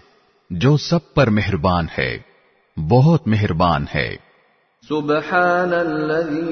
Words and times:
جو 0.51 0.77
سب 0.77 1.15
پر 1.15 1.31
مہربان 1.31 1.87
ہے 1.99 2.19
بہت 2.89 3.29
مہربان 3.29 3.85
ہے۔ 3.95 4.28
سبحان 4.89 5.73
الذي 5.73 6.49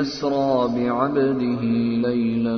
أسرى 0.00 0.68
بعبده 0.68 1.60
ليلا 2.08 2.56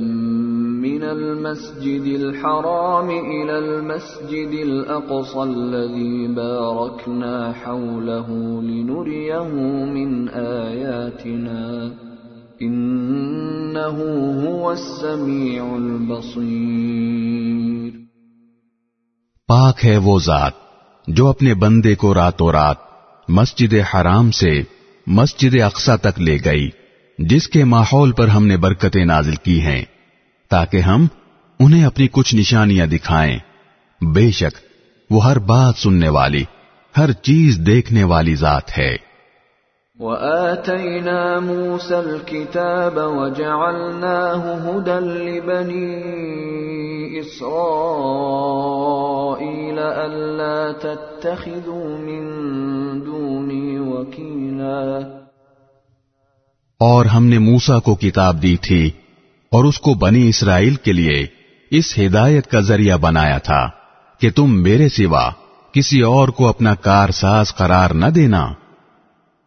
من 0.79 1.03
المسجد 1.03 2.19
الحرام 2.19 3.09
إلى 3.09 3.59
المسجد 3.59 4.53
الأقصى 4.53 5.43
الذي 5.43 6.27
باركنا 6.27 7.51
حوله 7.51 8.61
لنريه 8.61 9.43
من 9.85 10.29
آياتنا. 10.29 11.91
إنه 12.61 13.97
هو 14.47 14.71
السميع 14.71 15.75
البصير. 15.75 17.91
پاک 19.47 19.85
ہے 19.85 19.97
وہ 19.97 20.19
ذات 20.19 20.53
جو 21.07 21.27
اپنے 21.27 21.53
بندے 21.53 21.95
کو 21.95 22.13
راتوں 22.13 22.51
رات 22.51 22.86
مسجد 23.27 23.73
حرام 23.93 24.31
سے 24.31 24.61
مسجد 25.07 25.61
اقسا 25.61 25.95
تک 25.95 26.19
لے 26.19 26.37
گئی، 26.45 26.69
جس 27.19 27.47
کے 27.47 27.63
ماحول 27.63 28.11
پر 28.11 28.27
ہم 28.27 28.47
نے 28.47 28.57
برکتیں 28.57 29.05
نازل 29.05 29.35
کی 29.35 29.61
ہیں، 29.61 29.85
تاکہ 30.49 30.77
ہم 30.77 31.07
انہیں 31.59 31.85
اپنی 31.85 32.07
کچھ 32.11 32.35
نشانیاں 32.35 32.85
دکھائیں۔ 32.85 33.37
بے 34.01 34.31
شک، 34.31 34.57
وہ 35.09 35.25
ہر 35.25 35.39
بات 35.39 35.77
سننے 35.77 36.09
والی، 36.09 36.43
ہر 36.97 37.11
چیز 37.11 37.57
دیکھنے 37.57 38.03
والی 38.03 38.35
ذات 38.35 38.77
ہے۔ 38.77 39.06
وآتينا 39.99 41.39
موسى 41.39 41.99
الكتاب 41.99 42.97
وجعلناه 42.97 44.43
هدى 44.65 44.99
لبني 44.99 46.01
إسرائيل 47.19 47.59
ألا 49.79 50.71
تتخذوا 50.71 51.97
من 51.97 52.23
دوني 53.05 53.79
وكيلا 53.79 55.03
اور 56.79 57.05
ہم 57.05 57.25
نے 57.25 57.39
موسا 57.39 57.79
کو 57.79 57.95
کتاب 57.95 58.41
دی 58.41 58.57
تھی 58.57 58.91
اور 59.51 59.63
اس 59.63 59.79
کو 59.79 59.93
بنی 59.93 60.29
اسرائیل 60.29 60.75
کے 60.75 60.93
لیے 60.93 61.25
اس 61.71 61.87
ہدایت 61.99 62.47
کا 62.47 62.59
ذریعہ 62.59 62.97
بنایا 62.97 63.37
تھا 63.37 63.63
کہ 64.19 64.29
تم 64.35 64.47
میرے 64.61 64.89
سوا 64.89 65.25
کسی 65.71 66.01
اور 66.01 66.27
کو 66.27 66.47
اپنا 66.47 66.75
کار 66.75 67.09
ساز 67.09 67.55
قرار 67.55 67.89
نہ 67.89 68.05
دینا۔ 68.05 68.45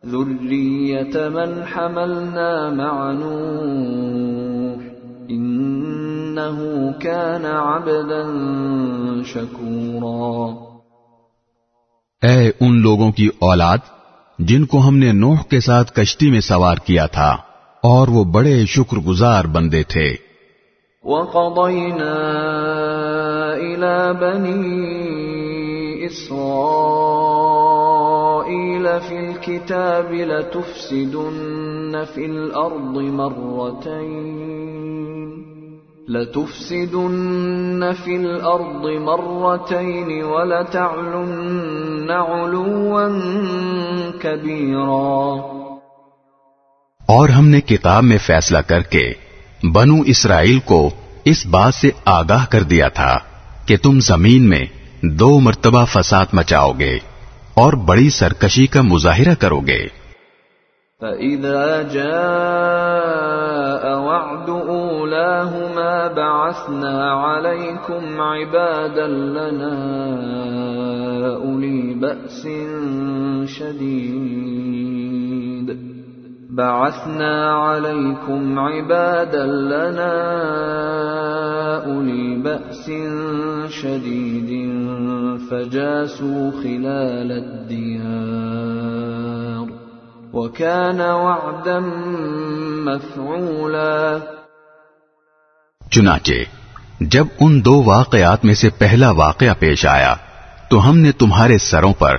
ذرية 0.04 1.28
من 1.30 1.62
حملنا 1.72 2.70
مع 2.70 3.12
نوح 3.12 4.82
إنه 5.30 6.58
كان 7.00 7.44
عبدا 7.44 8.22
شكورا۔ 9.24 10.54
اے 12.26 12.50
ان 12.60 12.80
لوگوں 12.80 13.12
کی 13.12 13.28
اولاد 13.38 13.78
جن 14.38 14.64
کو 14.64 14.88
ہم 14.88 14.96
نے 14.96 15.12
نوح 15.12 15.42
کے 15.50 15.60
ساتھ 15.60 15.92
کشتی 15.92 16.30
میں 16.30 16.40
سوار 16.40 16.76
کیا 16.76 17.06
تھا 17.06 17.36
اور 17.82 18.08
وہ 18.08 18.24
بڑے 18.24 18.66
شکر 18.66 18.96
گزار 18.96 19.44
بندے 19.44 19.82
تھے۔ 19.82 20.16
وقضينا 21.04 22.16
إلى 23.56 24.12
بني 24.20 25.00
إسرائيل 26.06 26.40
في 29.08 29.29
الكتاب 29.46 30.12
لتفسدن 30.12 31.96
في 32.14 32.24
الأرض 32.24 32.96
مرتين. 32.96 34.40
لتفسدن 36.08 37.84
في 38.04 38.16
الأرض 38.16 38.84
مرتين 39.00 40.22
ولتعلن 40.22 42.10
علوا 42.10 43.08
كبيرا. 44.20 45.36
اور 47.06 47.28
ہم 47.28 47.48
نے 47.48 47.60
کتاب 47.60 48.04
میں 48.04 48.18
فیصلہ 48.18 48.58
کر 48.58 48.80
کے 48.80 49.12
بنو 49.72 49.94
اسرائیل 50.06 50.58
کو 50.58 50.90
اس 51.24 51.46
بات 51.46 51.74
سے 51.74 51.90
آگاہ 52.04 52.46
کر 52.46 52.62
دیا 52.62 52.88
تھا 52.88 53.18
کہ 53.66 53.76
تم 53.76 54.00
زمین 54.00 54.48
میں 54.48 54.64
دو 55.02 55.40
مرتبہ 55.40 55.84
فساد 55.84 56.26
مچاؤ 56.32 56.72
گے۔ 56.78 56.98
اور 57.54 57.72
بڑی 57.86 58.10
سرکشی 58.10 58.66
کا 58.66 58.82
مظاہرہ 58.82 59.34
کرو 59.40 59.60
گے 59.66 59.86
فإذا 61.00 61.82
جاء 61.82 63.98
وعد 63.98 64.48
أولاهما 64.48 66.08
بعثنا 66.08 67.12
عليكم 67.12 68.20
عبادا 68.20 69.06
لنا 69.06 69.76
أولي 71.36 71.94
بأس 71.94 72.48
شديد 73.46 75.10
بعثنا 76.60 77.54
عليكم 77.54 78.58
عبادا 78.58 79.46
لنا 79.46 80.12
أولي 81.86 82.36
بأس 82.36 82.90
شديد 83.70 84.50
فجاسوا 85.50 86.50
خلال 86.62 87.32
الديار 87.32 88.20
وكان 90.32 91.00
وعدا 91.00 91.78
مفعولا 92.84 94.18
چنانچہ، 95.90 96.32
جب 97.00 97.24
ان 97.40 97.64
دو 97.64 97.82
واقعات 97.82 98.44
میں 98.44 98.54
سے 98.54 98.70
پہلا 98.78 99.10
واقعہ 99.10 99.54
پیش 99.58 99.86
آیا، 99.86 100.14
تو 100.70 100.90
ہم 100.90 100.98
نے 100.98 101.12
تمہارے 101.12 101.58
سروں 101.58 101.92
پر 101.98 102.16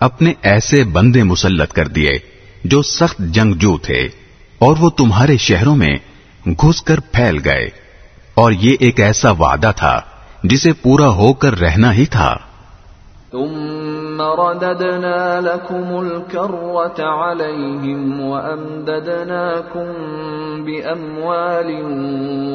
اپنے 0.00 0.32
ایسے 0.42 0.84
بندے 0.84 1.22
مسلط 1.22 1.72
کر 1.72 1.88
دیے۔ 1.88 2.31
جو 2.64 2.82
سخت 2.82 3.18
جنگجو 3.18 3.78
تھے، 3.78 4.08
اور 4.58 4.76
وہ 4.80 4.90
تمہارے 4.90 5.36
شہروں 5.36 5.76
میں 5.76 5.98
گھس 6.46 6.82
کر 6.82 7.00
پھیل 7.00 7.38
گئے۔ 7.44 7.70
اور 8.34 8.52
یہ 8.52 8.76
ایک 8.80 9.00
ایسا 9.00 9.30
وعدہ 9.30 9.70
تھا 9.76 10.00
جسے 10.44 10.72
پورا 10.72 11.08
ہو 11.08 11.32
کر 11.32 11.60
رہنا 11.60 11.94
ہی 11.94 12.06
تھا۔ 12.06 12.36
ثم 13.32 14.22
رددنا 14.22 15.40
لكم 15.40 15.96
الكرة 15.96 17.08
عليهم 17.08 18.20
وأمددناكم 18.20 19.86
بأموال 20.64 21.70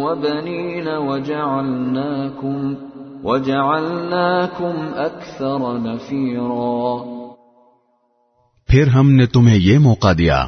وبنين 0.04 0.88
وجعلناكم 0.88 2.74
وجعلناكم 3.24 4.72
أكثر 4.98 5.60
نفيرا۔ 5.60 7.17
پھر 8.68 8.88
ہم 8.88 9.12
نے 9.12 9.26
تمہیں 9.26 9.58
یہ 9.58 9.78
موقع 9.78 10.08
دیا 10.18 10.48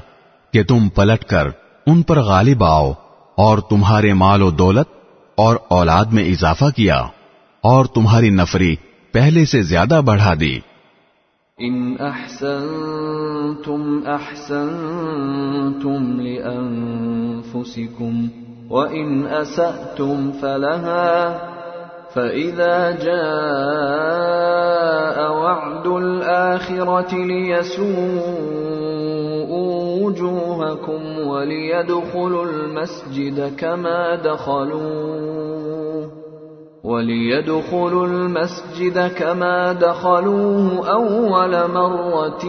کہ 0.54 0.64
تم 0.64 0.90
پلٹ 0.90 1.26
کر 1.26 1.48
ان 1.88 2.02
پر 2.02 2.20
غالب 2.20 2.64
آؤ 2.64 2.94
اور 3.36 3.58
تمہارے 3.58 4.14
مال 4.14 4.42
و 4.42 4.52
دولت 4.52 4.88
اور 5.36 5.56
اولاد 5.68 6.06
میں 6.06 6.26
اضافہ 6.26 6.66
کیا 6.76 7.04
اور 7.62 7.86
تمہاری 7.86 8.30
نفری 8.30 8.76
پہلے 9.12 9.46
سے 9.46 9.62
زیادہ 9.62 10.02
بڑھا 10.06 10.34
دی۔ 10.40 10.60
إن 11.60 11.96
أحسنتم 12.00 14.00
أحسنتم 14.08 16.20
لأنفسكم 16.20 18.28
وإن 18.70 19.28
أسأتم 19.28 20.30
فلها 20.42 21.40
فإذا 22.16 22.92
جاء 22.92 23.18
وعد 25.32 25.88
الآخرة 25.88 27.16
ليسوءوا 27.16 28.80
وجوهكم 30.06 31.20
وليدخلوا 31.20 32.46
المسجد 32.46 33.56
كما 33.58 34.16
دخلوه 34.16 36.12
وليدخلوا 36.84 38.08
المسجد 38.08 39.08
كما 39.08 39.74
دخلوه 39.74 40.90
أول 40.90 41.72
مرة 41.72 42.46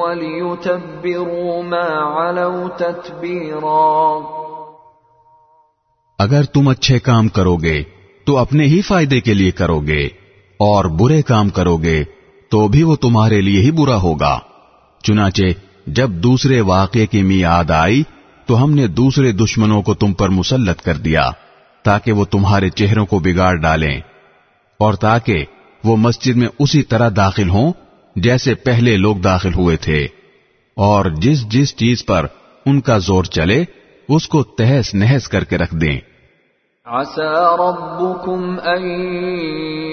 وليتبروا 0.00 1.62
ما 1.62 1.88
علوا 2.18 2.68
تتبيرا 2.68 4.20
اگر 6.18 6.42
تم 6.54 6.68
اچھے 6.68 6.98
کام 6.98 7.28
کرو 7.28 7.56
گے 7.56 7.82
تو 8.24 8.38
اپنے 8.38 8.64
ہی 8.64 8.80
فائدے 8.80 9.20
کے 9.20 9.34
لیے 9.34 9.50
کرو 9.50 9.80
گے 9.80 10.02
اور 10.56 10.84
برے 10.84 11.22
کام 11.22 11.48
کرو 11.48 11.76
گے 11.76 12.04
تو 12.48 12.68
بھی 12.68 12.82
وہ 12.82 12.96
تمہارے 12.96 13.40
لیے 13.40 13.60
ہی 13.60 13.70
برا 13.70 13.96
ہوگا۔ 13.96 14.38
چنانچہ 15.02 15.42
جب 15.86 16.10
دوسرے 16.10 16.60
واقعے 16.60 17.06
کی 17.06 17.22
میعاد 17.22 17.70
آئی 17.70 18.02
تو 18.46 18.64
ہم 18.64 18.70
نے 18.70 18.86
دوسرے 18.86 19.32
دشمنوں 19.32 19.82
کو 19.82 19.94
تم 19.94 20.12
پر 20.12 20.28
مسلط 20.28 20.82
کر 20.82 20.96
دیا 20.96 21.30
تاکہ 21.82 22.12
وہ 22.12 22.24
تمہارے 22.24 22.70
چہروں 22.70 23.06
کو 23.06 23.18
بگاڑ 23.18 23.54
ڈالیں 23.54 24.00
اور 24.78 24.94
تاکہ 24.94 25.44
وہ 25.84 25.96
مسجد 25.96 26.36
میں 26.36 26.48
اسی 26.58 26.82
طرح 26.82 27.10
داخل 27.16 27.48
ہوں 27.48 27.72
جیسے 28.16 28.54
پہلے 28.54 28.96
لوگ 28.96 29.16
داخل 29.16 29.54
ہوئے 29.54 29.76
تھے۔ 29.76 30.06
اور 30.76 31.04
جس 31.10 31.48
جس 31.48 31.76
چیز 31.76 32.06
پر 32.06 32.26
ان 32.66 32.80
کا 32.80 32.98
زور 32.98 33.24
چلے 33.24 33.64
اس 34.08 34.28
کو 34.28 34.42
تہس 34.42 34.94
نہس 34.94 35.28
کر 35.28 35.44
کے 35.44 35.58
رکھ 35.58 35.74
دیں۔ 35.74 35.98
عسى 36.86 37.56
ربكم 37.58 38.60
أن 38.60 38.82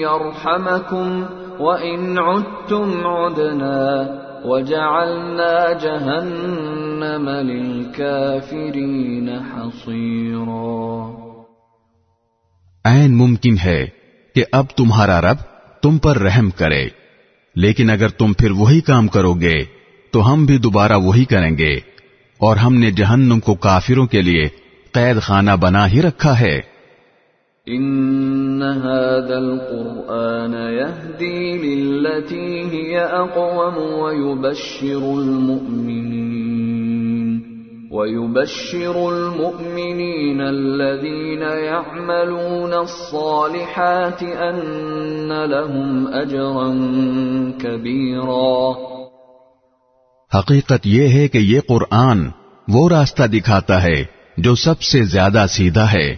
يرحمكم 0.00 1.26
وإن 1.60 2.18
عدتم 2.18 3.06
عدنا 3.06 4.08
وجعلنا 4.44 5.72
جهنم 5.72 7.28
للكافرين 7.28 9.40
حصيرا 9.52 11.10
عین 12.84 13.16
ممکن 13.16 13.54
ہے 13.64 13.86
کہ 14.34 14.44
اب 14.52 14.64
تمہارا 14.76 15.20
رب 15.20 15.36
تم 15.82 15.98
پر 15.98 16.18
رحم 16.18 16.50
کرے، 16.50 16.88
لیکن 17.56 17.90
اگر 17.90 18.08
تم 18.08 18.32
پھر 18.32 18.50
وہی 18.50 18.80
کام 18.80 19.08
کرو 19.08 19.34
گے، 19.34 19.64
تو 20.10 20.32
ہم 20.32 20.44
بھی 20.44 20.58
دوبارہ 20.58 20.96
وہی 20.96 21.24
کریں 21.24 21.58
گے، 21.58 21.80
اور 22.40 22.56
ہم 22.56 22.74
نے 22.74 22.90
جہنم 22.90 23.40
کو 23.40 23.54
کافروں 23.54 24.06
کے 24.06 24.22
لیے 24.22 24.48
قید 24.92 25.20
خانہ 25.20 25.50
بنا 25.60 25.88
ہی 25.88 26.02
رکھا 26.02 26.40
ہے۔ 26.40 26.71
إن 27.68 28.62
هذا 28.62 29.38
القرآن 29.38 30.52
يهدي 30.52 31.58
للتي 31.58 32.60
هي 32.60 32.98
أقوم 32.98 33.76
ويبشر 33.76 34.98
المؤمنين 34.98 36.22
ويبشر 37.92 39.08
المؤمنين 39.14 40.40
الذين 40.40 41.42
يعملون 41.42 42.74
الصالحات 42.74 44.22
أن 44.22 45.44
لهم 45.44 46.08
أجرا 46.08 46.68
كبيرا. 47.60 48.72
حقیقت 50.34 50.86
یہ 50.86 51.08
ہے 51.08 51.28
کہ 51.28 51.38
یہ 51.38 51.60
قرآن 51.68 52.28
وہ 52.68 52.88
راستہ 52.88 53.22
دکھاتا 53.22 53.82
ہے 53.82 54.04
جو 54.36 54.54
سب 54.54 54.82
سے 54.82 55.02
زیادہ 55.04 55.46
سیدھا 55.48 55.92
ہے 55.92 56.10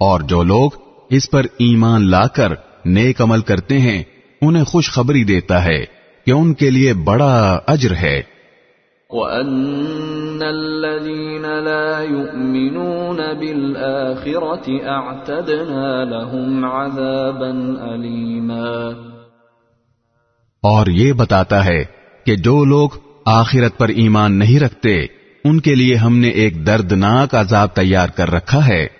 اور 0.00 0.20
جو 0.20 0.42
لوگ 0.42 0.70
اس 1.10 1.30
پر 1.30 1.42
ایمان 1.58 2.10
لا 2.10 2.26
کر 2.26 2.52
نیک 2.84 3.22
عمل 3.22 3.40
کرتے 3.40 3.78
ہیں 3.78 4.02
انہیں 4.42 4.64
خوشخبری 4.64 5.24
دیتا 5.24 5.64
ہے 5.64 5.84
کہ 6.26 6.30
ان 6.30 6.54
کے 6.54 6.70
لیے 6.70 6.94
بڑا 6.94 7.58
اجر 7.66 7.94
ہے۔ 7.94 8.22
وَأَنَّ 9.10 10.44
الَّذِينَ 10.44 11.46
لَا 11.46 12.02
يُؤْمِنُونَ 12.02 13.22
بِالْآخِرَةِ 13.38 14.72
أَعْتَدْنَا 14.84 16.04
لَهُمْ 16.04 16.64
عَذَابًا 16.64 17.94
أَلِيمًا۔ 17.94 18.88
اور 20.62 20.86
یہ 20.86 21.12
بتاتا 21.12 21.64
ہے 21.64 21.84
کہ 22.26 22.36
جو 22.36 22.64
لوگ 22.64 22.90
آخرت 23.26 23.78
پر 23.78 23.88
ایمان 23.88 24.38
نہیں 24.38 24.60
رکھتے 24.60 25.02
ان 25.44 25.60
کے 25.60 25.74
لیے 25.74 25.94
ہم 25.94 26.18
نے 26.18 26.28
ایک 26.28 26.66
دردناک 26.66 27.34
عذاب 27.34 27.68
تیار 27.74 28.08
کر 28.08 28.30
رکھا 28.30 28.66
ہے۔ 28.68 28.97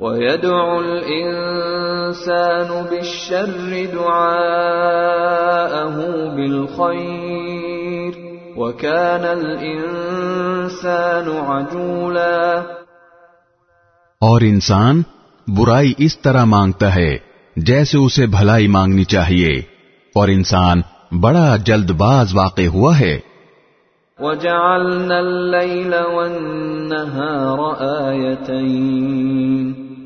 وَيَدْعُ 0.00 0.78
الْإِنسَانُ 0.78 2.90
بِالشَّرِّ 2.90 3.86
دُعَاءَهُ 3.92 5.96
بِالْخَيْرِ 6.36 8.18
وَكَانَ 8.56 9.26
الْإِنسَانُ 9.26 11.34
عَجُولًا 11.34 12.62
اور 14.20 14.40
انسان 14.40 15.02
برائی 15.48 15.92
اس 15.98 16.18
طرح 16.18 16.44
مانگتا 16.44 16.94
ہے 16.94 17.18
جیسے 17.56 17.98
اسے 17.98 18.26
بھلائی 18.26 18.68
مانگنی 18.68 19.04
چاہیے۔ 19.04 19.62
اور 20.14 20.28
انسان 20.28 20.82
بڑا 21.20 21.56
جلد 21.56 21.90
باز 21.90 22.34
واقع 22.34 22.66
ہوا 22.66 22.98
ہے۔ 22.98 23.20
وَجَعَلْنَا 24.18 25.18
اللَّيْلَ 25.18 25.94
وَالنَّهَارَ 25.94 27.60
آيَتَيْنِ۔ 28.06 29.89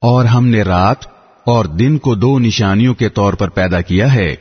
اور 0.00 0.24
ہم 0.24 0.46
نے 0.46 0.62
رات 0.62 0.96
اور 1.46 1.64
دن 1.64 1.98
کو 1.98 2.14
دو 2.14 2.38
نشانیوں 2.38 2.94
کے 2.94 3.08
طور 3.08 3.32
پر 3.32 3.48
پیدا 3.48 3.80
کیا 3.80 4.14
ہے۔ 4.14 4.34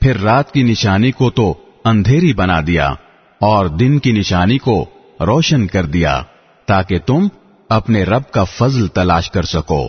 پھر 0.00 0.20
رات 0.20 0.52
کی 0.52 0.62
نشانی 0.62 1.10
کو 1.12 1.30
تو 1.30 1.54
اندھیری 1.84 2.32
بنا 2.34 2.60
دیا 2.66 2.88
اور 3.40 3.66
دن 3.66 3.98
کی 3.98 4.12
نشانی 4.12 4.58
کو 4.58 4.86
روشن 5.20 5.66
کر 5.66 5.84
دیا 5.84 6.22
تاکہ 6.66 6.98
تم 6.98 7.26
اپنے 7.68 8.04
رب 8.04 8.30
کا 8.30 8.44
فضل 8.44 8.86
تلاش 8.86 9.30
کر 9.30 9.42
سکو 9.42 9.86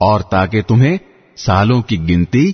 اور 0.00 0.20
تاکہ 0.20 0.62
تمہیں 0.62 0.96
سالوں 1.36 1.82
کی 1.82 2.08
گنتی 2.08 2.52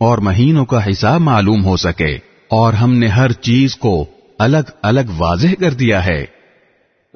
اور 0.00 0.18
مہینوں 0.18 0.64
کا 0.64 0.90
حساب 0.90 1.20
معلوم 1.20 1.64
ہو 1.64 1.76
سکے۔ 1.76 2.18
اور 2.50 2.72
ہم 2.72 2.94
نے 2.94 3.06
ہر 3.06 3.32
چیز 3.32 3.76
کو 3.76 4.04
الگ 4.38 4.70
الگ 4.82 5.10
واضح 5.18 5.48
کر 5.60 5.70
دیا 5.70 6.06
ہے۔ 6.06 6.24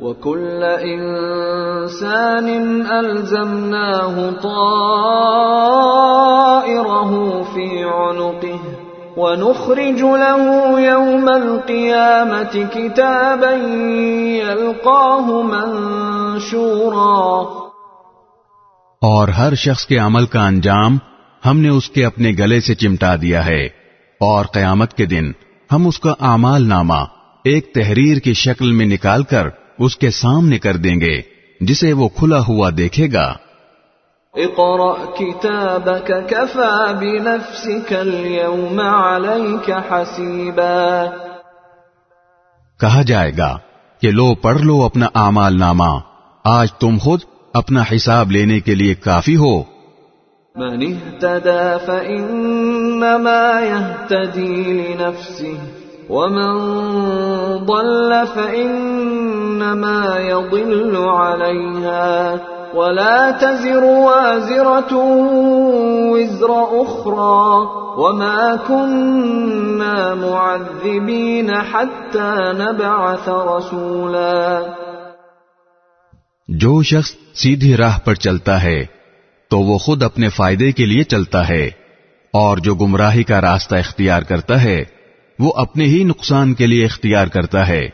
وَكُلَّ 0.02 0.62
إِنسَانٍ 0.84 2.46
أَلْزَمْنَاهُ 2.92 4.30
طَائِرَهُ 4.44 5.90
فِي 7.50 7.66
عُنُقِهِ 7.90 8.62
وَنُخْرِجُ 9.16 10.00
لَهُ 10.22 10.80
يَوْمَ 10.80 11.26
الْقِيَامَةِ 11.36 12.64
كِتَابًا 12.74 13.54
يَلْقَاهُ 14.40 15.26
مَنشُورًا 15.52 17.22
اور 19.02 19.34
ہر 19.38 19.58
شخص 19.60 19.86
کے 19.86 20.02
عمل 20.08 20.26
کا 20.26 20.46
انجام 20.46 21.00
ہم 21.46 21.56
نے 21.60 21.78
اس 21.78 21.90
کے 21.90 22.04
اپنے 22.04 22.36
گلے 22.38 22.60
سے 22.60 22.74
چمٹا 22.74 23.14
دیا 23.22 23.46
ہے 23.46 23.62
اور 24.20 24.52
قیامت 24.52 24.90
کے 24.94 25.06
دن 25.06 25.32
ہم 25.72 25.82
اس 25.86 25.98
کا 26.00 26.12
اعمال 26.26 26.62
نامہ 26.68 27.02
ایک 27.44 27.74
تحریر 27.74 28.18
کی 28.18 28.32
شکل 28.40 28.70
میں 28.72 28.86
نکال 28.86 29.22
کر 29.30 29.46
اس 29.78 29.96
کے 29.96 30.10
سامنے 30.10 30.58
کر 30.58 30.76
دیں 30.76 31.00
گے 31.00 31.22
جسے 31.60 31.92
وہ 31.92 32.08
کھلا 32.08 32.38
ہوا 32.48 32.70
دیکھے 32.78 33.08
گا۔ 33.12 33.34
اقرأ 34.34 35.14
كتابك 35.18 36.10
كفى 36.28 36.94
بنفسك 37.00 37.92
اليوم 37.92 38.80
عليك 38.80 39.70
حسيبا۔ 39.90 41.04
کہا 42.80 43.02
جائے 43.02 43.32
گا 43.38 43.58
کہ 44.00 44.10
لو 44.10 44.34
پڑھ 44.34 44.62
لو 44.62 44.82
اپنا 44.82 45.06
اعمال 45.14 45.58
نامہ۔ 45.58 45.98
آج 46.44 46.72
تم 46.72 46.98
خود 47.00 47.20
اپنا 47.54 47.82
حساب 47.96 48.30
لینے 48.30 48.60
کے 48.60 48.74
لیے 48.74 48.94
کافی 48.94 49.36
ہو۔ 49.36 49.62
من 50.56 50.82
اهتدى 50.82 51.86
فإنما 51.86 53.60
يهتدي 53.60 54.62
لنفسه۔ 54.62 55.81
ومن 56.10 56.54
ضل 57.66 58.26
فإنما 58.34 60.18
يضل 60.18 60.96
عليها 60.96 62.40
ولا 62.74 63.30
تزر 63.30 63.84
وازرة 63.84 64.94
وزر 66.12 66.82
أخرى 66.82 67.68
وما 67.98 68.56
كنا 68.68 70.14
معذبين 70.14 71.54
حتى 71.54 72.32
نبعث 72.54 73.28
رسولا 73.28 74.62
جو 76.48 76.82
شخص 76.82 77.10
سیدھی 77.34 77.76
راہ 77.76 77.98
پر 78.04 78.14
چلتا 78.14 78.62
ہے 78.62 78.84
تو 79.50 79.58
وہ 79.58 79.78
خود 79.78 80.02
اپنے 80.02 80.28
فائدے 80.28 80.72
کے 80.72 80.86
لیے 80.86 81.04
چلتا 81.04 81.48
ہے 81.48 81.64
اور 82.34 82.58
جو 82.58 82.74
گمراہی 82.74 83.22
کا 83.22 83.40
راستہ 83.40 83.74
اختیار 83.74 84.22
کرتا 84.22 84.62
ہے 84.62 84.82
وہ 85.42 85.52
اپنے 85.56 85.84
ہی 85.84 86.04
نقصان 86.04 86.54
کے 86.54 86.66
لیے 86.66 86.84
اختیار 86.84 87.26
کرتا 87.26 87.68
ہے 87.68 87.84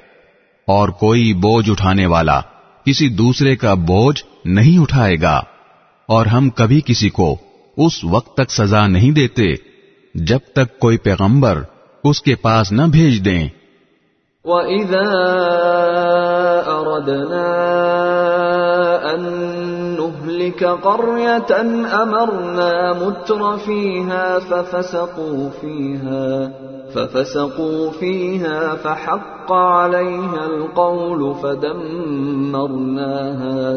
اور 0.67 0.89
کوئی 0.89 1.35
بوجھ 1.35 1.71
اٹھانے 1.71 2.07
والا 2.07 2.41
کسی 2.85 3.09
دوسرے 3.09 3.57
کا 3.57 3.75
بوجھ 3.75 4.23
نہیں 4.45 4.79
اٹھائے 4.79 5.17
گا 5.23 5.43
اور 6.09 6.27
ہم 6.27 6.51
کبھی 6.51 6.81
کسی 6.87 7.09
کو 7.09 7.37
اس 7.77 8.05
وقت 8.05 8.37
تک 8.37 8.51
سزا 8.51 8.87
نہیں 8.87 9.11
دیتے 9.11 9.55
جب 10.15 10.39
تک 10.53 10.79
کوئی 10.79 10.97
پیغمبر 10.97 11.63
اس 12.05 12.23
کے 12.23 12.35
پاس 12.35 12.73
نہ 12.73 12.83
بھیج 12.83 13.25
دیں۔ 13.25 13.49
وَإِذَا 14.45 15.13
أردنا 16.83 17.45
أن 19.15 19.78
نهلك 20.49 20.85
قرية 20.85 21.63
أمرنا 21.93 22.93
متر 22.93 23.57
فيها 23.57 24.39
ففسقوا 24.49 25.49
فيها 25.61 26.51
ففسقوا 26.95 27.91
فيها 27.99 28.75
فحق 28.83 29.53
عليها 29.53 30.45
القول 30.47 31.33
فدمرناها 31.41 32.37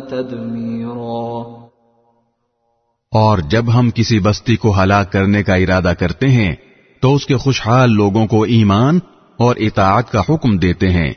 تدميرا. 0.10 1.62
اور 3.12 3.38
جب 3.38 3.66
ہم 3.76 3.90
کسی 3.90 4.20
بستی 4.20 4.56
کو 4.56 4.84
ہلاک 4.84 5.12
کرنے 5.12 5.44
کا 5.44 5.56
ارادہ 5.56 5.94
کرتے 6.00 6.28
ہیں، 6.28 6.56
تو 7.02 7.16
اس 7.16 7.26
کے 7.26 7.38
خوشحال 7.38 7.92
لوگوں 7.92 8.28
کو 8.28 8.44
ایمان 8.44 9.00
اور 9.38 9.56
اطاعت 9.60 10.12
کا 10.12 10.22
حکم 10.30 10.58
دیتے 10.58 10.90
ہیں۔ 10.90 11.14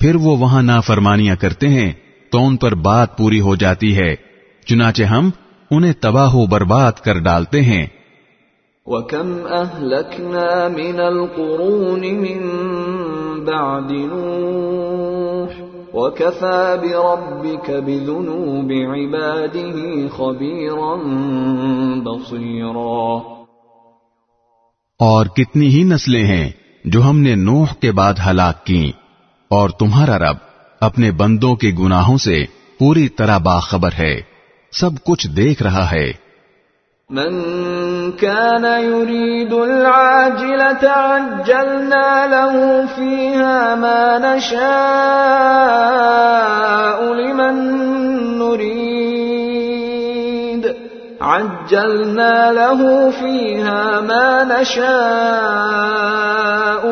پھر 0.00 0.14
وہ 0.14 0.36
وہاں 0.36 0.62
نافرمانیاں 0.62 1.36
کرتے 1.36 1.68
ہیں، 1.68 1.92
تو 2.32 2.46
ان 2.46 2.56
پر 2.56 2.74
بات 2.74 3.18
پوری 3.18 3.40
ہو 3.40 3.54
جاتی 3.54 3.96
ہے۔ 3.96 4.27
چنانچہ 4.68 5.02
ہم 5.02 5.30
انہیں 5.70 5.92
تباہ 6.00 6.34
و 6.34 6.46
برباد 6.46 6.92
کر 6.92 7.18
ڈالتے 7.18 7.62
ہیں۔ 7.62 7.86
وكم 8.86 9.32
أهلكنا 9.58 10.68
من 10.68 11.00
القرون 11.00 12.00
من 12.00 12.48
بعد 13.44 13.90
نوح 13.90 15.62
وكفى 15.94 16.74
بربك 16.82 17.70
بذنوب 17.70 18.72
عباده 18.72 20.06
خبيرا 20.16 20.94
بصيرا۔ 21.96 23.18
اور 24.98 25.26
کتنی 25.26 25.68
ہی 25.68 25.82
نسلیں 25.82 26.26
ہیں 26.26 26.50
جو 26.84 27.02
ہم 27.02 27.18
نے 27.18 27.34
نوح 27.34 27.74
کے 27.80 27.92
بعد 27.92 28.14
ہلاک 28.26 28.66
کی 28.66 28.92
اور 29.50 29.70
تمہارا 29.70 30.18
رب 30.18 30.36
اپنے 30.80 31.10
بندوں 31.10 31.56
کے 31.56 31.70
گناہوں 31.78 32.18
سے 32.18 32.44
پوری 32.78 33.08
طرح 33.08 33.38
باخبر 33.38 33.90
ہے۔ 33.98 34.37
سب 34.72 34.90
کچھ 35.04 35.28
دیکھ 35.28 35.62
رہا 35.62 35.92
ہے 35.92 36.12
من 37.10 38.12
كان 38.12 38.64
يريد 38.64 39.52
العاجلة 39.52 40.88
عجلنا 40.88 42.26
له 42.26 42.86
فيها 42.86 43.74
ما 43.74 44.18
نشاء 44.18 44.58
لمن 47.14 47.54
نريد. 48.38 50.74
عجلنا 51.20 52.52
له 52.52 53.10
فيها 53.10 54.00
ما 54.00 54.60
نشاء 54.60 54.86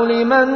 لمن 0.04 0.48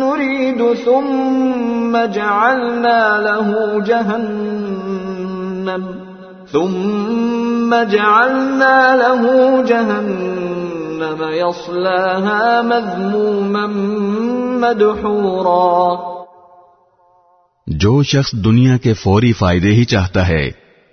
نريد 0.00 0.74
ثم 0.74 2.04
جعلنا 2.04 3.20
له 3.20 3.82
جهنم. 3.86 6.13
ثم 6.54 7.74
جعلنا 7.90 8.94
له 8.94 9.22
جهنم 9.66 11.22
يصلاها 11.34 12.60
مذموما 12.62 13.66
مدحورا 14.60 15.94
جو 17.66 18.02
شخص 18.02 18.32
دنیا 18.32 18.76
کے 18.76 18.92
فوری 18.92 19.32
فائدے 19.32 19.72
ہی 19.72 19.84
چاہتا 19.84 20.28
ہے، 20.28 20.50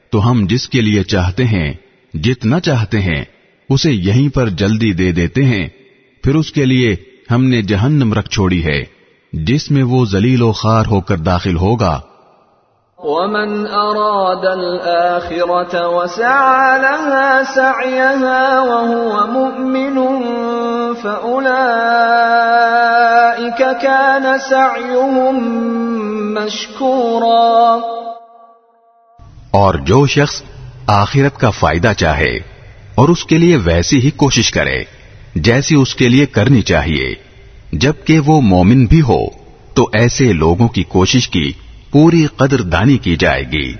تو 0.10 0.32
ہم 0.32 0.46
جس 0.50 0.70
کے 0.70 0.82
لیے 0.82 1.04
چاہتے 1.04 1.46
ہیں 1.46 1.74
جتنا 2.14 2.60
چاہتے 2.60 3.02
ہیں، 3.02 3.24
اسے 3.70 3.92
یہیں 3.92 4.36
پر 4.36 4.50
جلدی 4.50 4.94
دے 4.94 5.12
دیتے 5.12 5.46
ہیں۔ 5.46 5.68
پھر 6.24 6.36
اس 6.36 6.52
کے 6.52 6.66
لیے 6.66 6.96
ہم 7.32 7.46
نے 7.46 7.62
جہنم 7.62 8.14
رکھ 8.14 8.30
چھوڑی 8.30 8.66
ہے، 8.66 8.84
جس 9.34 9.72
میں 9.72 9.84
وہ 9.84 10.06
ذلیل 10.06 10.42
و 10.42 10.52
خار 10.52 10.86
ہو 10.86 11.02
کر 11.02 11.18
داخل 11.18 11.58
ہوگا۔ 11.58 12.00
ومن 13.04 13.68
أراد 13.68 14.46
الآخرة 14.46 15.88
وسعى 15.90 16.82
لها 16.82 17.44
سعيها 17.56 18.60
وهو 18.60 19.28
مؤمن 19.28 19.98
فأولئك 21.02 21.52
كان 23.82 24.26
سعيهم 24.50 25.36
مشكورا۔ 26.34 27.78
اور 29.52 29.74
جو 29.74 30.08
شخص 30.08 30.44
آخرت 30.88 31.40
کا 31.40 31.50
فائدہ 31.50 31.92
چاہے 31.98 32.36
اور 32.96 33.10
اس 33.10 33.26
کے 33.26 33.38
لیے 33.38 33.58
ویسی 33.58 34.00
ہی 34.00 34.12
کوشش 34.12 34.52
کرے، 34.52 34.84
جیسی 35.36 35.76
اس 35.76 35.96
کے 35.96 36.10
لیے 36.10 36.26
کرنی 36.26 36.62
چاہیے۔ 36.62 37.16
جبکہ 37.72 38.20
وہ 38.20 38.42
مومن 38.42 38.86
بھی 38.86 39.02
ہو، 39.02 39.20
تو 39.74 39.90
ایسے 39.94 40.34
لوگوں 40.34 40.68
کی 40.68 40.84
کوشش 40.84 41.30
کی 41.30 41.52
دانی 42.72 42.98
کی 42.98 43.16
جائے 43.16 43.44
گی۔ 43.44 43.74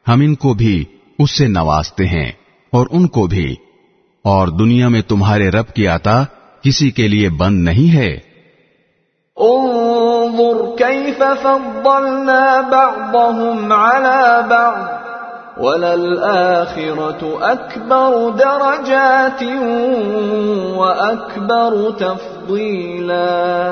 ہم 0.07 0.21
ان 0.21 0.35
کو 0.35 0.53
بھی 0.53 0.85
اس 1.19 1.37
سے 1.37 1.47
نوازتے 1.47 2.05
ہیں 2.05 2.31
اور 2.71 2.87
ان 2.91 3.07
کو 3.07 3.27
بھی۔ 3.27 3.55
اور 4.23 4.47
دنیا 4.47 4.87
میں 4.87 5.01
تمہارے 5.01 5.49
رب 5.49 5.67
کی 5.67 5.87
عطا 5.87 6.23
کسی 6.61 6.91
کے 6.91 7.07
لیے 7.07 7.29
بند 7.29 7.63
نہیں 7.63 7.95
ہے۔ 7.95 8.19
انظر 9.35 10.75
كيف 10.77 11.17
فضلنا 11.17 12.61
بعضهم 12.71 13.71
على 13.71 14.49
بعض، 14.49 15.01
وللآخرة 15.57 17.27
أكبر 17.51 18.37
درجات 18.39 19.43
وأكبر 20.75 21.91
تفضيلا 21.97 23.71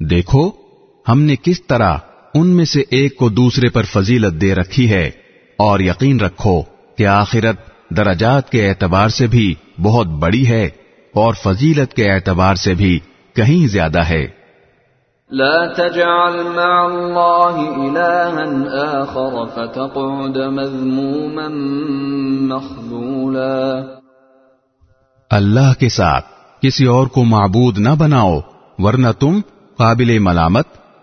دیکھو 0.00 0.50
ہم 1.08 1.20
نے 1.22 1.36
کس 1.42 1.62
طرح 1.62 1.96
ان 2.34 2.48
میں 2.48 2.64
سے 2.64 2.80
ایک 2.90 3.16
کو 3.16 3.28
دوسرے 3.28 3.68
پر 3.68 3.82
فضیلت 3.82 4.40
دے 4.40 4.54
رکھی 4.54 4.90
ہے 4.90 5.10
اور 5.58 5.80
یقین 5.80 6.20
رکھو 6.20 6.62
کہ 6.96 7.06
آخرت 7.06 7.56
درجات 7.96 8.50
کے 8.50 8.68
اعتبار 8.68 9.08
سے 9.08 9.26
بھی 9.26 9.54
بہت 9.82 10.06
بڑی 10.06 10.46
ہے 10.46 10.64
اور 11.14 11.34
فضیلت 11.34 11.94
کے 11.94 12.12
اعتبار 12.12 12.54
سے 12.54 12.74
بھی 12.74 12.98
کہیں 13.36 13.66
زیادہ 13.66 14.04
ہے۔ 14.04 14.26
لا 15.30 15.66
تجعل 15.72 16.36
مع 16.42 16.78
الله 16.84 17.66
إلها 17.80 18.62
آخر 19.00 19.44
فتقعد 19.46 20.36
مذموما 20.36 21.48
مخذولا۔ 22.56 23.82
اللہ 25.30 25.74
کے 25.78 25.88
ساتھ 25.88 26.26
کسی 26.62 26.84
اور 26.84 27.06
کو 27.06 27.24
معبود 27.24 27.78
نہ 27.78 27.94
بناؤ 27.98 28.40
ورنہ 28.78 29.08
تم 29.18 29.40
قابل 29.78 30.18
ملامت 30.18 30.66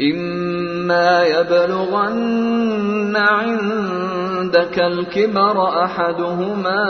إما 0.00 1.22
يبلغن 1.22 3.16
عند 3.16 4.03
عندك 4.44 4.78
الكبر 4.78 5.84
أحدهما 5.84 6.82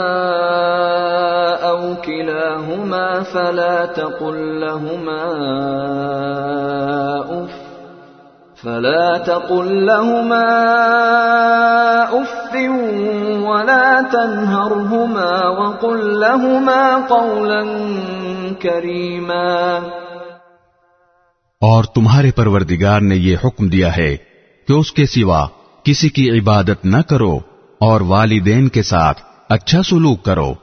أو 1.63 1.95
كلاهما 1.95 3.23
فلا 3.23 3.85
تقل 3.85 4.61
لهما 4.61 5.23
أف 7.31 7.53
فلا 8.63 9.17
تقل 9.17 9.85
لهما 9.85 10.43
أف 12.03 12.53
ولا 13.47 13.89
تنهرهما 14.11 15.31
وقل 15.49 16.19
لهما 16.19 17.07
قولا 17.07 17.63
كريما 18.61 19.79
اور 21.61 21.83
تمہارے 21.95 22.31
پروردگار 22.31 23.01
نے 23.01 23.15
یہ 23.15 23.37
حکم 23.43 23.67
دیا 23.67 23.95
ہے 23.97 24.15
کہ 24.67 24.73
اس 24.73 24.91
کے 24.91 25.05
سوا 25.05 25.45
کسی 25.85 26.09
کی 26.09 26.39
عبادت 26.39 26.85
نہ 26.85 27.01
کرو 27.01 27.39
اور 27.79 28.01
والدین 28.01 28.67
کے 28.67 28.81
ساتھ 28.81 29.21
اچھا 29.49 29.81
سلوک 29.81 30.23
کرو۔ 30.23 30.53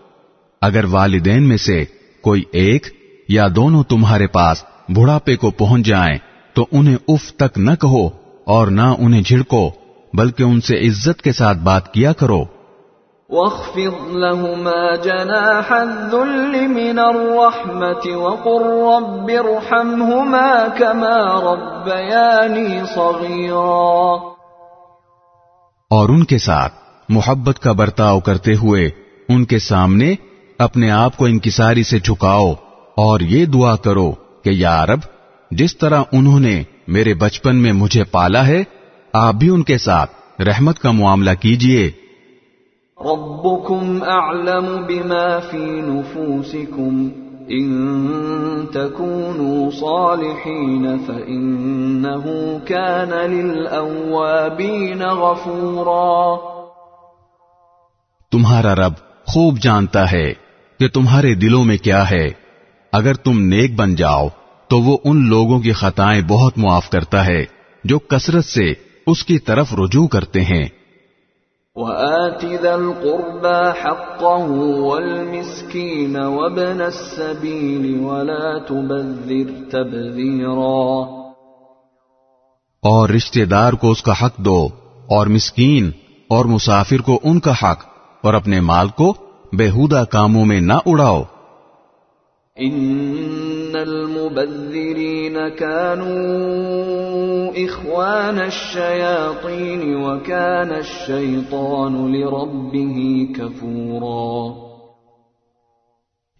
اگر 0.63 0.85
والدین 0.91 1.49
میں 1.49 1.57
سے 1.57 1.85
کوئی 2.23 2.43
ایک 2.53 2.87
یا 3.29 3.47
دونوں 3.57 3.83
تمہارے 3.83 4.27
پاس 4.27 4.65
بڑھاپے 4.97 5.37
کو 5.37 5.51
پہنچ 5.51 5.87
جائیں 5.87 6.19
تو 6.55 6.67
انہیں 6.73 6.97
اف 7.09 7.33
تک 7.33 7.59
نہ 7.59 7.71
کہو 7.81 8.07
اور 8.47 8.67
نہ 8.67 8.95
انہیں 8.99 9.23
جھڑکو، 9.23 9.71
بلکہ 10.15 10.43
ان 10.43 10.61
سے 10.61 10.79
عزت 10.79 11.23
کے 11.23 11.33
ساتھ 11.33 11.59
بات 11.59 11.93
کیا 11.93 12.13
کرو۔ 12.13 12.45
واخفض 13.29 14.15
لهما 14.15 14.95
جناح 15.03 15.71
الذل 15.71 16.67
من 16.67 16.99
الرحمة 16.99 18.21
وقل 18.21 18.65
رب 18.65 19.31
ارحمهما 19.47 20.65
كما 20.79 21.41
ربياني 21.41 22.79
صغيرا۔ 22.95 24.33
اور 25.93 26.09
ان 26.09 26.25
کے 26.25 26.39
ساتھ 26.39 26.75
محبت 27.09 27.59
کا 27.59 27.73
برتاؤ 27.73 28.21
کرتے 28.21 28.55
ہوئے 28.55 28.91
ان 29.29 29.45
کے 29.45 29.59
سامنے 29.59 30.15
اپنے 30.59 30.91
آپ 30.91 31.17
کو 31.17 31.27
انکساری 31.27 31.83
سے 31.83 31.99
جھکاؤ 31.99 32.53
اور 32.97 33.21
یہ 33.21 33.47
دعا 33.47 33.77
کرو 33.77 34.13
کہ 34.45 34.51
یا 34.51 34.87
رب، 34.87 34.99
جس 35.51 35.77
طرح 35.77 36.03
انہوں 36.13 36.41
نے 36.41 36.63
میرے 36.89 37.15
بچپن 37.15 37.57
میں 37.57 37.73
مجھے 37.73 38.05
پالا 38.05 38.47
ہے، 38.47 38.63
آپ 39.13 39.35
بھی 39.35 39.49
ان 39.49 39.63
کے 39.63 39.79
ساتھ 39.79 40.41
رحمت 40.43 40.79
کا 40.79 40.91
معاملہ 40.91 41.31
کیجیے۔ 41.41 41.91
ربكم 43.01 43.99
اعلم 44.03 44.87
بما 44.87 45.39
في 45.39 45.81
نفوسكم 45.81 47.09
ان 47.49 48.07
تكونوا 48.73 49.71
صالحين 49.71 50.99
فانه 51.07 52.31
كان 52.65 53.31
للاوابين 53.31 55.03
غفورا۔ 55.03 56.37
تمہارا 58.31 58.75
رب 58.75 58.93
خوب 59.27 59.59
جانتا 59.59 60.13
ہے 60.13 60.33
کہ 60.79 60.89
تمہارے 60.89 61.35
دلوں 61.35 61.65
میں 61.65 61.77
کیا 61.77 62.11
ہے۔ 62.11 62.29
اگر 62.93 63.15
تم 63.15 63.41
نیک 63.41 63.77
بن 63.77 63.95
جاؤ، 63.95 64.29
تو 64.69 64.81
وہ 64.81 64.99
ان 65.05 65.29
لوگوں 65.29 65.61
کی 65.61 65.73
خطائیں 65.73 66.23
بہت 66.29 66.59
معاف 66.59 66.91
کرتا 66.91 67.27
ہے 67.27 67.45
جو 67.85 67.99
کثرت 67.99 68.45
سے 68.45 68.73
اس 69.07 69.25
کی 69.25 69.39
طرف 69.39 69.75
رجوع 69.75 70.07
کرتے 70.07 70.41
ہیں۔ 70.41 70.82
وآت 71.77 72.45
ذا 72.63 72.75
القربى 72.75 73.81
حقه 73.81 74.51
والمسكين 74.81 76.17
وابن 76.17 76.81
السبيل 76.81 78.01
ولا 78.01 78.59
تبذر 78.69 79.71
تبذيرا 79.71 81.07
اور 82.83 83.09
رشتہ 83.09 83.41
دار 83.41 83.73
کو 83.73 83.91
اس 83.91 84.03
کا 84.03 84.13
حق 84.13 84.37
دو 84.37 84.69
اور 85.11 85.27
مسکین 85.27 85.91
اور 86.29 86.45
مسافر 86.45 87.01
کو 87.01 87.21
ان 87.25 87.41
کا 87.41 87.53
حق 87.53 87.81
اور 88.23 88.35
اپنے 88.35 88.61
مال 88.61 88.89
کو 88.89 89.15
بےحودہ 89.53 90.05
کاموں 90.11 90.45
میں 90.45 90.61
نہ 90.61 90.79
اڑاؤ۔ 90.87 91.23
ان 92.57 93.73
المبذرين 93.75 95.49
كانوا 95.49 96.33
اخوان 97.57 98.41
الشياطين 98.41 99.95
وكان 99.95 100.71
الشيطان 100.71 102.13
لربه 102.13 102.99
كفورا 103.33 104.53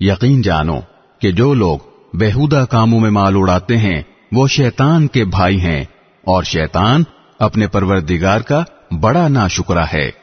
یقین 0.01 0.43
جانو 0.43 0.81
کہ 1.19 1.33
جو 1.33 1.55
لوگ 1.55 1.79
بےحودہ 2.15 2.65
کاموں 2.71 3.01
میں 3.01 3.11
مال 3.11 3.35
اڑاتے 3.37 3.77
ہیں، 3.77 4.03
وہ 4.33 4.47
شیطان 4.47 5.07
کے 5.07 5.25
بھائی 5.25 5.61
ہیں 5.61 5.85
اور 6.25 6.43
شیطان 6.43 7.03
اپنے 7.39 7.67
پروردگار 7.67 8.41
کا 8.41 8.65
بڑا 9.01 9.29
ناشکرا 9.29 9.85
ہے۔ 9.93 10.22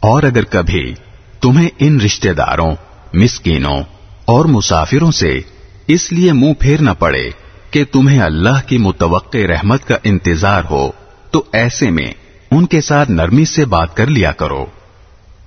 اور 0.00 0.22
اگر 0.22 0.44
کبھی 0.44 0.94
تمہیں 1.40 1.68
ان 1.78 2.00
رشتہ 2.00 2.28
داروں، 2.28 2.74
مسکینوں 3.14 3.82
اور 4.24 4.44
مسافروں 4.44 5.10
سے 5.10 5.40
اس 5.86 6.12
لیے 6.12 6.32
منہ 6.32 6.52
پھیرنا 6.60 6.92
پڑے 6.92 7.30
کہ 7.70 7.84
تمہیں 7.92 8.20
اللہ 8.20 8.68
کی 8.68 8.78
متوقع 8.78 9.38
رحمت 9.38 9.84
کا 9.84 9.96
انتظار 10.04 10.62
ہو 10.70 10.90
تو 11.30 11.42
ایسے 11.52 11.90
میں 11.90 12.12
ان 12.50 12.66
کے 12.66 12.80
ساتھ 12.80 13.10
نرمی 13.10 13.44
سے 13.44 13.64
بات 13.64 13.96
کر 13.96 14.06
لیا 14.06 14.32
کرو۔ 14.32 14.66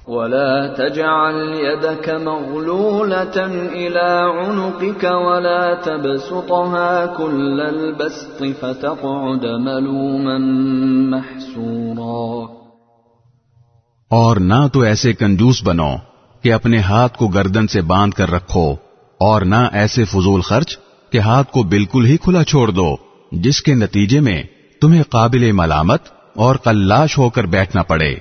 ولا 0.07 0.73
تجعل 0.73 1.53
يدك 1.59 2.09
مغلولة 2.09 3.51
إلى 3.73 4.19
عنقك 4.45 5.05
ولا 5.11 5.73
تبسطها 5.73 7.05
كل 7.17 7.61
البسط 7.61 8.43
فتقعد 8.59 9.43
ملوما 9.43 10.37
محسورا۔ 11.17 12.53
اور 14.09 14.37
نہ 14.37 14.67
تو 14.73 14.79
ایسے 14.79 15.13
کنجوس 15.13 15.63
بنو 15.63 15.95
کہ 16.41 16.53
اپنے 16.53 16.79
ہاتھ 16.79 17.17
کو 17.17 17.27
گردن 17.27 17.67
سے 17.67 17.81
باندھ 17.81 18.15
کر 18.15 18.31
رکھو 18.31 18.75
اور 19.19 19.41
نہ 19.41 19.69
ایسے 19.71 20.03
فضول 20.03 20.41
خرچ 20.41 20.77
کہ 21.09 21.17
ہاتھ 21.17 21.51
کو 21.51 21.63
بالکل 21.63 22.05
ہی 22.05 22.17
کھلا 22.17 22.43
چھوڑ 22.43 22.67
دو 22.67 22.95
جس 23.31 23.61
کے 23.61 23.73
نتیجے 23.73 24.19
میں 24.19 24.43
تمہیں 24.83 25.03
قابل 25.03 25.51
ملامت 25.51 26.01
اور 26.35 26.55
قلاش 26.55 27.17
ہو 27.17 27.29
کر 27.29 27.43
بیٹھنا 27.43 27.83
پڑے۔ 27.83 28.15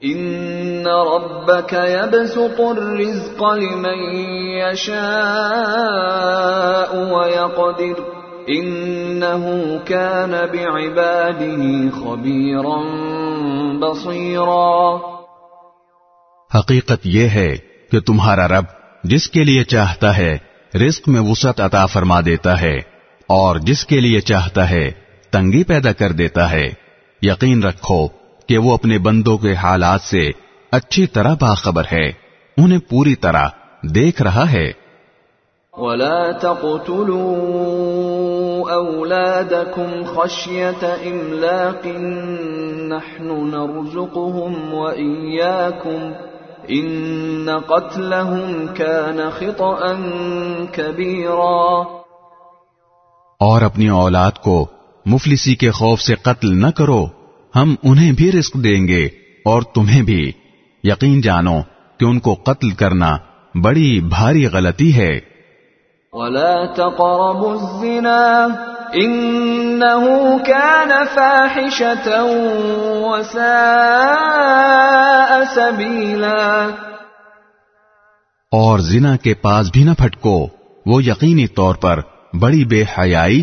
ان 0.00 0.86
ربك 0.86 1.72
يبسط 1.72 2.58
الرزق 2.58 3.42
لمن 3.42 4.48
يشاء 4.48 6.96
ويقدر 6.96 8.02
انه 8.46 9.44
كان 9.84 10.30
بعباده 10.30 11.90
خبيرا 12.00 12.82
بصيرا 13.80 14.96
حقیقت 16.58 17.00
یہ 17.04 17.28
ہے 17.28 17.56
کہ 17.90 18.00
تمہارا 18.00 18.48
رب 18.48 18.64
جس 19.04 19.30
کے 19.30 19.44
لیے 19.44 19.64
چاہتا 19.64 20.16
ہے 20.16 20.38
رزق 20.74 21.08
میں 21.08 21.20
وسعت 21.20 21.60
عطا 21.60 21.86
فرما 21.86 22.20
دیتا 22.20 22.60
ہے 22.60 22.80
اور 23.26 23.56
جس 23.56 23.86
کے 23.86 24.00
لیے 24.00 24.20
چاہتا 24.20 24.70
ہے 24.70 25.07
تنگی 25.30 25.64
پیدا 25.64 25.92
کر 25.92 26.12
دیتا 26.12 26.50
ہے۔ 26.50 26.68
یقین 27.22 27.62
رکھو 27.62 28.08
کہ 28.46 28.58
وہ 28.58 28.74
اپنے 28.74 28.98
بندوں 28.98 29.38
کے 29.38 29.54
حالات 29.54 30.00
سے 30.00 30.30
اچھی 30.72 31.06
طرح 31.06 31.34
باخبر 31.40 31.82
ہے۔ 31.92 32.12
انہیں 32.56 32.78
پوری 32.78 33.14
طرح 33.14 33.48
دیکھ 33.82 34.22
رہا 34.22 34.52
ہے۔ 34.52 34.72
ولا 35.72 36.30
تقتلوا 36.30 38.72
اولادكم 38.72 40.02
خشيه 40.06 40.82
املاق 40.82 41.86
نحن 42.88 43.26
نرزقهم 43.26 44.74
واياكم 44.74 46.12
ان 46.68 47.48
قتلهم 47.66 48.66
كان 48.74 49.20
خطا 49.38 49.94
كبيرا۔ 50.72 51.98
اور 53.40 53.62
اپنی 53.62 53.88
اولاد 53.88 54.32
کو 54.32 54.66
مفلسی 55.08 55.54
کے 55.54 55.70
خوف 55.70 56.00
سے 56.00 56.14
قتل 56.14 56.62
نہ 56.62 56.66
کرو 56.66 57.06
ہم 57.56 57.74
انہیں 57.82 58.12
بھی 58.12 58.32
رزق 58.32 58.54
دیں 58.54 58.88
گے 58.88 59.06
اور 59.44 59.62
تمہیں 59.62 60.02
بھی۔ 60.02 60.32
یقین 60.84 61.20
جانو 61.20 61.60
کہ 62.00 62.04
ان 62.04 62.18
کو 62.18 62.34
قتل 62.34 62.70
کرنا 62.70 63.16
بڑی 63.62 64.00
بھاری 64.00 64.46
غلطی 64.46 64.94
ہے۔ 64.94 65.20
ولا 66.12 66.66
تقربوا 66.66 67.52
الزنا 67.52 68.46
انه 68.94 70.16
كان 70.46 70.90
فاحشة 71.14 72.10
وساء 73.00 73.40
سبيلا۔ 75.54 76.68
اور 78.52 78.78
زنا 78.78 79.16
کے 79.16 79.34
پاس 79.34 79.70
بھی 79.72 79.84
نہ 79.84 79.90
پھٹکو 79.98 80.48
وہ 80.86 81.04
یقینی 81.04 81.46
طور 81.46 81.74
پر 81.74 82.00
بڑی 82.40 82.64
بے 82.64 82.84
حیائی 82.98 83.42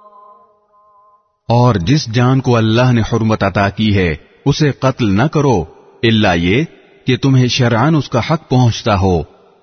اور 1.51 1.75
جس 1.75 2.13
جان 2.13 2.41
کو 2.41 2.57
اللہ 2.57 2.91
نے 2.91 3.01
حرمت 3.01 3.43
عطا 3.43 3.69
کی 3.69 3.97
ہے، 3.97 4.15
اسے 4.45 4.71
قتل 4.71 5.17
نہ 5.17 5.23
کرو، 5.23 5.63
الا 6.03 6.33
یہ 6.33 6.63
کہ 7.07 7.17
تمہیں 7.17 7.47
شرعن 7.47 7.95
اس 7.95 8.09
کا 8.09 8.19
حق 8.19 8.49
پہنچتا 8.49 8.99
ہو۔ 8.99 9.19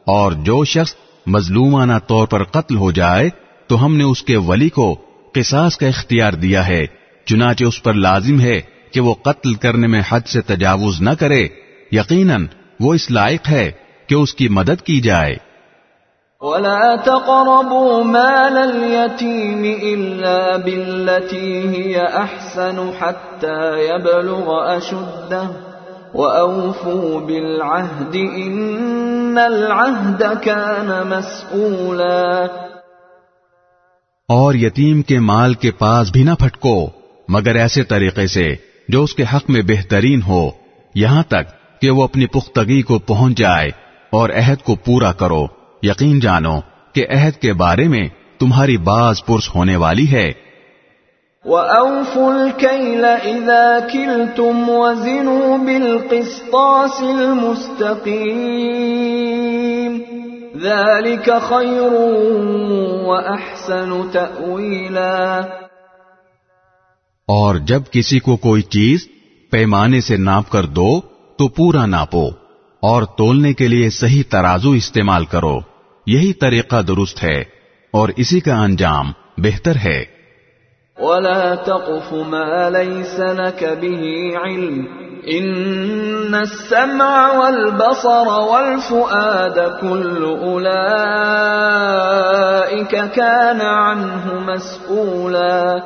اور 0.06 0.32
جو 0.32 0.64
شخص 0.64 0.94
مظلومانہ 1.26 1.92
طور 2.06 2.26
پر 2.26 2.44
قتل 2.44 2.76
ہو 2.76 2.90
جائے، 2.90 3.28
تو 3.66 3.84
ہم 3.84 3.96
نے 3.96 4.04
اس 4.04 4.22
کے 4.22 4.36
ولی 4.36 4.68
کو 4.68 4.96
قصاص 5.34 5.76
کا 5.76 5.86
اختیار 5.86 6.32
دیا 6.32 6.66
ہے۔ 6.66 6.86
چنانچہ 7.26 7.64
اس 7.64 7.82
پر 7.82 7.94
لازم 7.94 8.40
ہے 8.40 8.60
کہ 8.92 9.00
وہ 9.00 9.14
قتل 9.14 9.54
کرنے 9.54 9.86
میں 9.86 10.02
حد 10.08 10.20
سے 10.26 10.40
تجاوز 10.40 11.00
نہ 11.00 11.10
کرے۔ 11.10 11.46
یقیناً 11.92 12.46
وہ 12.80 12.94
اس 12.94 13.10
لائق 13.10 13.48
ہے 13.50 13.70
کہ 14.06 14.14
اس 14.14 14.34
کی 14.34 14.48
مدد 14.48 14.82
کی 14.82 15.00
جائے۔ 15.00 15.36
ولا 16.42 16.96
تقربوا 16.96 18.04
مال 18.04 18.58
اليتيم 18.58 19.64
إلا 19.64 20.56
بالتي 20.56 21.68
هي 21.68 22.06
أحسن 22.06 22.90
حتى 22.98 23.88
يبلغ 23.88 24.52
أشده 24.76 25.48
وأوفوا 26.14 27.20
بالعهد 27.20 28.14
إن 28.14 29.38
العهد 29.38 30.22
كان 30.42 30.94
مسؤولا 31.08 32.46
اور 34.28 34.54
یتیم 34.54 35.02
کے 35.02 35.18
مال 35.18 35.54
کے 35.54 35.70
پاس 35.70 36.10
بھی 36.12 36.22
نہ 36.22 36.38
پھٹکو، 36.38 36.86
مگر 37.28 37.54
ایسے 37.54 37.82
طریقے 37.82 38.26
سے 38.26 38.54
جو 38.88 39.02
اس 39.02 39.14
کے 39.14 39.24
حق 39.34 39.50
میں 39.50 39.62
بہترین 39.62 40.22
ہو، 40.22 40.50
یہاں 40.94 41.22
تک 41.22 41.80
کہ 41.82 41.90
وہ 41.90 42.04
اپنی 42.04 42.26
پختگی 42.26 42.82
کو 42.82 42.98
پہنچ 42.98 43.38
جائے 43.38 43.70
اور 44.10 44.30
عہد 44.30 44.64
کو 44.64 44.74
پورا 44.74 45.12
کرو۔ 45.12 45.57
یقین 45.82 46.20
جانو 46.20 46.60
کہ 46.92 47.06
عہد 47.10 47.40
کے 47.40 47.52
بارے 47.52 47.88
میں 47.88 48.08
تمہاری 48.38 48.76
باز 48.76 49.24
پرس 49.24 49.54
ہونے 49.54 49.76
والی 49.76 50.12
ہے۔ 50.12 50.32
وَأَوْفُوا 51.44 52.34
الْكَيْلَ 52.34 53.06
إِذَا 53.06 53.78
كِلْتُمْ 53.92 54.68
وَزِنُوا 54.68 55.56
بِالْقِسْطَاسِ 55.56 57.02
الْمُسْتَقِيمِ 57.02 58.18
ذَلِكَ 60.62 61.30
خَيْرٌ 61.48 61.92
وَأَحْسَنُ 63.06 64.12
تَأْوِيلًا 64.12 65.40
اور 67.26 67.54
جب 67.54 67.82
کسی 67.90 68.18
کو 68.18 68.36
کوئی 68.36 68.62
چیز 68.62 69.08
پیمانے 69.50 70.00
سے 70.00 70.16
ناپ 70.16 70.50
کر 70.50 70.64
دو 70.64 71.00
تو 71.38 71.48
پورا 71.48 71.86
ناپو۔ 71.86 72.47
اور 72.82 73.02
تولنے 73.02 73.52
کے 73.52 73.68
لیے 73.68 73.90
صحیح 73.90 74.22
ترازو 74.28 74.70
استعمال 74.70 75.24
کرو۔ 75.24 75.58
یہی 76.06 76.32
طریقہ 76.32 76.82
درست 76.82 77.22
ہے 77.22 77.40
اور 77.90 78.08
اسی 78.16 78.40
کا 78.40 78.62
انجام 78.62 79.12
بہتر 79.36 79.76
ہے۔ 79.76 80.04
ولا 80.98 81.54
تقف 81.54 82.12
ما 82.12 82.68
ليس 82.68 83.20
لك 83.20 83.62
به 83.62 84.16
علم۔ 84.44 84.86
ان 85.24 86.34
السمع 86.34 87.26
والبصر 87.36 88.26
والفؤاد 88.26 89.80
كل 89.80 90.24
اولئك 90.24 90.84
كان 93.14 93.60
عنه 93.60 94.38
مسؤولا 94.44 95.76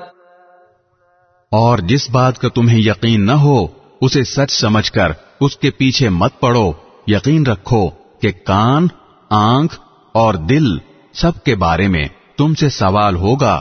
اور 1.50 1.78
جس 1.78 2.10
بات 2.10 2.38
کا 2.38 2.48
تمہیں 2.48 2.78
یقین 2.78 3.26
نہ 3.26 3.32
ہو 3.32 3.66
اسے 4.00 4.24
سچ 4.24 4.50
سمجھ 4.50 4.92
کر 4.92 5.12
اس 5.40 5.56
کے 5.56 5.70
پیچھے 5.70 6.08
مت 6.08 6.40
پڑو۔ 6.40 6.72
یقین 7.06 7.46
رکھو 7.46 7.90
کہ 8.22 8.32
کان 8.46 8.86
آنکھ 9.30 9.78
اور 10.12 10.34
دل 10.34 10.78
سب 11.12 11.44
کے 11.44 11.54
بارے 11.54 11.88
میں 11.88 12.08
تم 12.38 12.54
سے 12.54 12.68
سوال 12.68 13.16
ہوگا۔ 13.16 13.60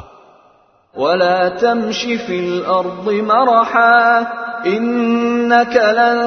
ولا 0.96 1.48
تمش 1.60 2.06
في 2.28 2.48
الارض 2.50 3.08
مرحا 3.08 4.20
انك 4.66 5.78
لن 5.78 6.22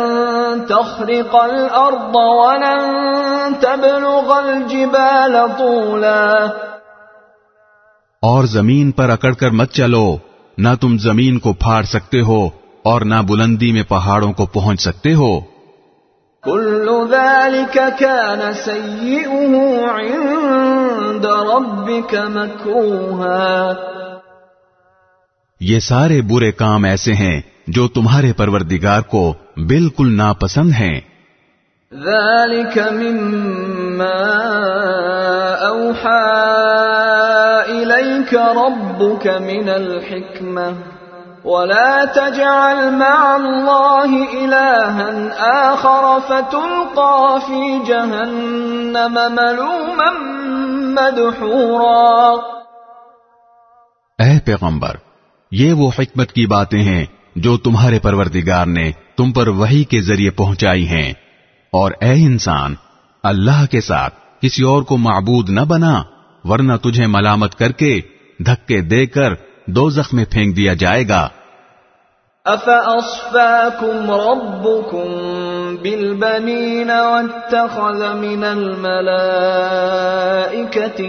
تخرق 0.69 1.37
الارض 1.37 2.15
ولن 2.15 3.55
تبلغ 3.61 4.33
الجبال 4.33 5.37
طولا۔ 5.59 6.47
اور 8.23 8.45
زمین 8.45 8.91
پر 8.91 9.11
اکڑ 9.11 9.33
کر 9.33 9.51
مت 9.51 9.73
چلو 9.73 10.17
نہ 10.59 10.69
تم 10.81 10.99
زمین 10.99 11.39
کو 11.39 11.53
پھاڑ 11.53 11.83
سکتے 11.83 12.21
ہو 12.21 12.47
اور 12.85 13.01
نہ 13.01 13.15
بلندی 13.29 13.73
میں 13.73 13.83
پہاڑوں 13.83 14.33
کو 14.33 14.47
پہنچ 14.47 14.81
سکتے 14.81 15.15
ہو۔ 15.15 15.54
كل 16.45 16.91
ذلك 17.11 17.79
كان 17.99 18.53
سيئه 18.53 19.55
عند 19.89 21.27
ربك 21.27 22.15
مكروها. 22.37 23.73
یہ 25.61 25.79
سارے 25.79 26.23
برے 26.23 26.53
کام 26.53 26.85
ایسے 26.85 27.13
ہیں 27.13 27.41
جو 27.67 27.89
تمہارے 27.89 28.33
پروردگار 28.33 29.01
کو 29.01 29.35
بالکل 29.57 30.17
ناپسند 30.17 30.73
ہیں۔ 30.73 31.01
ذلك 31.95 32.79
مما 32.93 34.33
اوحى 35.61 36.45
اليك 37.69 38.35
ربك 38.35 39.27
من 39.27 39.69
الحكمه 39.69 40.94
ولا 41.45 42.05
تجعل 42.05 42.91
مع 42.91 43.37
الله 43.37 44.13
إلها 44.35 45.09
آخر 45.49 46.19
فتلقى 46.29 47.39
في 47.47 47.79
جهنم 47.85 49.19
ملوما 49.35 50.11
مدحورا 50.95 52.35
اے 54.19 54.41
پیغمبر، 54.45 54.97
یہ 55.51 55.73
وہ 55.73 55.91
حکمت 55.99 56.33
کی 56.33 56.47
باتیں 56.47 56.83
ہیں 56.83 57.07
جو 57.37 57.57
تمہارے 57.57 57.99
پروردگار 57.99 58.67
نے 58.67 58.93
تم 59.17 59.33
پر 59.33 59.49
وہی 59.49 59.85
کے 59.85 60.01
ذریعے 60.01 60.31
پہنچائی 60.31 60.89
ہیں۔ 60.89 61.13
اور 61.73 61.93
اے 62.01 62.13
انسان، 62.13 62.75
اللہ 63.23 63.67
کے 63.71 63.81
ساتھ 63.81 64.15
کسی 64.41 64.65
اور 64.65 64.83
کو 64.83 64.97
معبود 64.97 65.51
نہ 65.51 65.61
بنا، 65.61 66.03
ورنہ 66.45 66.73
تجھے 66.77 67.07
ملامت 67.07 67.55
کر 67.55 67.73
کے 67.73 68.01
دھکے 68.39 68.81
دے 68.81 69.07
کر 69.07 69.35
دو 69.67 69.89
میں 70.13 70.25
پھینک 70.31 70.57
دیا 70.57 70.75
جائے 70.75 71.09
گا۔ 71.09 71.29
افاصفاكم 72.45 74.11
ربكم 74.11 75.09
بالبنين 75.83 76.91
واتخذ 76.91 78.15
من 78.15 78.45
الملائكه 78.45 79.11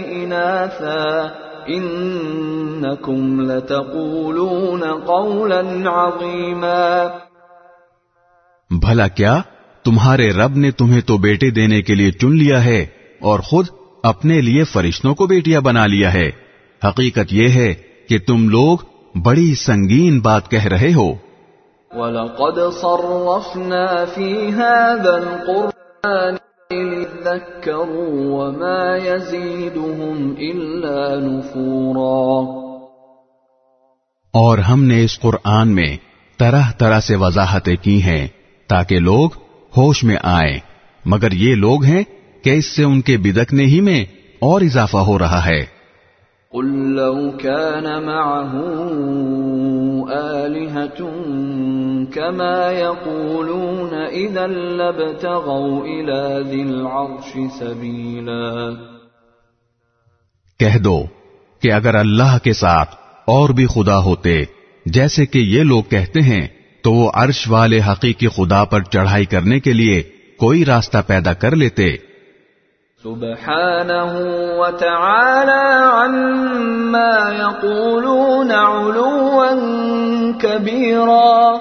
اناثا 0.08 1.26
انكم 1.66 3.40
لتقولون 3.40 4.84
قولا 5.06 5.60
عظيما۔ 5.86 7.06
بھلا 8.70 9.08
کیا؟ 9.08 9.40
تمہارے 9.84 10.30
رب 10.30 10.56
نے 10.56 10.70
تمہیں 10.70 11.00
تو 11.00 11.16
بیٹے 11.16 11.50
دینے 11.50 11.82
کے 11.82 11.94
لیے 11.94 12.12
چن 12.12 12.36
لیا 12.36 12.64
ہے 12.64 12.86
اور 13.20 13.38
خود 13.38 13.66
اپنے 14.02 14.40
لیے 14.40 14.64
فرشتوں 14.64 15.14
کو 15.14 15.26
بیٹیاں 15.26 15.60
بنا 15.60 15.86
لیا 15.86 16.14
ہے۔ 16.14 16.30
حقیقت 16.84 17.32
یہ 17.32 17.48
ہے 17.48 17.74
کہ 18.08 18.18
تم 18.18 18.48
لوگ 18.48 18.78
بڑی 19.22 19.54
سنگین 19.54 20.20
بات 20.20 20.50
کہہ 20.50 20.64
رہے 20.64 20.94
ہو۔ 20.94 21.14
وَلَقَدْ 21.90 22.80
صَرَّفْنَا 22.80 24.04
فِي 24.04 24.50
هَذَا 24.50 25.14
الْقُرْآنِ 25.14 26.36
لِلذَّكَّرُوا 26.74 28.46
وَمَا 28.46 28.96
يَزِيدُهُمْ 28.96 30.38
إِلَّا 30.38 31.14
نُفُورًا۔ 31.14 32.66
اور 34.32 34.58
ہم 34.58 34.84
نے 34.84 35.04
اس 35.04 35.20
قرآن 35.20 35.68
میں 35.68 35.96
طرح 36.38 36.62
طرح 36.78 37.00
سے 37.00 37.16
وضاحتیں 37.16 37.76
کی 37.82 38.02
ہیں 38.02 38.28
تاکہ 38.66 38.98
لوگ 38.98 39.30
ہوش 39.76 40.04
میں 40.04 40.16
آئیں۔ 40.22 40.58
مگر 41.04 41.32
یہ 41.32 41.54
لوگ 41.54 41.84
ہیں 41.84 42.02
کہ 42.44 42.50
اس 42.50 42.76
سے 42.76 42.84
ان 42.84 43.00
کے 43.00 43.16
بدکنے 43.16 43.64
ہی 43.64 43.80
میں 43.80 44.04
اور 44.38 44.60
اضافہ 44.60 44.96
ہو 44.96 45.18
رہا 45.18 45.46
ہے۔ 45.46 45.75
قل 46.56 46.94
لو 46.94 47.36
كان 47.36 48.02
معه 48.02 48.52
آلهة 50.10 51.00
كما 52.12 52.70
يقولون 52.72 53.94
إذا 53.94 54.46
لابتغوا 54.46 55.84
إلى 55.86 56.44
ذي 56.50 56.62
العرش 56.62 57.32
سبيلا 57.58 58.74
کہہ 60.60 60.78
دو 60.78 61.06
کہ 61.62 61.72
اگر 61.72 61.94
اللہ 61.94 62.38
کے 62.42 62.52
ساتھ 62.52 62.94
اور 63.26 63.50
بھی 63.50 63.66
خدا 63.66 63.98
ہوتے، 63.98 64.44
جیسے 64.86 65.26
کہ 65.26 65.38
یہ 65.38 65.62
لوگ 65.62 65.82
کہتے 65.82 66.20
ہیں، 66.20 66.46
تو 66.82 66.92
وہ 66.92 67.10
عرش 67.14 67.48
والے 67.48 67.80
حقیقی 67.80 68.28
خدا 68.28 68.64
پر 68.64 68.82
چڑھائی 68.82 69.24
کرنے 69.24 69.60
کے 69.60 69.72
لیے 69.72 70.02
کوئی 70.38 70.64
راستہ 70.64 70.98
پیدا 71.06 71.32
کر 71.32 71.56
لیتے 71.56 71.96
سبحانه 73.04 74.12
وتعالى 74.58 75.64
عما 75.96 77.32
يقولون 77.38 78.52
علوا 78.52 79.50
كبيرا 80.40 81.56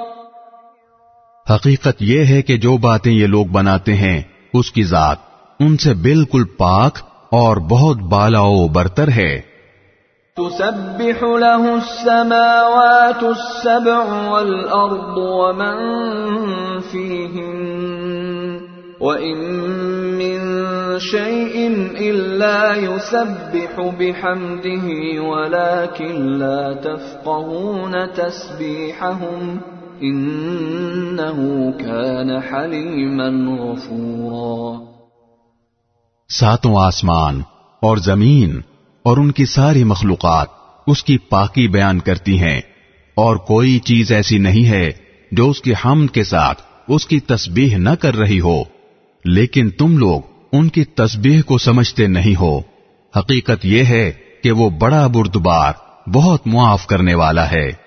حقیقت 1.56 2.02
یہ 2.02 2.26
ہے 2.26 2.42
کہ 2.42 2.58
جو 2.58 2.78
باتیں 2.78 3.12
یہ 3.12 3.28
لوگ 3.28 3.46
بناتے 3.46 3.94
ہیں 3.94 4.22
اس 4.54 4.72
کی 4.72 4.84
ذات 4.84 5.18
ان 5.60 5.78
سے 5.78 5.94
بالکل 5.94 6.44
پاک 6.58 6.98
اور 7.32 7.58
بہت 7.58 7.98
بالا 7.98 8.42
و 8.42 8.68
برتر 8.68 9.08
ہے۔ 9.08 9.42
تسبح 10.38 11.26
له 11.38 11.68
السماوات 11.74 13.24
السبع 13.24 14.00
والأرض 14.30 15.18
ومن 15.18 15.78
فيهن 16.92 17.65
وإن 19.02 19.38
من 20.18 20.40
شيء 21.00 21.56
إلا 22.00 22.76
يسبح 22.76 23.82
بحمده 24.00 24.86
ولكن 25.22 26.38
لا 26.38 26.74
تفقهون 26.74 27.92
تسبيحهم 28.16 29.60
إنه 30.02 31.72
كان 31.72 32.32
حليما 32.40 33.30
غفورا 33.64 34.84
ساتوں 36.30 36.76
آسمان 36.78 37.42
اور 37.82 37.98
زمین 37.98 38.62
اور 39.04 39.18
ان 39.18 39.32
کی 39.32 39.46
ساری 39.46 39.84
مخلوقات 39.84 40.48
اس 40.88 41.04
کی 41.04 41.18
پاکی 41.18 41.68
بیان 41.68 42.00
کرتی 42.00 42.40
ہیں 42.40 42.62
اور 43.16 43.36
کوئی 43.36 43.80
چیز 43.80 44.12
ایسی 44.12 44.38
نہیں 44.38 44.70
ہے 44.70 44.92
جو 45.32 45.50
اس 45.50 45.62
کی 45.62 45.74
حمد 45.86 46.14
کے 46.14 46.24
ساتھ 46.24 46.62
اس 46.88 47.08
کی 47.08 47.20
تسبیح 47.20 47.78
نہ 47.78 47.90
کر 47.90 48.16
رہی 48.16 48.40
ہو۔ 48.40 48.75
لیکن 49.26 49.70
تم 49.70 49.98
لوگ 49.98 50.22
ان 50.52 50.70
کی 50.70 50.84
تسبیح 50.84 51.42
کو 51.42 51.58
سمجھتے 51.58 52.08
نہیں 52.08 52.40
ہو۔ 52.40 52.60
حقیقت 53.20 53.66
یہ 53.66 53.84
ہے 53.84 54.12
کہ 54.44 54.52
وہ 54.52 54.70
بڑا 54.70 55.08
بردبار 55.08 55.74
بہت 56.14 56.40
معاف 56.46 56.88
کرنے 56.88 57.16
والا 57.16 57.52
ہے۔ 57.52 57.86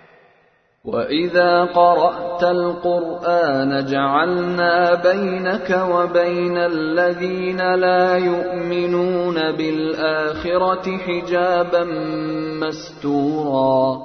وَإِذَا 0.84 1.64
قَرَأْتَ 1.64 2.46
الْقُرْآنَ 2.46 3.80
جَعَلْنَا 3.80 4.94
بَيْنَكَ 4.94 5.72
وَبَيْنَ 5.76 6.58
الَّذِينَ 6.58 7.62
لَا 7.76 8.16
يُؤْمِنُونَ 8.16 9.38
بِالْآخِرَةِ 9.56 10.94
حِجَابًا 11.08 12.66
مَسْتُورًا۔ 12.66 14.04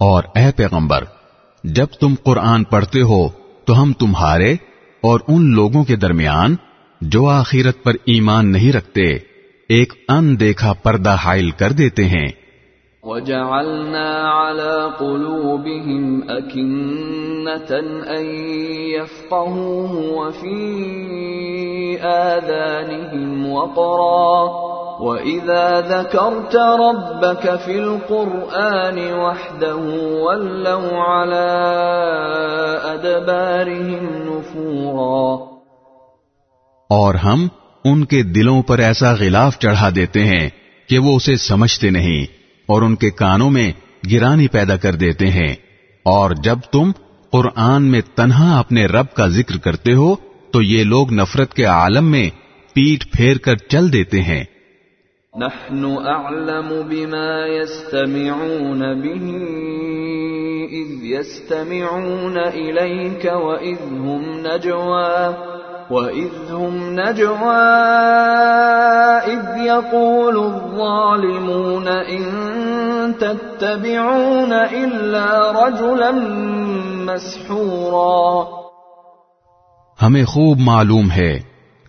اور 0.00 0.24
اے 0.34 0.52
پیغمبر 0.56 1.04
جب 1.64 1.86
تم 2.00 2.14
قرآن 2.22 2.64
پڑھتے 2.64 3.02
ہو 3.02 3.28
تو 3.64 3.82
ہم 3.82 3.92
تمہارے 3.92 4.56
اور 5.04 5.20
ان 5.28 5.50
لوگوں 5.54 5.84
کے 5.84 5.96
درمیان 5.96 6.56
جو 7.00 7.26
آخرت 7.26 7.84
پر 7.84 7.92
ایمان 7.92 8.52
نہیں 8.52 8.72
رکھتے، 8.72 9.18
ایک 9.68 9.92
اندیکھا 10.08 10.72
پردہ 10.72 11.10
حائل 11.10 11.50
کر 11.50 11.72
دیتے 11.72 12.04
ہیں۔ 12.04 12.28
وجعلنا 13.02 14.22
على 14.46 14.86
قلوبهم 14.98 16.20
أكنة 16.38 17.76
أن 18.16 18.24
يفقهوه 18.74 19.92
وفي 19.92 20.76
آذانهم 22.02 23.46
وقرا 23.46 24.73
وإذا 25.00 25.80
ذكرت 25.80 26.56
ربك 26.56 27.60
في 27.64 27.78
القرآن 27.78 28.98
وحده 28.98 29.76
ولوا 30.22 31.22
على 31.22 31.48
أدبارهم 32.94 34.06
نفورا 34.24 35.54
اور 36.90 37.14
ہم 37.14 37.48
ان 37.84 38.04
کے 38.04 38.22
دلوں 38.22 38.62
پر 38.62 38.78
ایسا 38.78 39.12
غلاف 39.12 39.58
چڑھا 39.58 39.88
دیتے 39.96 40.24
ہیں 40.24 40.50
کہ 40.88 40.98
وہ 40.98 41.16
اسے 41.16 41.36
سمجھتے 41.36 41.90
نہیں 41.90 42.22
اور 42.66 42.82
ان 42.82 42.96
کے 42.96 43.10
کانوں 43.10 43.50
میں 43.50 43.72
گرانی 44.12 44.48
پیدا 44.48 44.76
کر 44.76 44.94
دیتے 44.94 45.26
ہیں۔ 45.26 45.54
اور 46.04 46.30
جب 46.30 46.58
تم 46.70 46.92
قرآن 47.30 47.82
میں 47.82 48.00
تنہا 48.14 48.58
اپنے 48.58 48.86
رب 48.86 49.14
کا 49.14 49.26
ذکر 49.26 49.56
کرتے 49.56 49.92
ہو، 49.92 50.16
تو 50.52 50.62
یہ 50.62 50.84
لوگ 50.84 51.12
نفرت 51.12 51.54
کے 51.54 51.64
عالم 51.64 52.10
میں 52.10 52.30
پیٹ 52.74 53.12
پھیر 53.12 53.38
کر 53.38 53.56
چل 53.56 53.92
دیتے 53.92 54.22
ہیں۔ 54.22 54.44
نحن 55.36 55.84
أعلم 56.06 56.88
بما 56.88 57.46
يستمعون 57.46 58.80
به 59.02 59.26
إذ 60.72 61.04
يستمعون 61.04 62.38
إليك 62.38 63.24
وإذ 63.24 63.78
هم 63.92 64.22
نجوى 64.46 65.34
وإذ 65.90 66.52
هم 66.52 67.00
نجوى 67.00 67.64
إذ 69.26 69.56
يقول 69.56 70.36
الظالمون 70.36 71.88
إن 71.88 72.22
تتبعون 73.18 74.52
إلا 74.52 75.50
رجلا 75.50 76.12
مسحورا 77.10 78.44
ہمیں 80.02 80.24
خوب 80.24 80.58
معلوم 80.60 81.10
ہے 81.10 81.38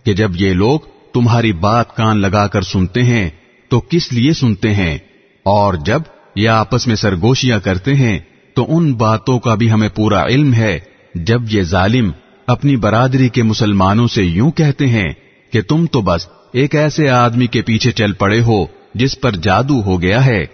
کہ 0.04 0.14
جب 0.14 0.30
لوگ 0.54 0.95
تمہاری 1.16 1.52
بات 1.52 1.96
کان 1.96 2.20
لگا 2.20 2.46
کر 2.46 2.62
سنتے 2.62 3.02
ہیں، 3.02 3.30
تو 3.68 3.80
کس 3.80 4.12
لیے 4.12 4.32
سنتے 4.32 4.74
ہیں؟ 4.74 4.98
اور 5.42 5.74
جب 5.74 6.02
یہ 6.36 6.48
آپس 6.48 6.86
میں 6.86 6.96
سرگوشیاں 6.96 7.60
کرتے 7.60 7.94
ہیں، 7.94 8.18
تو 8.54 8.66
ان 8.68 8.94
باتوں 8.94 9.38
کا 9.38 9.54
بھی 9.54 9.70
ہمیں 9.70 9.88
پورا 9.88 10.26
علم 10.26 10.54
ہے۔ 10.54 10.78
جب 11.14 11.42
یہ 11.50 11.62
ظالم 11.62 12.10
اپنی 12.46 12.76
برادری 12.76 13.28
کے 13.28 13.42
مسلمانوں 13.42 14.06
سے 14.06 14.22
یوں 14.22 14.50
کہتے 14.50 14.86
ہیں 14.86 15.12
کہ 15.52 15.62
تم 15.62 15.86
تو 15.86 16.00
بس 16.00 16.28
ایک 16.52 16.74
ایسے 16.74 17.08
آدمی 17.08 17.46
کے 17.46 17.62
پیچھے 17.62 17.92
چل 17.92 18.12
پڑے 18.12 18.42
ہو 18.42 18.66
جس 18.94 19.20
پر 19.20 19.30
جادو 19.30 19.82
ہو 19.82 20.02
گیا 20.02 20.26
ہے۔ 20.26 20.46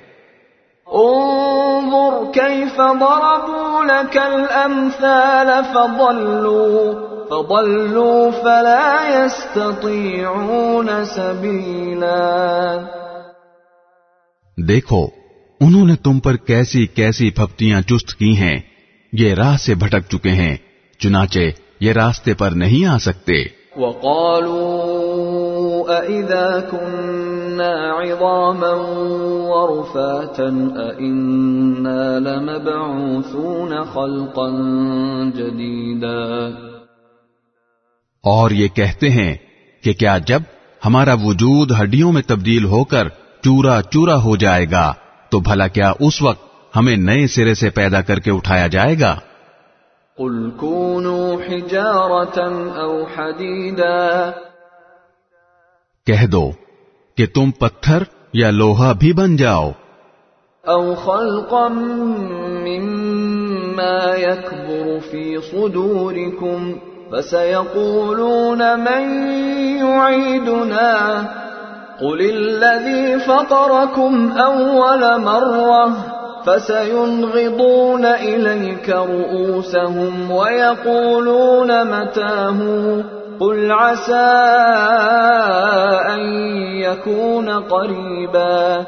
انظر 0.86 2.32
كيف 2.32 2.76
ضربوا 2.76 3.84
لك 3.84 4.16
الأمثال 4.16 5.48
فضلوا۔ 5.72 7.11
فضلوا 7.40 8.30
فلا 8.42 9.08
يستطيعون 9.08 11.04
سبيلا. 11.04 12.78
دیکھو 14.68 15.06
انہوں 15.60 15.86
نے 15.86 15.96
تم 15.96 16.20
پر 16.20 16.36
کیسی 16.36 16.86
کیسی 16.86 17.30
پھپتیاں 17.30 17.80
چست 17.80 18.14
کی 18.14 18.36
ہیں 18.36 18.60
یہ 19.12 19.34
راہ 19.34 19.56
سے 19.56 19.74
بھٹک 19.74 20.10
چکے 20.10 20.30
ہیں 20.30 20.56
چنانچہ 20.98 21.40
یہ 21.80 21.92
راستے 21.92 22.34
پر 22.34 22.50
نہیں 22.50 22.86
آ 22.86 22.98
سکتے۔ 22.98 23.34
وقالوا 23.76 26.00
أئذا 26.00 26.58
كنا 26.70 28.02
عظاما 28.02 28.74
ورفاتا 29.48 30.98
أئنا 30.98 32.18
لمبعوثون 32.18 33.82
خلقا 33.82 34.48
جديدا۔ 35.34 36.50
اور 38.24 38.50
یہ 38.50 38.68
کہتے 38.68 39.10
ہیں 39.10 39.36
کہ 39.84 39.92
کیا 39.92 40.18
جب 40.18 40.42
ہمارا 40.84 41.14
وجود 41.14 41.72
ہڈیوں 41.80 42.12
میں 42.12 42.22
تبدیل 42.22 42.64
ہو 42.64 42.84
کر 42.84 43.08
چورا 43.42 43.82
چورا 43.82 44.16
ہو 44.16 44.36
جائے 44.36 44.66
گا 44.70 44.92
تو 45.30 45.40
بھلا 45.40 45.68
کیا 45.68 45.92
اس 46.00 46.22
وقت 46.22 46.42
ہمیں 46.76 46.96
نئے 46.96 47.26
سرے 47.26 47.54
سے 47.54 47.70
پیدا 47.70 48.00
کر 48.00 48.18
کے 48.18 48.30
اٹھایا 48.30 48.66
جائے 48.66 48.96
گا؟ 49.00 49.18
قل 50.18 50.50
كونوا 50.50 51.36
حجارة 51.48 52.40
أو 52.80 53.04
حديدا 53.04 54.30
کہہ 56.06 56.26
دو 56.26 56.50
کہ 57.16 57.26
تم 57.26 57.50
پتھر 57.50 58.02
یا 58.32 58.50
لوہا 58.50 58.92
بھی 58.92 59.12
بن 59.12 59.36
جاؤ۔ 59.36 59.70
أو 60.68 60.94
خلقا 60.94 61.68
مما 62.66 64.16
يكبر 64.16 64.98
في 65.10 65.36
صدوركم 65.50 66.91
فسيقولون 67.12 68.62
من 68.80 69.24
يعيدنا؟ 69.76 71.22
قل 72.00 72.20
الذي 72.20 73.18
فطركم 73.26 74.28
أول 74.40 75.04
مرة 75.20 75.88
فسينغضون 76.46 78.04
إليك 78.04 78.90
رؤوسهم 78.90 80.30
ويقولون 80.30 81.70
متاه؟ 81.82 82.58
قل 83.38 83.70
عسى 83.70 84.40
أن 86.12 86.20
يكون 86.74 87.50
قريبا. 87.68 88.82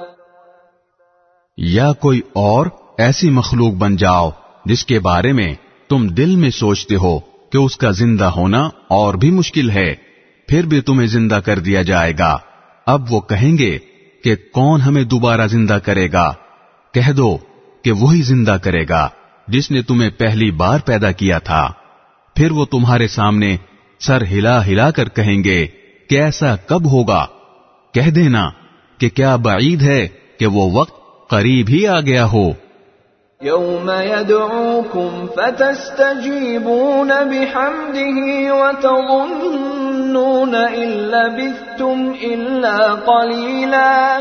یا 1.56 1.92
کوئی 1.92 2.20
اور 2.32 2.66
ایسی 2.98 3.30
مخلوق 3.30 3.72
بن 3.72 3.96
جاؤ 3.96 4.30
جس 4.64 4.84
کے 4.84 5.00
بارے 5.00 5.32
میں 5.32 5.54
تم 5.90 6.06
دل 6.08 6.36
میں 6.36 6.50
سوچتے 6.50 6.96
ہو۔ 6.96 7.33
کہ 7.54 7.58
اس 7.58 7.76
کا 7.76 7.90
زندہ 7.90 8.24
ہونا 8.24 8.68
اور 8.88 9.14
بھی 9.14 9.30
مشکل 9.30 9.70
ہے، 9.70 9.94
پھر 10.48 10.66
بھی 10.66 10.80
تمہیں 10.80 11.06
زندہ 11.06 11.34
کر 11.34 11.58
دیا 11.58 11.82
جائے 11.82 12.12
گا۔ 12.18 12.38
اب 12.86 13.12
وہ 13.12 13.20
کہیں 13.20 13.58
گے 13.58 13.78
کہ 14.24 14.34
کون 14.52 14.80
ہمیں 14.80 15.04
دوبارہ 15.04 15.46
زندہ 15.46 15.72
کرے 15.72 16.12
گا؟ 16.12 16.34
کہہ 16.94 17.12
دو 17.12 17.38
کہ 17.84 17.92
وہی 17.92 18.22
زندہ 18.22 18.56
کرے 18.62 18.88
گا 18.88 19.08
جس 19.48 19.70
نے 19.70 19.82
تمہیں 19.82 20.10
پہلی 20.10 20.50
بار 20.50 20.78
پیدا 20.84 21.12
کیا 21.12 21.38
تھا۔ 21.38 21.72
پھر 22.36 22.50
وہ 22.50 22.64
تمہارے 22.64 23.08
سامنے 23.08 23.56
سر 24.00 24.22
ہلا 24.22 24.66
ہلا 24.66 24.90
کر 24.90 25.08
کہیں 25.08 25.44
گے 25.44 25.66
کہ 26.10 26.22
ایسا 26.22 26.56
کب 26.56 26.86
ہوگا؟ 26.86 27.26
کہہ 27.94 28.10
دینا 28.10 28.50
کہ 28.98 29.08
کیا 29.08 29.36
بعید 29.36 29.82
ہے 29.82 30.08
کہ 30.38 30.46
وہ 30.46 30.70
وقت 30.72 31.28
قریب 31.30 31.66
ہی 31.68 31.86
آ 31.86 32.00
گیا 32.00 32.26
ہو۔ 32.26 32.52
يوم 33.44 33.90
يدعوكم 33.90 35.26
فتستجيبون 35.36 37.08
بحمده 37.08 38.54
وتظنون 38.54 40.54
إن 40.54 40.88
لبثتم 40.88 42.12
إلا 42.20 42.94
قليلا. 42.94 44.20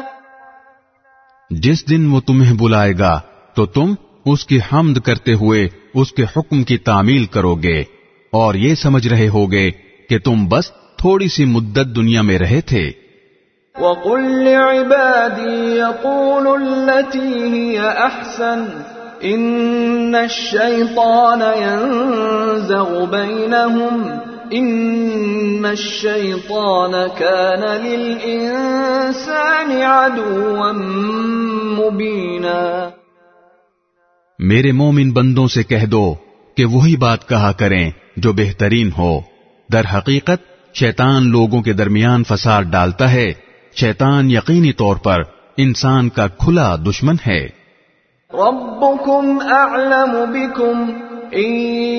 جس 1.49 1.89
دن 1.89 2.11
وہ 2.11 2.19
تمہیں 2.19 2.57
بلائے 2.57 2.93
گا 2.99 3.19
تو 3.53 3.65
تم 3.65 3.93
اس 4.25 4.45
کی 4.45 4.59
حمد 4.73 4.97
کرتے 4.97 5.33
ہوئے 5.33 5.67
اس 5.93 6.11
کے 6.11 6.23
حکم 6.23 6.63
کی 6.63 6.77
تعمیل 6.77 7.25
کرو 7.25 7.55
گے۔ 7.55 7.83
اور 8.31 8.53
یہ 8.53 8.75
سمجھ 8.75 9.07
رہے 9.07 9.27
ہوگے 9.27 9.71
کہ 10.09 10.19
تم 10.19 10.47
بس 10.47 10.71
تھوڑی 10.71 11.27
سی 11.27 11.45
مدت 11.45 11.95
دنیا 11.95 12.21
میں 12.21 12.39
رہے 12.39 12.61
تھے۔ 12.61 12.91
وقل 13.79 14.21
لعبادي 14.21 15.77
يقولوا 15.77 16.59
التي 16.59 17.57
هي 17.57 17.77
أحسن۔ 17.77 18.65
إن 19.23 20.15
الشيطان 20.15 21.41
ينزغ 21.41 23.05
بينهم 23.05 24.07
إن 24.53 25.65
الشيطان 25.65 26.91
كان 27.17 27.81
للإنسان 27.85 29.71
عدوا 29.81 30.71
مبينا۔ 31.79 32.89
میرے 34.39 34.71
مومن 34.71 35.11
بندوں 35.11 35.47
سے 35.47 35.63
کہہ 35.63 35.85
دو 35.85 36.15
کہ 36.57 36.65
وہی 36.65 36.97
بات 36.97 37.29
کہا 37.29 37.51
کریں 37.51 37.91
جو 38.17 38.33
بہترین 38.33 38.89
ہو۔ 38.97 39.19
در 39.71 39.81
حقیقت، 39.97 40.73
شیطان 40.73 41.29
لوگوں 41.29 41.61
کے 41.61 41.73
درمیان 41.73 42.23
فساد 42.23 42.63
ڈالتا 42.63 43.11
ہے۔ 43.11 43.33
شیطان 43.75 44.31
یقینی 44.31 44.73
طور 44.73 44.95
پر 44.95 45.21
انسان 45.57 46.09
کا 46.09 46.27
کھلا 46.27 46.75
دشمن 46.75 47.15
ہے۔ 47.27 47.62
ربكم 48.33 49.39
أعلم 49.51 50.33
بكم 50.33 50.91
إن 51.33 51.55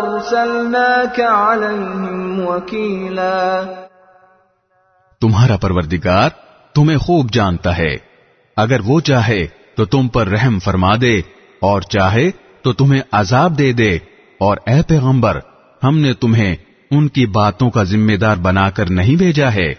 أرسلناك 0.00 1.20
عليهم 1.20 2.40
وكيلا 2.46 3.62
تمہارا 5.20 5.56
پروردگار 5.56 6.30
تمہیں 6.74 6.98
خوب 6.98 7.30
جانتا 7.30 7.78
ہے۔ 7.78 7.96
اگر 8.56 8.80
وہ 8.86 9.00
چاہے 9.00 9.46
تو 9.76 9.84
تم 9.84 10.08
پر 10.08 10.28
رحم 10.28 10.58
فرما 10.58 10.94
دے 11.00 11.18
اور 11.60 11.80
چاہے 11.80 12.30
تو 12.62 12.72
تمہیں 12.72 13.02
عذاب 13.12 13.58
دے 13.58 13.72
دے۔ 13.72 13.98
اور 14.40 14.56
اے 14.66 14.82
پیغمبر، 14.88 15.38
ہم 15.84 15.98
نے 15.98 16.14
تمہیں 16.14 16.56
ان 16.90 17.08
کی 17.08 17.26
باتوں 17.26 17.70
کا 17.70 17.82
ذمہ 17.82 18.12
دار 18.12 18.36
بنا 18.36 18.70
کر 18.70 18.90
نہیں 18.90 19.16
بھیجا 19.16 19.54
ہے۔ 19.54 19.74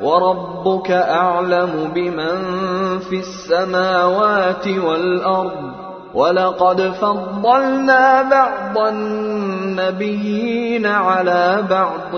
وربك 0.00 0.90
أعلم 0.90 1.88
بمن 1.92 2.54
في 3.08 3.16
السماوات 3.16 4.68
والأرض 4.82 5.64
ولقد 6.14 6.80
فضلنا 7.00 8.22
بعض 8.30 8.76
النبيين 8.76 10.86
على 10.86 11.60
بعض 11.70 12.14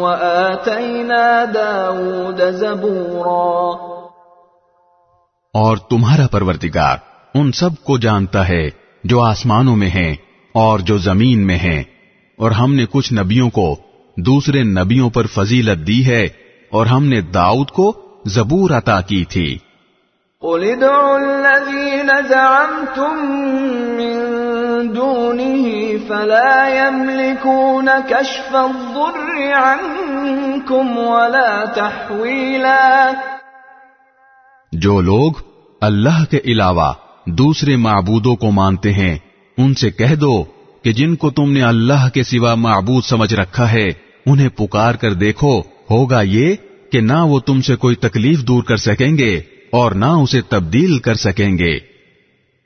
وآتينا 0.00 1.44
داود 1.54 2.40
زبورا۔ 2.50 3.88
اور 5.54 5.76
تمہارا 5.76 6.26
پروردگار 6.30 6.96
ان 7.34 7.52
سب 7.52 7.70
کو 7.84 7.98
جانتا 7.98 8.48
ہے 8.48 8.68
جو 9.04 9.20
آسمانوں 9.20 9.76
میں 9.76 9.88
ہیں 9.88 10.14
اور 10.54 10.78
جو 10.78 10.98
زمین 10.98 11.46
میں 11.46 11.56
ہیں۔ 11.56 11.82
اور 12.38 12.50
ہم 12.50 12.74
نے 12.74 12.84
کچھ 12.90 13.12
نبیوں 13.12 13.50
کو 13.50 13.76
دوسرے 14.16 14.62
نبیوں 14.62 15.10
پر 15.10 15.26
فضیلت 15.26 15.86
دی 15.86 16.06
ہے 16.06 16.28
اور 16.70 16.86
ہم 16.86 17.04
نے 17.04 17.20
داؤد 17.20 17.70
کو 17.70 18.02
زبور 18.26 18.70
عطا 18.70 19.00
کی 19.00 19.24
تھی۔ 19.24 19.58
قل 20.40 20.64
ادعوا 20.72 21.14
الذين 21.14 22.10
زعمتم 22.28 23.14
من 23.96 24.14
دونه 24.96 25.68
فلا 26.08 26.68
يملكون 26.68 27.88
كشف 28.08 28.54
الضر 28.54 29.52
عنكم 29.52 30.98
ولا 30.98 31.64
تحويلا۔ 31.64 33.10
جو 34.72 35.00
لوگ 35.00 35.32
اللہ 35.80 36.24
کے 36.30 36.38
علاوہ 36.44 36.92
دوسرے 37.26 37.76
معبودوں 37.76 38.36
کو 38.36 38.50
مانتے 38.50 38.92
ہیں 38.92 39.18
ان 39.56 39.74
سے 39.74 39.90
کہہ 39.90 40.14
دو 40.14 40.44
کہ 40.82 40.92
جن 40.92 41.16
کو 41.16 41.30
تم 41.30 41.52
نے 41.52 41.62
اللہ 41.62 42.08
کے 42.14 42.22
سوا 42.22 42.54
معبود 42.54 43.04
سمجھ 43.04 43.34
رکھا 43.34 43.72
ہے، 43.72 43.88
انہیں 44.26 44.48
پکار 44.48 44.94
کر 44.94 45.12
دیکھو، 45.12 45.62
ہوگا 45.90 46.20
یہ 46.20 46.54
کہ 46.92 47.00
نہ 47.00 47.12
وہ 47.12 47.40
تم 47.40 47.60
سے 47.60 47.76
کوئی 47.76 47.96
تکلیف 47.96 48.40
دور 48.40 48.62
کر 48.62 48.76
سکیں 48.76 49.18
گے 49.18 49.40
اور 49.72 49.92
نہ 49.92 50.04
اسے 50.04 50.40
تبدیل 50.40 50.98
کر 50.98 51.14
سکیں 51.14 51.58
گے۔ 51.58 51.98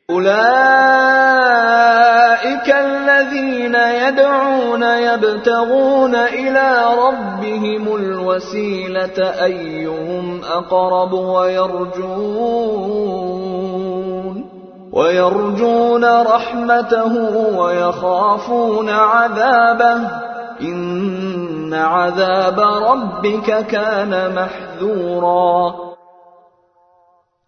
أولئك 0.09 2.69
الذين 2.69 3.75
يدعون 3.75 4.83
يبتغون 4.83 6.15
إلى 6.15 6.97
ربهم 6.97 7.97
الوسيلة 7.97 9.43
أيهم 9.43 10.45
أقرب 10.45 11.13
ويرجون 11.13 13.42
ويرجون 14.93 16.05
رحمته 16.05 17.13
ويخافون 17.59 18.89
عذابه 18.89 20.03
إن 20.69 21.75
عذاب 21.75 22.61
ربك 22.61 23.51
كان 23.71 24.11
محذورا۔ 24.35 25.71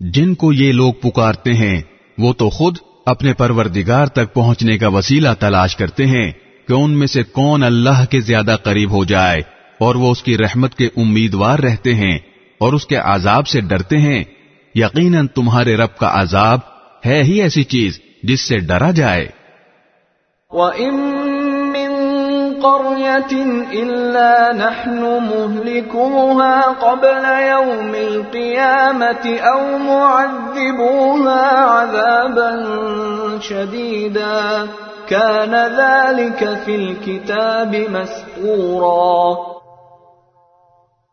جن 0.00 0.34
کو 0.34 0.52
یہ 0.52 0.72
لوگ 0.72 0.92
پکارتے 0.92 1.54
ہیں، 1.54 1.82
وہ 2.18 2.32
تو 2.32 2.50
خود 2.50 2.76
اپنے 3.06 3.32
پروردگار 3.32 4.06
تک 4.06 4.34
پہنچنے 4.34 4.78
کا 4.78 4.88
وسیلہ 4.88 5.28
تلاش 5.38 5.76
کرتے 5.76 6.06
ہیں 6.06 6.32
کہ 6.68 6.72
ان 6.72 6.90
میں 6.90 7.06
سے 7.06 7.22
کون 7.22 7.62
اللہ 7.62 8.04
کے 8.10 8.20
زیادہ 8.20 8.56
قریب 8.62 8.90
ہو 8.90 9.04
جائے 9.04 9.42
اور 9.80 9.94
وہ 9.94 10.10
اس 10.10 10.22
کی 10.22 10.38
رحمت 10.38 10.74
کے 10.74 10.86
امیدوار 10.86 11.58
رہتے 11.58 11.94
ہیں 11.94 12.18
اور 12.58 12.72
اس 12.72 12.86
کے 12.86 12.96
عذاب 12.96 13.46
سے 13.46 13.60
ڈرتے 13.60 13.98
ہیں۔ 13.98 14.24
یقیناً 14.74 15.26
تمہارے 15.26 15.76
رب 15.76 15.98
کا 15.98 16.10
عذاب 16.12 16.58
ہے 17.06 17.22
ہی 17.22 17.42
ایسی 17.42 17.64
چیز 17.64 18.00
جس 18.22 18.40
سے 18.40 18.58
ڈرا 18.58 18.90
جائے۔ 18.90 19.28
وَإِن 20.50 20.94
مِّن 21.72 21.90
قَرْيَةٍ 22.62 23.44
إِلَّا 23.70 24.52
نَحْنُ 24.52 25.00
مُهْلِكُوهَا 25.00 26.60
قَبْلَ 26.80 27.26
يَوْمِ 27.48 27.98
الْقِيَامَةِ 27.98 29.28
أَوْ 29.28 29.78
مُعَذِّبُوهَا 29.78 31.42
عَذَابًا 31.80 32.74
شَدِيدًا 33.42 34.64
كَانَ 35.08 35.56
ذَلِكَ 35.76 36.44
فِي 36.64 36.74
الْكِتَابِ 36.74 37.88
مَسْطُورًا۔ 37.88 39.54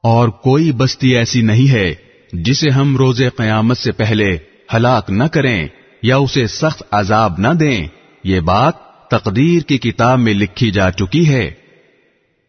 اور 0.04 0.30
کوئی 0.30 0.72
بستی 0.72 1.10
ایسی 1.10 1.42
نہیں 1.42 1.74
ہے 1.74 1.96
جسے 2.34 2.70
ہم 2.70 2.98
روز 2.98 3.22
قیامت 3.36 3.78
سے 3.78 3.92
پہلے 3.92 4.38
ہلاک 4.76 5.10
نہ 5.10 5.24
کریں۔ 5.24 5.68
یا 6.04 6.18
اسے 6.18 6.48
سخت 6.48 6.84
عذاب 6.92 7.34
نہ 7.38 7.48
دیں۔ 7.48 7.88
یہ 8.24 8.40
بات 8.40 8.74
تقدیر 9.10 9.62
کی 9.62 9.78
کتاب 9.78 10.20
میں 10.20 10.34
لکھی 10.34 10.72
جا 10.72 10.92
چکی 10.92 11.34
ہے۔ 11.34 11.52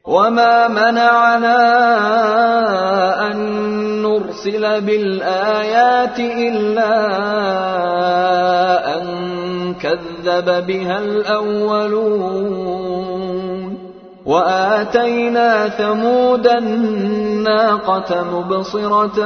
وما 0.04 0.68
منعنا 0.68 1.58
أن 3.30 3.38
نرسل 4.02 4.80
بالآيات 4.86 6.20
إلا 6.20 6.92
أن 8.94 9.04
كذب 9.74 10.50
بها 10.66 10.96
الأولون 10.96 11.92
وآتينا 14.26 15.68
ثمود 15.68 16.46
الناقة 16.46 18.22
مبصرة 18.24 19.18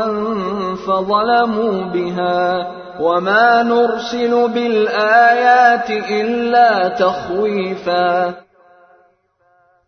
فظلموا 0.74 1.92
بها 1.92 2.66
وما 3.00 3.62
نرسل 3.62 4.48
بالآيات 4.54 5.90
إلا 5.90 6.88
تخويفا 6.88 8.32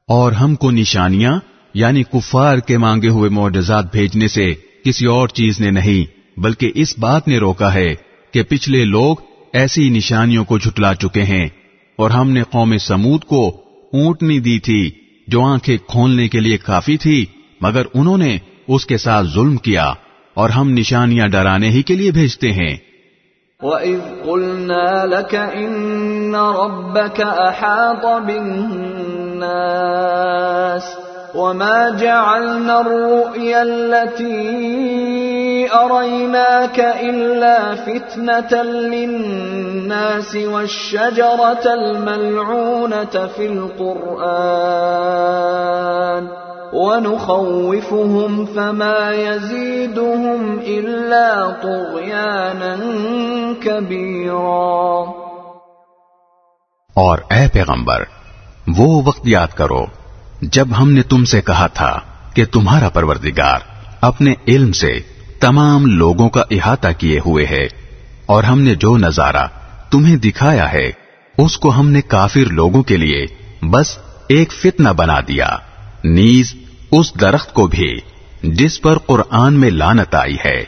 اور 0.09 0.33
ہم 0.33 0.55
کو 0.55 0.71
نشانیاں 0.71 1.39
یعنی 1.75 2.03
کفار 2.03 2.59
کے 2.59 2.79
مانگے 2.79 3.09
ہوئے 3.09 3.31
معجزات 3.31 3.85
بھیجنے 3.93 4.29
سے 4.29 4.55
کسی 4.85 5.07
اور 5.07 5.29
چیز 5.29 5.61
نے 5.61 5.71
نہیں، 5.71 6.41
بلکہ 6.41 6.73
اس 6.75 6.99
بات 6.99 7.29
نے 7.29 7.39
روکا 7.39 7.75
ہے 7.75 7.95
کہ 8.33 8.43
پچھلے 8.43 8.85
لوگ 8.85 9.17
ایسی 9.53 9.89
نشانیوں 9.91 10.45
کو 10.45 10.59
جھٹلا 10.59 10.95
چکے 10.95 11.23
ہیں 11.23 11.49
اور 11.99 12.11
ہم 12.11 12.31
نے 12.31 12.43
قوم 12.43 12.77
سمود 12.79 13.25
کو 13.25 13.68
اونٹنی 13.93 14.41
دی 14.41 14.59
تھی، 14.59 14.91
جو 15.29 15.43
آنکھیں 15.43 15.77
کھولنے 15.77 16.29
کے 16.29 16.41
لیے 16.41 16.57
کافی 16.57 16.97
تھی، 16.97 17.27
مگر 17.61 17.83
انہوں 17.95 18.19
نے 18.19 18.39
اس 18.69 18.87
کے 18.87 18.97
ساتھ 18.97 19.27
ظلم 19.27 19.57
کیا 19.57 19.93
اور 20.35 20.51
ہم 20.51 20.71
نشانیاں 20.71 21.29
ڈرانے 21.29 21.71
ہی 21.71 21.83
کے 21.83 21.95
لیے 21.95 22.11
بھیجتے 22.11 22.53
ہیں۔ 22.53 22.77
وَإِذْ 23.63 24.25
قُلْنَا 24.25 25.05
لَكَ 25.05 25.37
إِنَّ 25.37 26.37
رَبَّكَ 26.37 27.23
أَحَاطَ 27.23 28.23
بِالنَّاسِ 28.23 30.83
وَمَا 31.35 31.89
جَعَلْنَا 31.89 32.79
الرُّؤْيَا 32.79 33.61
الَّتِي 33.61 35.48
أَرَيْنَاكَ 35.75 36.81
إِلَّا 36.81 37.75
فِتْنَةً 37.75 38.63
لِلنَّاسِ 38.63 40.37
وَالشَّجَرَةَ 40.37 41.75
الْمَلْعُونَةَ 41.75 43.27
فِي 43.37 43.47
الْقُرْآنِ 43.47 44.89
ونخوفهم 46.73 48.47
فما 48.47 49.13
يزيدهم 49.13 50.59
إلا 50.59 51.51
طغيانا 51.63 52.77
كبيرا 53.63 55.05
اور 56.95 57.19
اے 57.31 57.49
پیغمبر، 57.49 58.03
وہ 58.77 59.03
وقت 59.07 59.27
یاد 59.29 59.49
کرو، 59.55 59.87
جب 60.43 60.69
ہم 60.79 60.91
نے 60.93 61.03
تم 61.03 61.25
سے 61.25 61.41
کہا 61.41 61.67
تھا 61.67 61.99
کہ 62.35 62.45
تمہارا 62.45 62.89
پروردگار 62.89 63.59
اپنے 64.01 64.35
علم 64.49 64.73
سے 64.73 65.01
تمام 65.41 65.87
لوگوں 65.87 66.29
کا 66.29 66.43
احاطہ 66.51 66.89
کیے 66.99 67.19
ہوئے 67.19 67.47
ہے، 67.47 67.67
اور 68.27 68.45
ہم 68.45 68.61
نے 68.61 68.75
جو 68.75 68.97
نظارہ 68.97 69.47
تمہیں 69.91 70.17
دکھایا 70.17 70.73
ہے، 70.73 70.91
اس 71.39 71.59
کو 71.59 71.71
ہم 71.71 71.91
نے 71.91 72.01
کافر 72.03 72.53
لوگوں 72.53 72.83
کے 72.83 72.97
لیے 72.97 73.25
بس 73.71 73.99
ایک 74.29 74.53
فتنہ 74.53 74.89
بنا 74.89 75.21
دیا۔ 75.21 75.49
نیز، 76.05 76.55
اس 76.91 77.13
درخت 77.21 77.55
کو 77.55 77.67
بھی، 77.67 77.97
جس 78.43 78.81
پر 78.81 78.99
قرآن 78.99 79.55
میں 79.55 79.71
لانت 79.71 80.15
آئی 80.15 80.37
ہے۔ 80.45 80.65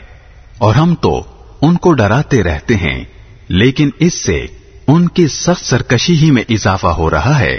اور 0.57 0.75
ہم 0.75 0.95
تو 0.95 1.23
ان 1.61 1.77
کو 1.77 1.93
ڈراتے 1.93 2.43
رہتے 2.43 2.75
ہیں، 2.75 3.03
لیکن 3.47 3.89
اس 3.99 4.13
سے 4.13 4.45
ان 4.87 5.07
کی 5.07 5.27
سخت 5.27 5.65
سرکشی 5.65 6.15
ہی 6.15 6.31
میں 6.31 6.43
اضافہ 6.49 6.87
ہو 6.87 7.09
رہا 7.09 7.39
ہے۔ 7.39 7.57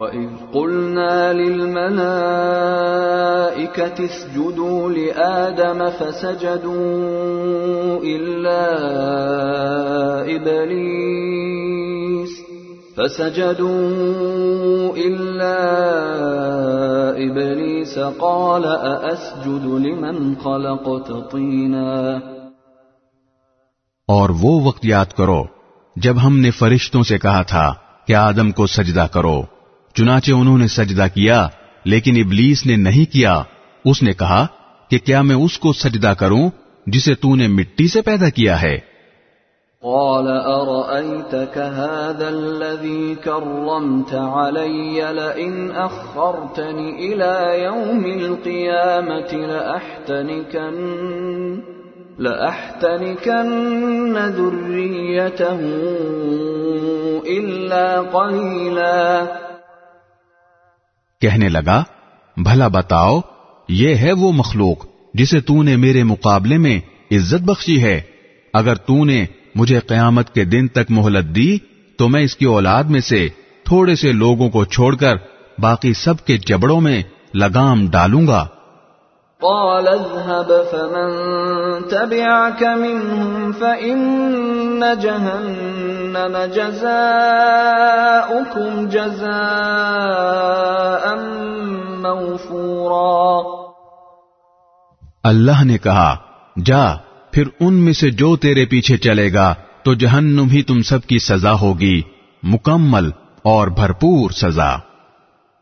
وَإِذْ 0.00 0.28
قُلْنَا 0.52 1.32
لِلْمَلَائِكَةِ 1.32 4.04
اسْجُدُوا 4.04 4.90
لِآدَمَ 4.90 5.82
فَسَجَدُوا 5.98 8.04
إِلَّا 8.04 8.74
إِبْلِيسَ 10.24 12.30
فَسَجَدُوا 12.96 14.96
إِلَّا 14.96 15.62
إِبْلِيسَ 17.16 17.98
قَالَ 18.18 18.66
أَأَسْجُدُ 18.66 19.78
لِمَنْ 19.78 20.34
خَلَقْتَ 20.44 21.12
طِينًا 21.32 22.18
اور 24.08 24.30
وہ 24.40 24.60
وقت 24.60 24.84
یاد 24.84 25.16
کرو 25.16 25.42
جب 25.96 26.16
ہم 26.24 26.38
نے 26.38 26.50
فرشتوں 26.50 27.02
سے 27.02 27.18
کہا 27.18 27.42
تھا 27.42 27.74
کہ 28.06 28.14
آدم 28.14 28.50
کو 28.50 28.66
سجدہ 28.66 29.06
کرو۔ 29.12 29.42
چنانچہ 29.94 30.32
انہوں 30.32 30.58
نے 30.58 30.66
سجدہ 30.66 31.06
کیا، 31.14 31.48
لیکن 31.84 32.16
ابلیس 32.16 32.66
نے 32.66 32.76
نہیں 32.76 33.12
کیا۔ 33.12 33.42
اس 33.84 34.02
نے 34.02 34.12
کہا 34.12 34.46
کہ 34.90 34.98
کیا 34.98 35.22
میں 35.22 35.36
اس 35.36 35.58
کو 35.58 35.72
سجدہ 35.72 36.14
کروں 36.18 36.50
جسے 36.86 37.14
تو 37.14 37.34
نے 37.34 37.48
مٹی 37.48 37.88
سے 37.88 38.02
پیدا 38.02 38.28
کیا 38.28 38.62
ہے؟ 38.62 38.78
قال 39.82 40.26
أرأيتك 40.28 41.58
هذا 41.58 42.28
الذي 42.28 43.14
كرمت 43.24 44.14
علي 44.14 45.00
لئن 45.12 45.70
أخرتني 45.76 46.88
إلى 46.98 47.64
يوم 47.64 48.04
القيامة 48.04 49.46
لأحتنكن 49.46 50.76
لأحتنكن 52.18 53.52
ذريته 54.28 55.60
إلا 57.26 58.00
قليلا 58.12 59.24
کہنے 61.20 61.48
لگا، 61.48 61.82
بھلا 62.36 62.68
بتاؤ، 62.68 63.20
یہ 63.68 63.94
ہے 63.94 64.12
وہ 64.12 64.32
مخلوق 64.32 64.86
جسے 65.14 65.40
تو 65.40 65.62
نے 65.62 65.76
میرے 65.76 66.02
مقابلے 66.02 66.58
میں 66.58 66.80
عزت 67.10 67.42
بخشی 67.42 67.82
ہے۔ 67.82 68.00
اگر 68.54 68.74
تو 68.74 69.04
نے 69.04 69.26
مجھے 69.54 69.78
قیامت 69.78 70.34
کے 70.34 70.44
دن 70.44 70.68
تک 70.68 70.90
مہلت 70.90 71.34
دی، 71.34 71.58
تو 71.96 72.08
میں 72.08 72.22
اس 72.22 72.36
کی 72.36 72.44
اولاد 72.44 72.84
میں 72.84 73.00
سے 73.00 73.28
تھوڑے 73.64 73.94
سے 73.94 74.12
لوگوں 74.12 74.50
کو 74.50 74.64
چھوڑ 74.64 74.96
کر 74.96 75.16
باقی 75.58 75.92
سب 75.92 76.24
کے 76.26 76.38
جبڑوں 76.38 76.80
میں 76.80 77.02
لگام 77.34 77.90
ڈالوں 77.90 78.26
گا۔ 78.26 78.46
قال 79.42 79.88
اذهب 79.88 80.52
فمن 80.70 81.08
تبعك 81.88 82.62
منهم 82.62 83.52
فإن 83.52 84.84
جهنم 85.00 86.36
جزاؤكم 86.54 88.88
جزاء 88.88 91.14
موفورا۔ 92.00 93.60
اللہ 95.24 95.64
نے 95.64 95.78
کہا، 95.78 96.16
جا، 96.64 96.96
پھر 97.30 97.44
ان 97.60 97.74
میں 97.74 97.92
سے 97.92 98.10
جو 98.10 98.36
تیرے 98.36 98.64
پیچھے 98.64 98.96
چلے 98.96 99.32
گا، 99.32 99.54
تو 99.82 99.94
جہنم 99.94 100.50
ہی 100.50 100.62
تم 100.62 100.82
سب 100.82 101.02
کی 101.02 101.18
سزا 101.18 101.52
ہوگی، 101.52 102.02
مکمل 102.42 103.10
اور 103.42 103.68
بھرپور 103.68 104.30
سزا۔ 104.30 104.89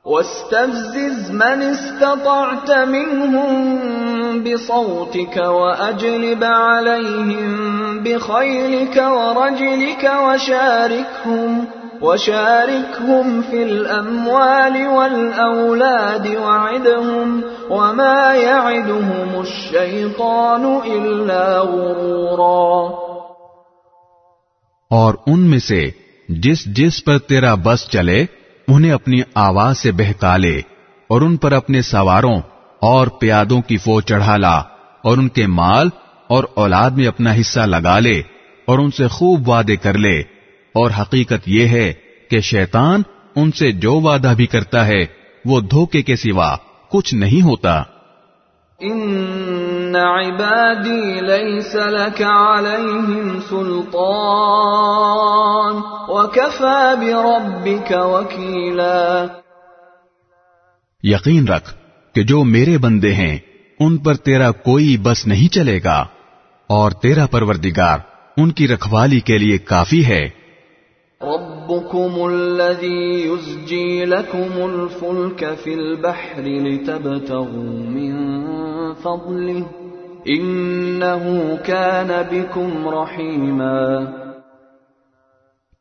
واستفزز 0.08 1.30
من 1.30 1.62
استطعت 1.62 2.70
منهم 2.70 4.44
بصوتك 4.44 5.36
وأجلب 5.36 6.44
عليهم 6.44 8.02
بخيلك 8.02 8.96
ورجلك 8.96 10.10
وشاركهم 10.24 11.64
وشاركهم 12.00 13.42
في 13.42 13.62
الأموال 13.62 14.88
والأولاد 14.88 16.36
وعدهم 16.36 17.42
وما 17.70 18.34
يعدهم 18.34 19.40
الشيطان 19.40 20.80
إلا 20.86 21.58
غرورا. 21.58 22.90
اور 24.90 25.14
ان 25.26 25.38
میں 25.38 25.58
سے 25.58 25.90
جس 26.28 26.64
جس 26.66 27.04
پر 27.04 27.18
تیرا 27.18 27.54
بس 27.54 27.88
چلے 27.88 28.26
انہیں 28.68 28.92
اپنی 28.92 29.22
آواز 29.34 29.78
سے 29.78 29.92
بہکالے 29.92 30.60
اور 31.08 31.20
ان 31.20 31.36
پر 31.36 31.52
اپنے 31.52 31.82
سواروں 31.82 32.40
اور 32.80 33.06
پیادوں 33.06 33.62
کی 33.62 33.76
فوج 33.76 34.04
چڑھا 34.04 34.36
لا 34.36 34.56
اور 35.02 35.18
ان 35.18 35.28
کے 35.28 35.46
مال 35.46 35.88
اور 36.28 36.44
اولاد 36.54 36.90
میں 36.90 37.06
اپنا 37.06 37.34
حصہ 37.34 37.60
لگا 37.60 37.98
لے 37.98 38.22
اور 38.64 38.78
ان 38.78 38.90
سے 38.90 39.08
خوب 39.08 39.48
وعدے 39.48 39.76
کر 39.76 39.98
لے۔ 39.98 40.18
اور 40.68 40.90
حقیقت 40.98 41.48
یہ 41.48 41.68
ہے 41.68 41.92
کہ 42.30 42.40
شیطان 42.40 43.02
ان 43.36 43.52
سے 43.52 43.72
جو 43.72 44.00
وعدہ 44.00 44.34
بھی 44.36 44.46
کرتا 44.46 44.86
ہے 44.86 45.04
وہ 45.44 45.60
دھوکے 45.60 46.02
کے 46.02 46.16
سوا 46.16 46.56
کچھ 46.90 47.14
نہیں 47.14 47.42
ہوتا۔ 47.42 47.82
ان 48.78 49.24
عبادی 49.96 51.20
لیس 51.20 51.74
لك 51.74 52.22
عليهم 52.22 53.40
سلطان 53.40 53.98
وكفى 56.08 56.94
بربك 57.00 57.90
وكيلا 57.90 59.26
یقین 61.02 61.48
رکھ 61.48 61.74
کہ 62.14 62.22
جو 62.22 62.44
میرے 62.44 62.78
بندے 62.78 63.12
ہیں، 63.12 63.38
ان 63.80 63.96
پر 63.96 64.14
تیرا 64.14 64.50
کوئی 64.50 64.96
بس 64.96 65.26
نہیں 65.26 65.52
چلے 65.54 65.80
گا 65.84 66.06
اور 66.66 66.90
تیرا 66.90 67.26
پروردگار 67.26 67.98
ان 68.36 68.50
کی 68.50 68.68
رکھوالی 68.68 69.20
کے 69.20 69.38
لیے 69.38 69.58
کافی 69.58 70.06
ہے۔ 70.06 70.37
ربكم 71.22 72.20
الذي 72.24 73.26
يزجي 73.26 74.04
لكم 74.04 74.52
الفلك 74.56 75.54
في 75.64 75.74
البحر 75.74 76.42
لتبتغوا 76.42 77.80
من 77.88 78.14
فضله 79.02 79.64
انه 80.26 81.56
كان 81.66 82.12
بكم 82.30 82.88
رحيما 82.88 83.82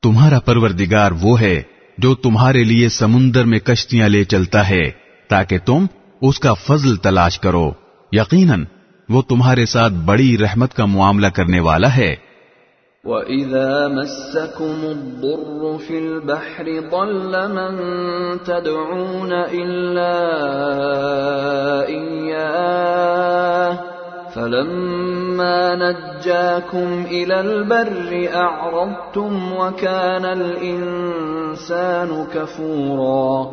تمہارا 0.04 0.40
پروردگار 0.40 1.12
وہ 1.22 1.40
ہے 1.42 1.62
جو 1.98 2.16
تمہارے 2.16 2.64
لیے 2.64 2.90
سمندر 2.90 3.46
میں 3.46 3.60
کشتیاں 3.60 4.10
لے 4.10 4.24
چلتا 4.24 4.70
ہے 4.70 4.84
تاکہ 5.28 5.58
تم 5.66 5.86
اس 6.22 6.40
کا 6.40 6.54
فضل 6.54 6.96
تلاش 6.96 7.40
کرو۔ 7.40 7.72
یقیناً 8.12 8.66
وہ 9.10 9.22
تمہارے 9.22 9.66
ساتھ 9.66 9.94
بڑی 10.06 10.38
رحمت 10.38 10.74
کا 10.74 10.86
معاملہ 10.86 11.28
کرنے 11.28 11.60
والا 11.60 11.96
ہے۔ 11.96 12.16
واذا 13.08 13.88
مسكم 13.88 14.80
الضر 14.86 15.78
في 15.78 16.00
البحر 16.00 16.66
ضل 16.92 17.34
من 17.52 17.74
تدعون 18.44 19.34
الا 19.34 20.16
اياه 21.88 23.78
فلما 24.36 25.76
نجاكم 25.76 27.06
إلى 27.06 27.40
البر 27.40 28.30
اعرضتم 28.36 29.54
وكان 29.54 30.26
الانسان 30.26 32.12
كفورا 32.34 33.48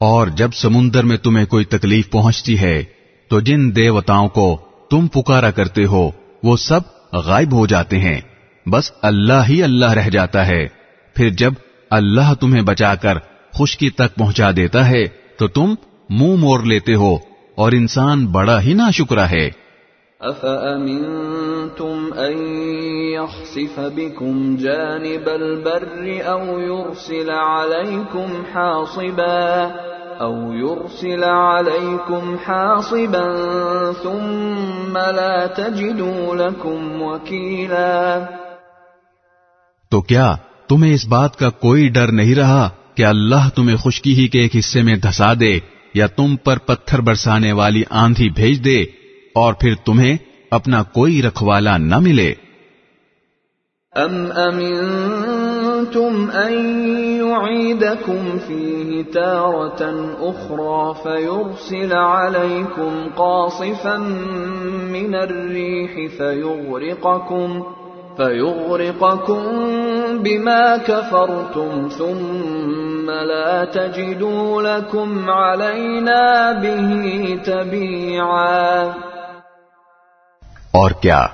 اور 0.00 0.26
جب 0.36 0.50
سمندر 0.52 1.04
میں 1.04 1.16
تمہیں 1.16 1.46
کوئی 1.46 1.64
تکلیف 1.64 2.10
پہنچتی 2.10 2.58
ہے 2.58 2.82
تو 3.30 3.40
جن 3.40 3.60
دیوتاؤں 3.76 4.28
کو 4.28 4.48
تم 4.90 5.06
پکارا 5.08 5.50
کرتے 5.50 5.84
ہو 5.84 6.10
وہ 6.42 6.56
سب 6.56 6.80
غائب 7.16 7.52
ہو 7.52 7.66
جاتے 7.66 7.98
ہیں۔ 7.98 8.20
بس 8.66 8.92
اللہ 9.02 9.42
ہی 9.48 9.62
اللہ 9.62 9.92
رہ 9.92 10.10
جاتا 10.10 10.46
ہے۔ 10.46 10.66
پھر 11.14 11.28
جب 11.28 11.52
اللہ 11.90 12.34
تمہیں 12.40 12.62
بچا 12.62 12.94
کر 12.94 13.18
خشکی 13.58 13.90
تک 13.90 14.14
پہنچا 14.18 14.50
دیتا 14.56 14.88
ہے، 14.88 15.04
تو 15.36 15.48
تم 15.48 15.74
منہ 16.10 16.36
موڑ 16.36 16.62
لیتے 16.62 16.94
ہو 16.94 17.16
اور 17.54 17.72
انسان 17.72 18.26
بڑا 18.26 18.62
ہی 18.62 18.74
نا 18.74 18.90
شکرا 18.90 19.30
ہے۔ 19.30 19.50
أَفَأَمِنْتُمْ 20.28 22.16
أَن 22.16 22.38
يَخْسِفَ 22.92 23.80
بِكُمْ 23.94 24.58
جَانِبَ 24.58 25.30
الْبَرِّ 25.30 26.22
أَوْ 26.26 26.60
يُرْسِلَ 26.60 27.32
عَلَيْكُمْ 27.32 28.56
حَاصِبًا؟ 28.56 29.68
أو 30.22 30.52
يرسل 30.52 31.24
عليكم 31.24 32.38
حاصبا 32.38 33.26
ثم 34.02 34.98
لا 34.98 35.46
تجدوا 35.46 36.36
لكم 36.36 37.02
وكيلا. 37.02 38.26
تو 39.92 40.00
کیا 40.02 40.34
تمہیں 40.68 40.92
اس 40.94 41.06
بات 41.08 41.36
کا 41.36 41.50
کوئی 41.60 41.88
ڈر 41.88 42.12
نہیں 42.12 42.34
رہا 42.34 42.68
کہ 42.94 43.04
اللہ 43.04 43.48
تمہیں 43.54 43.76
خشکی 43.76 44.14
ہی 44.14 44.28
کے 44.28 44.40
ایک 44.40 44.56
حصے 44.56 44.82
میں 44.82 44.96
دھسا 44.96 45.32
دے 45.40 45.58
یا 45.94 46.06
تم 46.06 46.36
پر 46.36 46.58
پتھر 46.58 47.00
برسانے 47.00 47.52
والی 47.52 47.82
آندھی 47.90 48.28
بھیج 48.30 48.64
دے 48.64 48.80
اور 49.34 49.54
پھر 49.54 49.74
تمہیں 49.84 50.16
اپنا 50.50 50.82
کوئی 50.92 51.22
رکھوالا 51.22 51.76
نہ 51.76 51.98
ملے؟ 51.98 52.32
أم 53.94 54.60
أمنتم 55.82 56.30
أن 56.30 56.52
يعيدكم 57.20 58.38
فيه 58.38 59.04
تارة 59.04 59.94
أخرى 60.20 60.94
فيرسل 61.02 61.92
عليكم 61.92 63.10
قاصفا 63.16 63.96
من 64.92 65.14
الريح 65.14 66.12
فيغرقكم 66.18 67.62
فيغرقكم 68.16 69.42
بما 70.18 70.76
كفرتم 70.76 71.88
ثم 71.98 73.10
لا 73.10 73.64
تجدوا 73.64 74.62
لكم 74.62 75.30
علينا 75.30 76.52
به 76.52 77.38
تبيعا 77.44 78.92
اور 80.72 80.90
کیا 80.90 81.26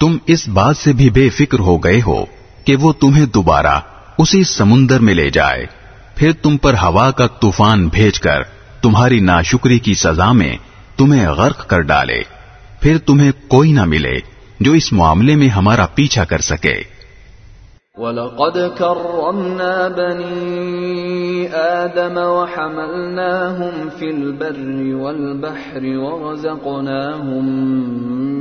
تم 0.00 0.16
اس 0.26 0.48
بات 0.48 0.76
سے 0.76 0.92
بھی 0.92 1.10
بے 1.10 1.28
فکر 1.28 1.58
ہو 1.58 1.76
گئے 1.76 2.00
ہو؟ 2.06 2.24
کہ 2.66 2.76
وہ 2.76 2.92
تمہیں 2.92 3.26
دوبارہ 3.26 3.80
اسی 4.18 4.44
سمندر 4.44 5.00
میں 5.00 5.14
لے 5.14 5.30
جائے۔ 5.30 5.66
پھر 6.16 6.32
تم 6.32 6.56
پر 6.56 6.74
ہوا 6.74 7.10
کا 7.10 7.26
طوفان 7.26 7.88
بھیج 7.88 8.20
کر 8.20 8.42
تمہاری 8.82 9.20
ناشکری 9.20 9.78
کی 9.78 9.94
سزا 9.94 10.32
میں 10.32 10.56
تمہیں 10.96 11.28
غرق 11.28 11.66
کر 11.66 11.80
ڈالے۔ 11.80 12.22
پھر 12.80 12.98
تمہیں 12.98 13.32
کوئی 13.48 13.72
نہ 13.72 13.84
ملے 13.84 14.18
جو 14.60 14.72
اس 14.72 14.92
معاملے 14.92 15.36
میں 15.36 15.48
ہمارا 15.48 15.86
پیچھا 15.86 16.24
کر 16.24 16.38
سکے۔ 16.38 16.82
ولقد 17.94 18.78
كرمنا 18.78 19.88
بني 19.96 21.46
آدم 21.46 22.16
وحملناهم 22.16 23.88
في 23.98 24.08
البر 24.08 24.94
والبحر 24.94 25.84
ورزقناهم 25.84 27.46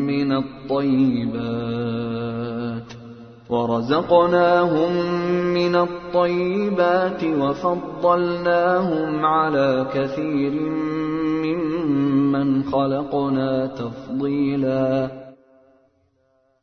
من 0.05 0.31
الطيبات 0.31 3.04
ورزقناهم 3.49 4.93
من 5.53 5.75
الطيبات 5.75 7.23
وفضلناهم 7.23 9.25
على 9.25 9.85
كثير 9.93 10.51
ممن 11.43 12.63
خلقنا 12.63 13.75
تفضيلا. 13.75 15.07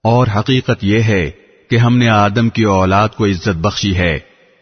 اور 0.05 0.27
حقیقت 0.37 0.79
یہ 0.83 1.03
ہے 1.03 1.31
کہ 1.71 1.77
ہم 1.77 1.99
نے 1.99 2.09
آدم 2.09 2.49
کی 2.49 2.63
اولاد 2.63 3.09
کو 3.09 3.25
عزت 3.25 3.49
بخشی 3.49 3.97
ہے 3.97 4.19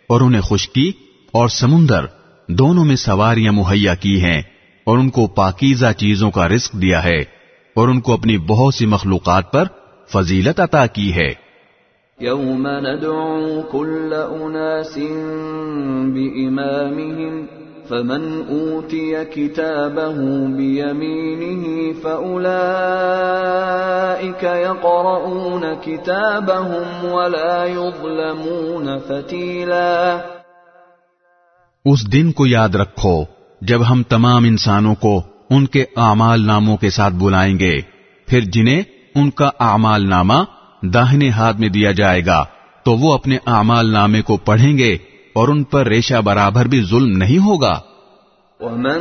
اور 0.09 0.21
انہیں 0.21 0.41
خشکی 0.41 0.93
اور 1.33 1.49
سمندر 1.49 2.05
دونوں 2.49 2.85
میں 2.85 2.97
سواریاں 2.97 3.53
مہیا 3.53 3.95
کی 3.95 4.23
ہیں 4.23 4.43
اور 4.87 4.99
ان 4.99 5.11
کو 5.11 5.27
پاکیزہ 5.27 5.87
چیزوں 5.97 6.31
کا 6.31 6.49
رزق 6.49 6.73
دیا 6.73 7.05
ہے 7.05 7.25
اور 7.77 7.89
ان 7.89 8.01
کو 8.01 8.13
اپنی 8.13 8.39
بہت 8.39 8.75
سی 8.75 8.87
مخلوقات 8.87 9.53
پر 9.53 9.65
فضیلت 10.13 10.61
عطا 10.61 10.87
کی 10.87 11.15
ہے۔ 11.15 11.50
يوم 12.21 12.67
ندعو 12.67 13.63
كل 13.63 14.15
أناس 14.15 14.99
بإمامهم 16.15 17.47
فمن 17.89 18.43
أوتي 18.49 19.25
كتابه 19.25 20.17
بيمينه 20.47 21.93
فأولئك 22.03 22.43
يقرؤون 24.43 25.75
كتابهم 25.75 27.05
ولا 27.05 27.65
يظلمون 27.65 28.99
فتيلا 28.99 30.21
اس 31.85 32.01
دن 32.13 32.33
کو 32.33 32.47
یاد 32.47 32.75
رکھو 32.77 33.25
جب 33.63 33.81
ہم 33.91 34.03
تمام 34.09 34.45
انسانوں 34.45 34.95
کو 34.95 35.23
ان 35.51 35.67
کے 35.67 35.83
اعمال 35.97 36.39
ناموں 36.47 36.77
کے 36.77 36.91
ساتھ 36.91 37.15
بلائیں 37.15 37.57
گے 37.59 37.77
پھر 38.29 38.41
جنہیں 38.53 38.83
ان 39.15 39.31
کا 39.31 39.49
اعمال 39.61 40.03
نامہ 40.09 40.39
داہنے 40.83 41.29
ہاتھ 41.29 41.57
میں 41.57 41.69
دیا 41.69 41.93
جائے 41.93 42.27
گا 42.27 42.45
تو 42.83 42.93
وہ 42.95 43.15
اپنے 43.15 43.39
اعمال 43.47 43.93
نامے 43.93 44.23
کو 44.23 44.37
پڑھیں 44.37 44.79
گے 44.79 44.97
اور 45.35 45.49
ان 45.49 45.65
پر 45.65 45.87
ریشہ 45.87 46.15
برابر 46.15 46.65
بھی 46.65 46.83
ظلم 46.83 47.17
نہیں 47.17 47.39
ہوگا۔ 47.39 47.81
ومن 48.61 49.01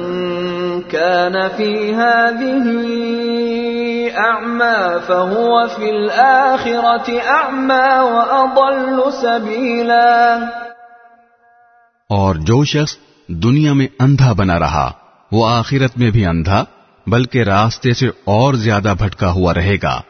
كان 0.82 1.34
في 1.58 1.92
هذه 1.92 2.76
أعمى 4.18 4.98
فهو 5.08 5.68
في 5.68 5.90
الآخرة 5.90 7.14
أعمى 7.28 8.00
وأضل 8.00 9.12
سبيلا۔ 9.22 10.38
اور 12.10 12.36
جو 12.36 12.64
شخص 12.64 12.96
دنیا 13.28 13.74
میں 13.74 13.88
اندھا 14.00 14.34
بنا 14.34 14.60
رہا 14.60 14.92
وہ 15.32 15.50
آخرت 15.50 15.98
میں 15.98 16.12
بھی 16.12 16.26
اندھا 16.26 16.64
بلکہ 17.08 17.44
راستے 17.44 17.94
سے 17.94 18.08
اور 18.08 18.54
زیادہ 18.54 18.94
بھٹکا 18.98 19.32
ہوا 19.32 19.54
رہے 19.54 19.76
گا۔ 19.84 20.02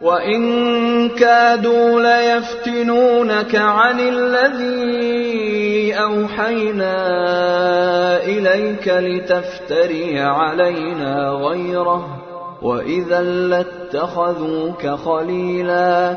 وَإِن 0.00 0.42
كَادُوا 1.18 2.00
لَيَفْتِنُونَكَ 2.00 3.56
عَنِ 3.56 4.00
الَّذِي 4.00 5.94
أَوْحَيْنَا 5.94 6.96
إِلَيْكَ 8.24 8.88
لِتَفْتَرِيَ 8.88 10.20
عَلَيْنَا 10.20 11.30
غَيْرَهُ 11.30 12.02
وَإِذًا 12.62 13.22
لَاتَّخَذُوكَ 13.22 14.86
خَلِيلًا 15.04 16.12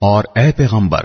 اور 0.00 0.24
اے 0.34 0.52
پیغمبر، 0.56 1.00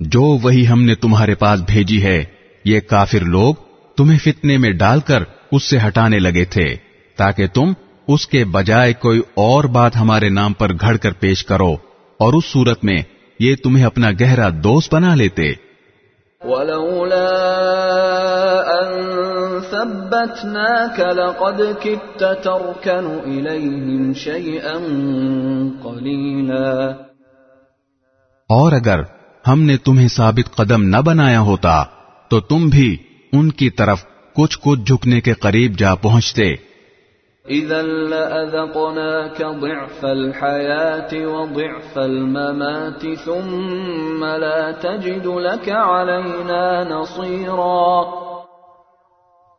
جو 0.00 0.22
وہی 0.22 0.66
ہم 0.68 0.82
نے 0.82 0.94
تمہارے 0.94 1.34
پاس 1.34 1.60
بھیجی 1.60 2.02
ہے، 2.02 2.24
یہ 2.64 2.80
کافر 2.80 3.20
لوگ 3.20 3.54
تمہیں 3.96 4.18
فتنے 4.18 4.58
میں 4.58 4.72
ڈال 4.72 5.00
کر 5.00 5.22
اس 5.52 5.62
سے 5.62 5.78
ہٹانے 5.88 6.18
لگے 6.18 6.44
تھے، 6.44 6.76
تاکہ 7.16 7.46
تم 7.46 7.72
اس 8.12 8.26
کے 8.26 8.44
بجائے 8.44 8.92
کوئی 8.92 9.20
اور 9.34 9.64
بات 9.64 9.96
ہمارے 9.96 10.28
نام 10.28 10.52
پر 10.52 10.72
گھڑ 10.72 10.96
کر 10.96 11.12
پیش 11.12 11.44
کرو 11.44 11.72
اور 12.18 12.32
اس 12.32 12.44
صورت 12.44 12.84
میں 12.84 13.02
یہ 13.38 13.56
تمہیں 13.62 13.84
اپنا 13.84 14.10
گہرا 14.20 14.48
دوست 14.64 14.94
بنا 14.94 15.14
لیتے۔ 15.14 15.52
ولولا 16.44 17.26
أن 18.82 19.02
ثبتناك 19.70 21.00
لقد 21.00 21.82
كدت 21.82 22.18
تركن 22.18 23.20
إليهم 23.24 24.12
شيئا 24.12 24.72
قليلا۔ 25.82 26.88
اور 28.48 28.72
اگر 28.72 29.00
ہم 29.48 29.62
نے 29.62 29.76
تمہیں 29.76 30.08
ثابت 30.08 30.56
قدم 30.56 30.82
نہ 30.82 30.96
بنایا 30.96 31.40
ہوتا 31.40 31.84
تو 32.28 32.40
تم 32.40 32.68
بھی 32.68 32.96
ان 33.32 33.50
کی 33.50 33.70
طرف 33.70 34.04
کچھ 34.34 34.58
کچھ 34.62 34.80
جھکنے 34.80 35.20
کے 35.20 35.32
قریب 35.32 35.78
جا 35.78 35.94
پہنچتے۔ 35.94 36.69
لأذقناك 37.50 39.42
ضعف 39.42 40.04
الحياة 40.04 41.26
وضعف 41.26 41.98
الممات 41.98 43.06
ثم 43.24 44.24
لا 44.24 44.70
تجد 44.70 45.26
لك 45.26 45.68
علينا 45.68 46.84
نصيرا 46.88 48.02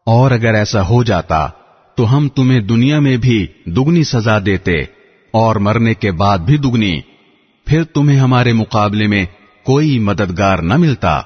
اور 0.06 0.32
اگر 0.32 0.54
ایسا 0.54 0.82
ہو 0.82 1.04
جاتا 1.04 1.48
تو 1.96 2.18
ہم 2.18 2.30
تمہیں 2.30 2.60
دنیا 2.60 3.00
میں 3.00 3.18
بھی 3.18 3.48
دگنی 3.66 4.04
سزا 4.04 4.38
دیتے 4.46 4.80
اور 5.34 5.56
مرنے 5.56 5.94
کے 5.94 6.12
بعد 6.12 6.38
بھی 6.38 6.58
دگنی، 6.58 7.02
پھر 7.66 7.84
تمہیں 7.84 8.20
ہمارے 8.20 8.54
مقابلے 8.54 9.08
میں 9.08 9.26
کوئی 9.66 10.00
مددگار 10.00 10.58
نہ 10.58 10.78
ملتا۔ 10.78 11.22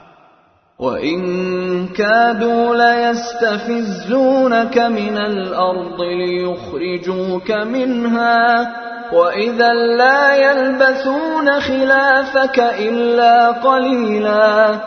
وَإِن 0.80 1.88
كَادُوا 1.88 2.76
لَيَسْتَفِزُّونَكَ 2.76 4.78
مِنَ 4.78 5.17
الْأَرْضِ 5.17 6.01
لِيُخْرِجُوكَ 6.01 7.51
مِنْهَا 7.51 8.67
وَإِذًا 9.13 9.73
لَّا 9.73 10.36
يَلْبَثُونَ 10.36 11.59
خِلَافَكَ 11.59 12.59
إِلَّا 12.59 13.51
قَلِيلًا 13.63 14.80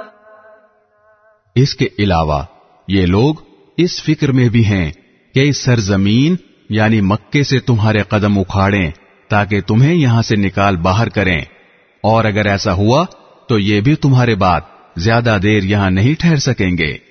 اس 1.56 1.74
کے 1.74 1.88
علاوہ 1.98 2.42
یہ 2.88 3.06
لوگ 3.06 3.34
اس 3.78 4.04
فکر 4.04 4.32
میں 4.32 4.48
بھی 4.48 4.64
ہیں 4.64 4.90
کہ 5.34 5.48
اس 5.48 5.64
سرزمین 5.64 6.36
یعنی 6.70 7.00
مکے 7.00 7.42
سے 7.42 7.58
تمہارے 7.66 8.02
قدم 8.08 8.38
اکھاڑیں 8.38 8.90
تاکہ 9.30 9.60
تمہیں 9.60 9.94
یہاں 9.94 10.22
سے 10.22 10.36
نکال 10.36 10.76
باہر 10.76 11.08
کریں 11.08 11.40
اور 12.04 12.24
اگر 12.24 12.46
ایسا 12.46 12.72
ہوا 12.72 13.06
تو 13.48 13.58
یہ 13.58 13.80
بھی 13.80 13.96
تمہارے 13.96 14.34
بات 14.34 14.77
زیادہ 14.98 15.38
دیر 15.42 15.62
یہاں 15.62 15.90
نہیں 15.90 16.20
ٹھہر 16.20 16.36
سکیں 16.36 16.78
گے۔ 16.78 17.08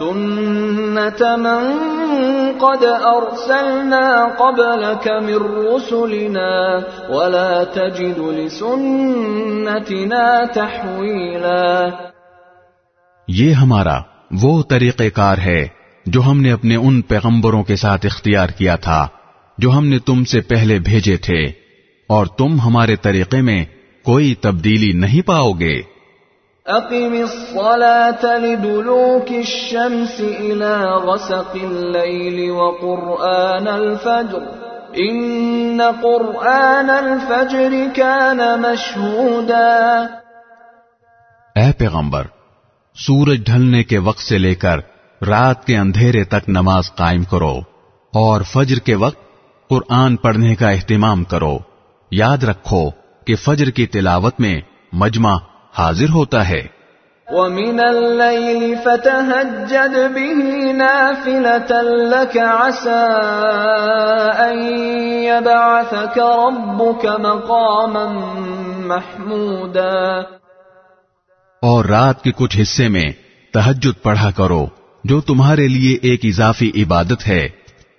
مَن 0.00 1.78
قَدْ 2.58 2.84
أَرْسَلْنَا 2.84 4.28
قَبْلَكَ 4.38 5.10
مِن 5.10 5.34
رُّسُلِنَا 5.34 6.78
وَلَا 7.08 7.64
تَجِدُ 7.64 8.32
لِسُنَّتِنَا 8.32 10.44
تَحْوِيلًا 10.44 11.88
یہ 13.28 13.52
ہمارا 13.52 13.98
وہ 14.42 14.62
طریقہ 14.62 15.02
کار 15.14 15.38
ہے 15.38 15.68
جو 16.06 16.22
ہم 16.22 16.40
نے 16.40 16.52
اپنے 16.52 16.76
ان 16.76 17.02
پیغمبروں 17.02 17.62
کے 17.62 17.76
ساتھ 17.76 18.06
اختیار 18.06 18.48
کیا 18.48 18.76
تھا 18.76 19.08
جو 19.58 19.70
ہم 19.70 19.88
نے 19.88 19.98
تم 19.98 20.24
سے 20.24 20.40
پہلے 20.40 20.78
بھیجے 20.78 21.16
تھے 21.16 21.50
اور 22.06 22.26
تم 22.26 22.60
ہمارے 22.60 22.96
طریقے 22.96 23.40
میں 23.40 23.64
کوئی 24.04 24.34
تبدیلی 24.34 24.92
نہیں 24.92 25.26
پاؤ 25.26 25.52
گے۔ 25.52 25.91
أقم 26.70 27.12
الصلاة 27.12 28.38
لدلوك 28.38 29.32
الشمس 29.32 30.20
إلى 30.20 30.84
غسق 30.84 31.56
الليل 31.62 32.50
وقرآن 32.50 33.68
الفجر. 33.68 34.38
إن 34.96 35.80
قرآن 36.02 36.90
الفجر 36.90 37.72
كان 37.94 38.36
مشهودا. 38.36 40.02
اے 41.54 41.72
پیغمبر، 41.72 42.22
سورج 42.94 43.44
ڈھلنے 43.46 43.84
کے 43.84 43.98
وقت 43.98 44.20
سے 44.20 44.38
لے 44.38 44.54
کر 44.54 44.78
رات 45.24 45.64
کے 45.64 45.76
اندھیرے 45.76 46.24
تک 46.24 46.48
نماز 46.48 46.94
قائم 46.94 47.24
کرو 47.24 47.58
اور 48.12 48.40
فجر 48.40 48.78
کے 48.78 48.94
وقت 48.94 49.18
قرآن 49.68 50.16
پڑھنے 50.16 50.54
کا 50.54 50.70
اہتمام 50.70 51.24
کرو۔ 51.24 51.58
یاد 52.10 52.44
رکھو 52.44 52.90
کہ 53.26 53.36
فجر 53.36 53.70
کی 53.70 53.86
تلاوت 53.86 54.40
میں 54.40 54.60
مجمع 54.92 55.36
حاضر 55.78 56.08
ہوتا 56.08 56.48
ہے۔ 56.48 56.66
ومن 57.30 57.80
الليل 57.80 58.74
فتهجد 58.84 59.94
به 60.14 60.72
نافلة 60.72 61.80
لك 62.10 62.36
عسى 62.38 63.12
أن 64.38 64.74
يبعثك 65.22 66.18
ربك 66.18 67.06
مقاما 67.20 68.04
محمودا۔ 68.86 70.20
اور 71.62 71.84
رات 71.84 72.22
کے 72.22 72.30
کچھ 72.36 72.60
حصے 72.62 72.88
میں 72.88 73.10
تہجد 73.52 74.02
پڑھا 74.02 74.30
کرو 74.30 74.66
جو 75.04 75.20
تمہارے 75.20 75.68
لیے 75.68 75.98
ایک 76.02 76.20
اضافی 76.24 76.70
عبادت 76.76 77.28
ہے۔ 77.28 77.48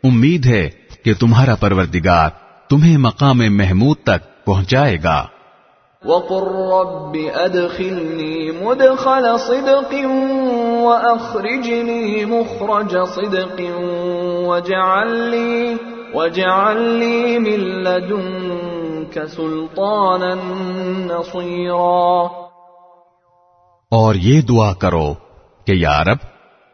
امید 0.04 0.46
ہے 0.46 0.70
کہ 1.04 1.14
تمہارا 1.20 1.56
پروردگار 1.56 2.30
تمہیں 2.70 2.98
مقام 2.98 3.38
محمود 3.38 3.98
تک 3.98 4.46
پہنچائے 4.46 4.98
گا۔ 5.04 5.26
وقل 6.06 6.44
رب 6.72 7.16
أدخلني 7.16 8.52
مدخل 8.52 9.40
صدق 9.40 9.94
وأخرجني 10.84 12.26
مخرج 12.26 12.98
صدق 13.04 13.62
واجعل 14.48 15.16
لي 15.30 15.78
واجعل 16.14 16.82
لي 16.82 17.40
من 17.40 17.60
لدنك 17.84 19.26
سلطانا 19.26 20.34
نصيرا 21.08 22.28
اور 23.92 24.16
یہ 24.16 24.42
دعا 24.42 24.74
کرو 24.74 25.14
کہ 25.66 25.72
یا 25.72 26.04
رب، 26.04 26.18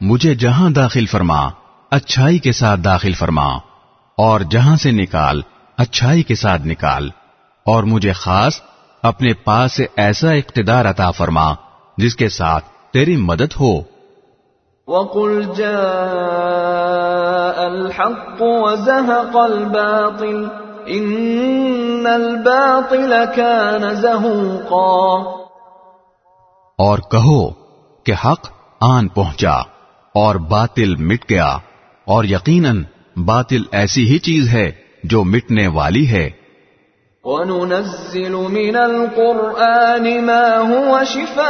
مجھے 0.01 0.35
جہاں 0.35 0.69
داخل 0.69 1.05
فرما، 1.05 1.49
اچھائی 1.91 2.37
کے 2.39 2.51
ساتھ 2.51 2.79
داخل 2.79 3.13
فرما، 3.13 3.47
اور 4.17 4.41
جہاں 4.41 4.75
سے 4.75 4.91
نکال، 4.91 5.41
اچھائی 5.77 6.23
کے 6.23 6.35
ساتھ 6.35 6.67
نکال، 6.67 7.09
اور 7.65 7.83
مجھے 7.83 8.11
خاص 8.11 8.61
اپنے 9.03 9.33
پاس 9.33 9.73
سے 9.73 9.85
ایسا 9.95 10.31
اقتدار 10.31 10.85
عطا 10.85 11.11
فرما 11.11 11.53
جس 11.97 12.15
کے 12.15 12.29
ساتھ 12.29 12.65
تیری 12.93 13.15
مدد 13.15 13.59
ہو۔ 13.59 13.81
وقل 14.87 15.43
جاء 15.57 17.63
الحق 17.63 18.41
وزهق 18.41 19.37
الباطل 19.37 20.45
ان 20.85 22.07
الباطل 22.13 23.13
كان 23.35 23.95
زهوقا۔ 23.95 25.29
اور 26.77 26.99
کہو 26.99 27.49
کہ 28.03 28.11
حق 28.11 28.49
آن 28.81 29.07
پہنچا 29.07 29.57
اور 30.13 30.35
باطل 30.35 30.95
مٹ 30.95 31.29
گیا 31.29 31.57
اور 32.05 32.23
یقیناً 32.23 32.83
باطل 33.25 33.63
ایسی 33.71 34.13
ہی 34.13 34.19
چیز 34.19 34.49
ہے 34.49 34.71
جو 35.03 35.23
مٹنے 35.23 35.67
والی 35.67 36.07
ہے۔ 36.07 36.29
وننزل 37.25 38.31
من 38.31 38.75
القرآن 38.75 40.25
ما 40.25 40.43
هو 40.57 41.03
شفاء 41.03 41.49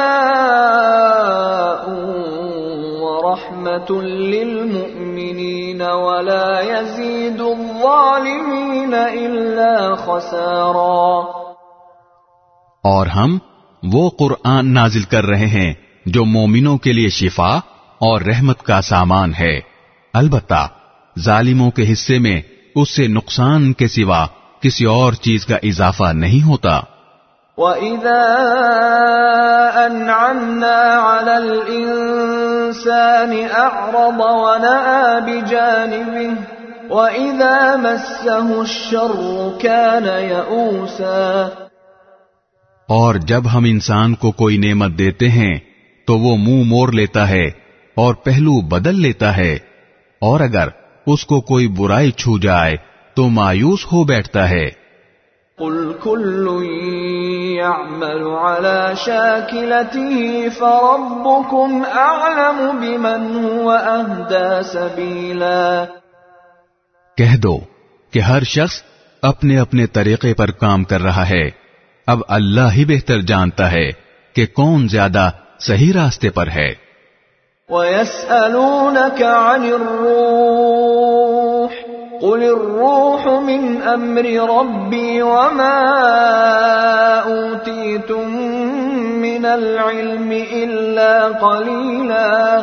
ورحمة 3.02 4.02
للمؤمنين 4.02 5.82
ولا 5.82 6.60
يزيد 6.62 7.42
الظالمين 7.42 8.94
إلا 8.94 9.96
خسارا 9.96 11.22
اور 12.84 13.08
ہم 13.08 13.38
وہ 13.84 14.10
قرآن 14.10 14.74
نازل 14.74 15.02
کر 15.02 15.26
رہے 15.26 15.48
ہیں 15.48 15.74
جو 16.06 16.26
مومنوں 16.26 16.78
کے 16.78 16.94
لیے 16.94 17.10
شفا 17.10 17.54
اور 18.02 18.22
رحمت 18.22 18.64
کا 18.64 18.82
سامان 18.82 19.34
ہے۔ 19.40 19.60
البتہ 20.14 20.68
ظالموں 21.20 21.72
کے 21.72 21.92
حصے 21.94 22.20
میں 22.20 22.42
اس 22.76 22.96
سے 22.96 23.08
نقصان 23.08 23.74
کے 23.74 23.88
سوا 23.88 24.28
کسی 24.62 24.86
اور 24.86 25.14
چیز 25.14 25.46
کا 25.46 25.56
اضافہ 25.64 26.14
نہیں 26.14 26.48
ہوتا۔ 26.48 26.82
وَإِذَا 27.58 28.46
أَنْعَمْنَا 29.88 31.20
عَلَى 31.20 31.50
الْإِنسَانِ 31.50 33.44
أَعْرَضَ 33.44 34.18
وَنَأَى 34.20 35.32
بِجَانِبِهِ 35.32 36.28
وَإِذَا 36.90 37.76
مَسَّهُ 37.76 38.60
الشَّرُّ 38.60 39.60
كَانَ 39.62 40.08
يَئُوسًا۔ 40.20 41.50
اور 42.88 43.16
جب 43.16 43.42
ہم 43.54 43.64
انسان 43.64 44.16
کو 44.16 44.32
کوئی 44.32 44.58
نعمت 44.58 44.92
دیتے 44.98 45.30
ہیں 45.30 45.60
تو 46.08 46.18
وہ 46.18 46.38
منہ 46.38 46.64
موڑ 46.64 46.92
لیتا 46.92 47.30
ہے 47.30 47.46
اور 47.96 48.14
پہلو 48.14 48.62
بدل 48.62 49.02
لیتا 49.02 49.38
ہے۔ 49.38 49.54
اور 50.22 50.40
اگر 50.40 50.68
اس 51.08 51.26
کو 51.26 51.42
کوئی 51.42 51.68
برائی 51.68 52.12
چھو 52.12 52.40
جائے 52.40 52.78
تو 53.14 53.30
مایوس 53.30 53.86
ہو 53.86 54.04
بیٹھتا 54.04 54.50
ہے۔ 54.50 54.70
قل 55.58 55.94
كل 56.04 56.48
يعمل 57.58 58.28
على 58.28 58.94
شاكلته 58.96 60.42
فربكم 60.58 61.84
أعلم 61.96 62.78
بمن 62.82 63.46
هو 63.46 63.72
أهدى 63.78 64.62
سبيلا 64.66 65.86
کہہ 67.18 67.38
دو 67.38 67.60
کہ 68.12 68.20
ہر 68.20 68.44
شخص 68.44 68.84
اپنے 69.22 69.60
اپنے 69.60 69.88
طریقے 69.88 70.34
پر 70.34 70.52
کام 70.52 70.84
کر 70.84 71.02
رہا 71.02 71.30
ہے۔ 71.30 71.50
اب 72.08 72.20
اللہ 72.28 72.72
ہی 72.72 72.86
بہتر 72.86 73.22
جانتا 73.22 73.72
ہے 73.72 73.92
کہ 74.34 74.46
کون 74.46 74.88
زیادہ 74.88 75.30
صحیح 75.60 75.94
راستے 75.94 76.30
پر 76.30 76.48
ہے۔ 76.48 76.90
ويسألونك 77.70 79.24
عن 79.24 79.64
الروح 79.64 80.89
قل 82.22 82.44
الروح 82.44 83.42
من 83.42 83.78
أمر 83.94 84.26
ربي 84.26 85.22
وما 85.22 85.76
أوتيتم 87.26 88.30
من 89.22 89.46
العلم 89.46 90.32
إلا 90.52 91.28
قليلا 91.42 92.60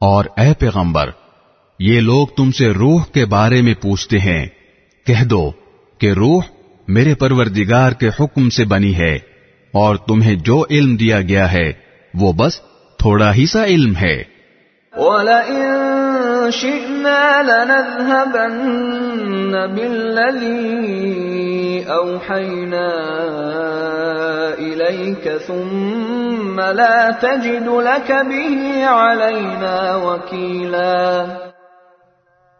اور 0.00 0.24
اے 0.36 0.54
پیغمبر 0.58 1.10
یہ 1.78 2.00
لوگ 2.00 2.26
تم 2.26 2.50
سے 2.50 2.70
روح 2.70 3.04
کے 3.14 3.24
بارے 3.24 3.62
میں 3.62 3.74
پوچھتے 3.82 4.18
ہیں۔ 4.18 4.46
کہہ 5.06 5.24
دو 5.24 5.50
کہ 5.98 6.12
روح 6.12 6.42
میرے 6.88 7.14
پروردگار 7.14 7.92
کے 7.92 8.08
حکم 8.08 8.50
سے 8.50 8.64
بنی 8.64 8.94
ہے 8.94 9.14
اور 9.72 9.96
تمہیں 9.96 10.34
جو 10.34 10.64
علم 10.70 10.96
دیا 10.96 11.20
گیا 11.20 11.52
ہے 11.52 11.72
وہ 12.14 12.32
بس 12.32 12.60
تھوڑا 12.98 13.34
ہی 13.34 13.46
سا 13.46 13.64
علم 13.64 13.96
ہے۔ 13.96 14.22
وَلَئِن 14.96 15.91
شِئْنَا 16.50 17.42
لَنَذْهَبَنَّ 17.42 18.26
بِالَّذِي 19.74 20.62
أَوْحَيْنَا 21.84 22.88
إِلَيْكَ 24.58 25.30
ثُمَّ 25.46 26.62
لَا 26.72 27.10
تَجِدُ 27.10 27.82
لَكَ 27.82 28.12
بِهِ 28.12 28.82
عَلَيْنَا 28.82 29.96
وَكِيلًا۔ 29.96 31.24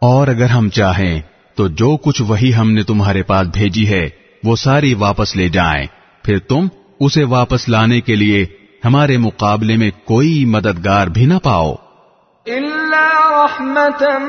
اور 0.01 0.29
اگر 0.29 0.45
ہم 0.45 0.69
چاہیں 0.69 1.21
تو 1.55 1.69
جو 1.69 1.97
کچھ 1.97 2.23
وہی 2.23 2.55
ہم 2.55 2.73
نے 2.73 2.83
تمہارے 2.83 3.23
پاس 3.23 3.47
بھیجی 3.47 3.89
ہے، 3.89 4.09
وہ 4.45 4.57
ساری 4.57 4.95
واپس 4.95 5.37
لے 5.37 5.49
جائیں۔ 5.49 5.87
پھر 6.23 6.39
تم 6.39 6.67
اسے 7.01 7.25
واپس 7.25 7.69
لانے 7.69 8.01
کے 8.01 8.17
لیے 8.17 8.47
ہمارے 8.85 9.19
مقابلے 9.19 9.77
میں 9.77 9.91
کوئی 10.05 10.45
مددگار 10.45 11.07
بھی 11.07 11.27
نہ 11.27 11.35
پاؤ۔ 11.43 11.75
إِلَّا 12.51 13.45
رَحْمَةً 13.45 14.23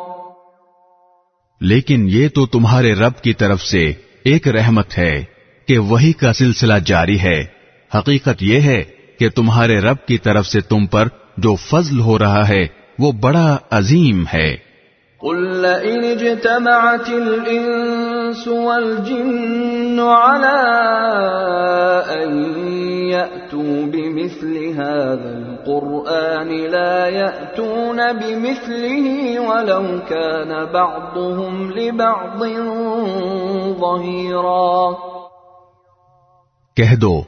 لیکن 1.60 2.06
یہ 2.08 2.28
تو 2.28 2.46
تمہارے 2.46 2.94
رب 2.94 3.22
کی 3.22 3.32
طرف 3.32 3.62
سے 3.62 3.92
ایک 4.24 4.48
رحمت 4.48 4.98
ہے 4.98 5.24
کہ 5.68 5.78
وہی 5.78 6.12
کا 6.12 6.32
سلسلہ 6.32 6.74
جاری 6.86 7.20
ہے۔ 7.20 7.44
حقیقت 7.98 8.42
یہ 8.42 8.60
ہے 8.60 8.82
کہ 9.18 9.28
تمہارے 9.28 9.78
رب 9.78 10.06
کی 10.06 10.18
طرف 10.18 10.46
سے 10.46 10.60
تم 10.60 10.86
پر 10.86 11.08
جو 11.36 11.54
فضل 11.54 12.00
ہو 12.00 12.18
رہا 12.18 12.48
ہے 12.48 12.66
وہ 12.98 13.12
بڑا 13.12 13.56
عظیم 13.70 14.24
ہے۔ 14.34 14.73
قل 15.24 15.56
لئن 15.56 16.04
اجتمعت 16.04 17.08
الانس 17.08 18.48
والجن 18.48 20.00
على 20.00 20.58
ان 22.08 22.58
ياتوا 23.08 23.86
بمثل 23.86 24.66
هذا 24.76 25.30
القران 25.38 26.48
لا 26.48 27.06
ياتون 27.06 28.12
بمثله 28.12 29.06
ولو 29.40 29.82
كان 30.08 30.54
بعضهم 30.72 31.70
لبعض 31.70 32.44
ظهيرا۔ 33.80 34.92
کہہ 36.76 36.96
دو 36.96 37.22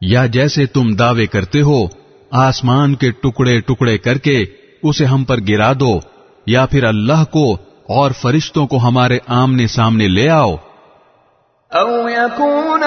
یا 0.00 0.26
جیسے 0.26 0.66
تم 0.66 0.94
دعوے 0.94 1.26
کرتے 1.26 1.62
ہو 1.62 1.86
آسمان 2.30 2.94
کے 2.94 3.10
ٹکڑے 3.10 3.60
ٹکڑے 3.60 3.98
کر 3.98 4.18
کے 4.18 4.44
اسے 4.82 5.04
ہم 5.04 5.24
پر 5.24 5.36
گرا 5.48 5.72
دو 5.72 5.98
یا 6.46 6.66
پھر 6.66 6.84
اللہ 6.84 7.24
کو 7.30 7.56
اور 7.88 8.10
فرشتوں 8.10 8.66
کو 8.66 8.76
ہمارے 8.76 9.18
آمنے 9.26 9.66
سامنے 9.66 10.08
لے 10.08 10.28
آؤ۔ 10.28 10.56
أو 11.74 12.08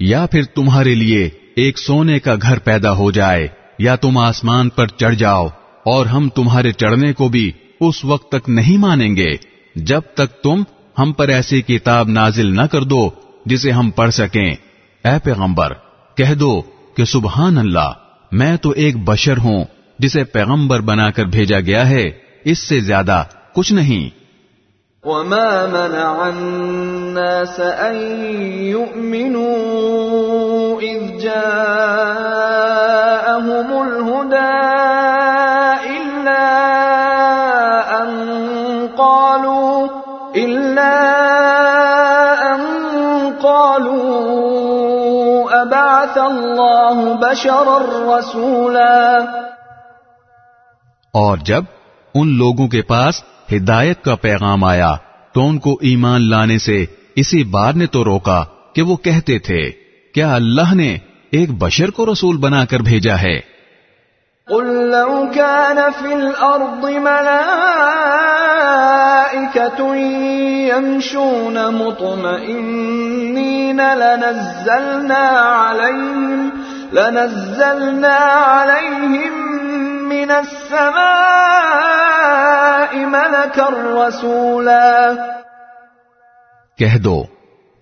یا 0.00 0.26
پھر 0.26 0.42
تمہارے 0.44 0.94
لیے 0.94 1.28
ایک 1.56 1.78
سونے 1.78 2.18
کا 2.18 2.34
گھر 2.42 2.58
پیدا 2.58 2.92
ہو 2.92 3.10
جائے، 3.10 3.48
یا 3.78 3.94
تم 3.96 4.18
آسمان 4.18 4.68
پر 4.68 4.86
چڑھ 4.86 5.14
جاؤ، 5.14 5.46
اور 5.86 6.06
ہم 6.06 6.28
تمہارے 6.28 6.72
چڑھنے 6.72 7.12
کو 7.12 7.28
بھی 7.28 7.50
اس 7.80 8.04
وقت 8.04 8.30
تک 8.32 8.48
نہیں 8.48 8.78
مانیں 8.78 9.16
گے، 9.16 9.34
جب 9.76 10.00
تک 10.14 10.42
تم 10.42 10.62
ہم 10.98 11.12
پر 11.12 11.28
ایسی 11.28 11.62
کتاب 11.62 12.08
نازل 12.08 12.54
نہ 12.56 12.62
کر 12.62 12.82
دو 12.82 13.08
جسے 13.46 13.70
ہم 13.70 13.90
پڑھ 13.90 14.10
سکیں۔ 14.10 14.50
اے 15.04 15.18
پیغمبر، 15.24 15.72
کہہ 16.16 16.34
دو 16.34 16.60
کہ 16.96 17.04
سبحان 17.04 17.58
اللہ، 17.58 17.92
میں 18.32 18.56
تو 18.56 18.70
ایک 18.70 18.96
بشر 19.04 19.38
ہوں 19.38 19.64
جسے 19.98 20.24
پیغمبر 20.24 20.80
بنا 20.80 21.10
کر 21.10 21.24
بھیجا 21.24 21.60
گیا 21.60 21.88
ہے، 21.88 22.10
اس 22.44 22.58
سے 22.58 22.80
زیادہ 22.80 23.22
کچھ 23.54 23.72
نہیں۔ 23.72 24.08
وما 25.04 25.66
منع 25.66 26.28
الناس 26.28 27.60
أن 27.60 27.96
يؤمنوا 28.68 30.00
إذ 30.80 31.16
جاءهم 31.18 32.58
الهدى 33.82 34.60
إلا 35.96 36.48
أن 38.02 38.10
قالوا 38.98 39.88
إلا 40.36 40.96
أن 42.52 42.60
قالوا 43.42 44.02
أبعث 45.62 46.18
الله 46.18 47.14
بشرا 47.14 47.78
رسولا 48.18 49.26
اور 51.12 51.36
جب 51.38 51.64
ان 52.14 52.28
لوگوں 52.38 52.68
کے 52.68 52.82
پاس 52.82 53.14
ہدایت 53.52 53.98
کا 54.04 54.14
پیغام 54.22 54.60
آیا 54.64 54.92
تو 55.34 55.40
ان 55.48 55.56
کو 55.58 55.72
ایمان 55.80 56.20
لانے 56.30 56.58
سے 56.58 56.78
اسی 57.16 57.40
بار 57.50 57.72
نے 57.72 57.86
تو 57.86 58.00
روکا 58.04 58.40
کہ 58.74 58.82
وہ 58.82 58.96
کہتے 58.96 59.36
تھے، 59.46 59.62
کیا 60.14 60.28
اللہ 60.34 60.70
نے 60.74 60.90
ایک 61.30 61.48
بشر 61.58 61.88
کو 61.90 62.02
رسول 62.06 62.36
بنا 62.36 62.62
کر 62.64 62.80
بھیجا 62.82 63.16
ہے؟ 63.22 63.38
قل 64.48 64.68
لو 64.90 65.12
كان 65.34 65.78
في 65.98 66.10
الأرض 66.14 66.84
ملائكة 66.84 67.50
يمشون 70.68 71.56
مطمئنين، 71.74 73.10
لنزلنا 73.80 75.24
عليهم 75.40 76.50
لنزلنا 76.92 78.18
عليهم 78.48 79.49
من 80.10 80.30
السماء 80.30 82.94
ملكا 82.94 83.70
رسولا۔ 83.70 85.12
کہہ 86.78 86.98
دو 86.98 87.24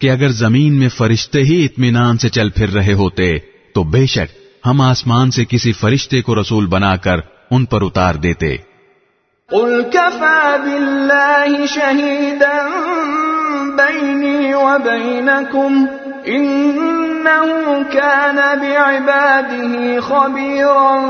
کہ 0.01 0.11
اگر 0.11 0.29
زمین 0.29 0.79
میں 0.79 0.89
فرشتے 0.89 1.39
ہی 1.39 1.65
اطمینان 1.65 2.19
سے 2.19 2.29
چل 2.29 2.51
پھر 2.51 2.71
رہے 2.71 2.93
ہوتے 2.93 3.39
تو 3.75 3.85
بے 3.85 4.07
شک 4.07 4.39
ہم 4.67 4.81
آسمان 4.81 5.31
سے 5.31 5.45
کسی 5.45 5.73
فرشتے 5.73 6.23
کو 6.23 6.41
رسول 6.41 6.67
بنا 6.67 6.97
کر 6.97 7.17
ان 7.51 7.65
پر 7.65 7.83
اتار 7.83 8.15
دیتے۔ 8.15 8.57
قل 9.51 9.83
كفى 9.93 10.57
بالله 10.65 11.67
شهيدا 11.67 12.69
بيني 13.77 14.53
وبينكم۔ 14.53 15.87
كان 17.93 18.37
بعباده 18.37 19.81
خبيرا 20.01 21.07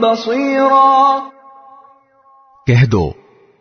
بصيرا. 0.00 1.18
کہہ 2.66 2.84
دو 2.84 3.12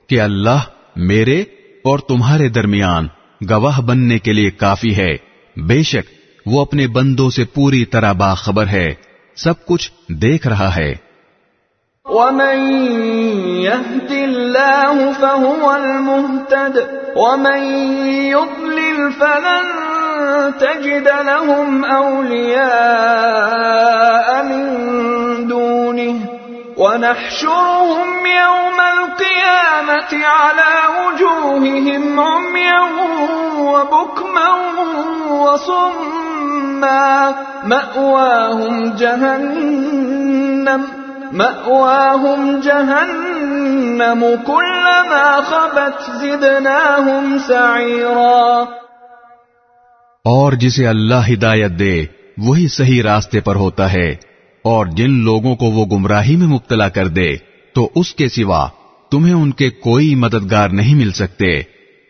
کہ 0.10 0.22
اللہ 0.22 0.60
میرے 0.95 1.41
اور 1.84 1.99
تمہارے 1.99 2.49
درمیان 2.49 3.08
گواہ 3.49 3.82
بننے 3.82 4.20
کے 4.20 4.34
لیے 4.34 4.51
کافی 4.51 4.97
ہے۔ 4.97 5.18
بے 5.56 5.84
شک 5.84 6.14
وہ 6.45 6.62
اپنے 6.62 6.88
بندوں 6.88 7.30
سے 7.30 7.43
پوری 7.43 7.86
طرح 7.86 8.12
باخبر 8.12 8.68
ہے۔ 8.68 8.93
سب 9.36 9.66
کچھ 9.66 9.91
دیکھ 10.10 10.47
رہا 10.47 10.76
ہے۔ 10.76 10.93
ومن 12.06 12.74
يهد 13.62 14.12
الله 14.12 15.12
فهو 15.20 15.70
المهتد 15.70 16.78
ومن 17.16 17.64
يضلل 18.14 19.10
فلن 19.20 19.94
تجد 20.59 21.07
لهم 21.26 21.86
أولياء 21.86 22.66
من 24.43 24.66
دونه 25.47 26.16
ونحشرهم 26.78 28.26
يوم 28.26 28.80
القيامة 28.97 30.26
على 30.26 30.74
وجوههم 30.97 32.20
عميا 32.20 32.82
وبكما 33.59 34.49
وصما 35.30 37.36
مأواهم 37.63 38.95
جهنم 38.99 40.88
مأواهم 41.32 42.59
جهنم 42.59 44.39
كلما 44.47 45.41
خبت 45.41 46.01
زدناهم 46.22 47.39
سعيرا 47.39 48.68
اور 50.26 50.53
جسے 50.53 50.88
اللہ 50.88 51.34
ہدایت 51.34 51.71
دے، 51.80 52.05
وہی 52.38 52.67
صحیح 52.67 53.03
راستے 53.03 53.39
پر 53.39 53.55
ہوتا 53.55 53.93
ہے۔ 53.93 54.15
اور 54.61 54.86
جن 54.86 55.11
لوگوں 55.11 55.55
کو 55.55 55.65
وہ 55.65 55.86
گمراہی 55.86 56.36
میں 56.36 56.47
مبتلا 56.47 56.89
کر 56.89 57.07
دے، 57.07 57.36
تو 57.73 57.89
اس 57.95 58.15
کے 58.15 58.30
سوا 58.30 58.69
تمہیں 59.11 59.34
ان 59.34 59.51
کے 59.51 59.69
کوئی 59.69 60.15
مددگار 60.15 60.69
نہیں 60.69 60.95
مل 60.95 61.11
سکتے۔ 61.11 61.59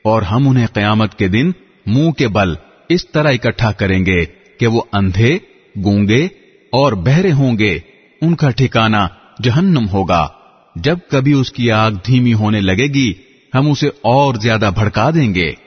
اور 0.03 0.22
ہم 0.22 0.49
انہیں 0.49 0.68
قیامت 0.74 1.16
کے 1.16 1.28
دن 1.28 1.51
منہ 1.86 2.11
کے 2.11 2.28
بل 2.28 2.53
اس 2.89 3.09
طرح 3.09 3.32
اکٹھا 3.32 3.72
کریں 3.72 4.05
گے 4.05 4.26
کہ 4.59 4.68
وہ 4.68 4.82
اندھے، 4.93 5.38
گونگے 5.84 6.26
اور 6.72 6.93
بہرے 6.93 7.32
ہوں 7.32 7.57
گے۔ 7.57 7.80
ان 8.22 8.36
کا 8.36 8.49
ٹھکانہ 8.49 9.07
جہنم 9.43 9.86
ہوگا۔ 9.93 10.28
جب 10.76 10.97
کبھی 11.11 11.34
اس 11.34 11.51
کی 11.51 11.72
آگ 11.72 11.91
دھیمی 11.91 12.34
ہونے 12.34 12.61
لگے 12.61 12.88
گی، 12.88 13.13
ہم 13.55 13.72
اسے 13.72 13.88
اور 13.88 14.36
زیادہ 14.36 14.70
بھڑکا 14.76 15.09
دیں 15.16 15.36
گے۔ 15.36 15.64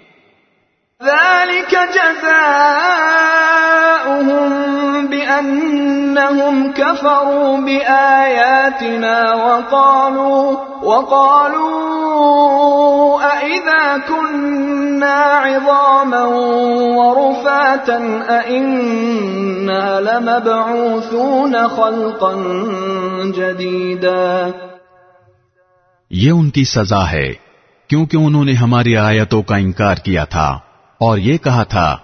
ذلك 1.03 1.75
جزاؤهم 1.95 2.71
بأنهم 5.07 6.73
كفروا 6.73 7.57
بآياتنا 7.57 9.35
وقالوا 9.35 10.57
وقالوا 10.83 11.79
أئذا 13.23 13.99
كنا 14.09 15.21
عظاما 15.39 16.25
ورفاتا 16.99 17.99
أئنا 18.29 20.01
لمبعوثون 20.01 21.55
خلقا 21.77 22.33
جديدا 23.37 24.51
یہ 26.11 26.31
ان 26.31 26.51
کی 26.51 26.65
سزا 26.65 27.11
ہے 27.11 27.35
کیونکہ 27.89 28.17
انہوں 28.17 28.45
نے 28.45 28.53
ہماری 28.53 28.97
آیتوں 28.97 29.43
کا 29.43 29.57
انکار 29.57 29.97
کیا 29.97 30.25
تھا۔ 30.25 30.59
اور 31.01 31.19
یہ 31.19 31.37
کہا 31.37 31.63
تھا 31.63 31.97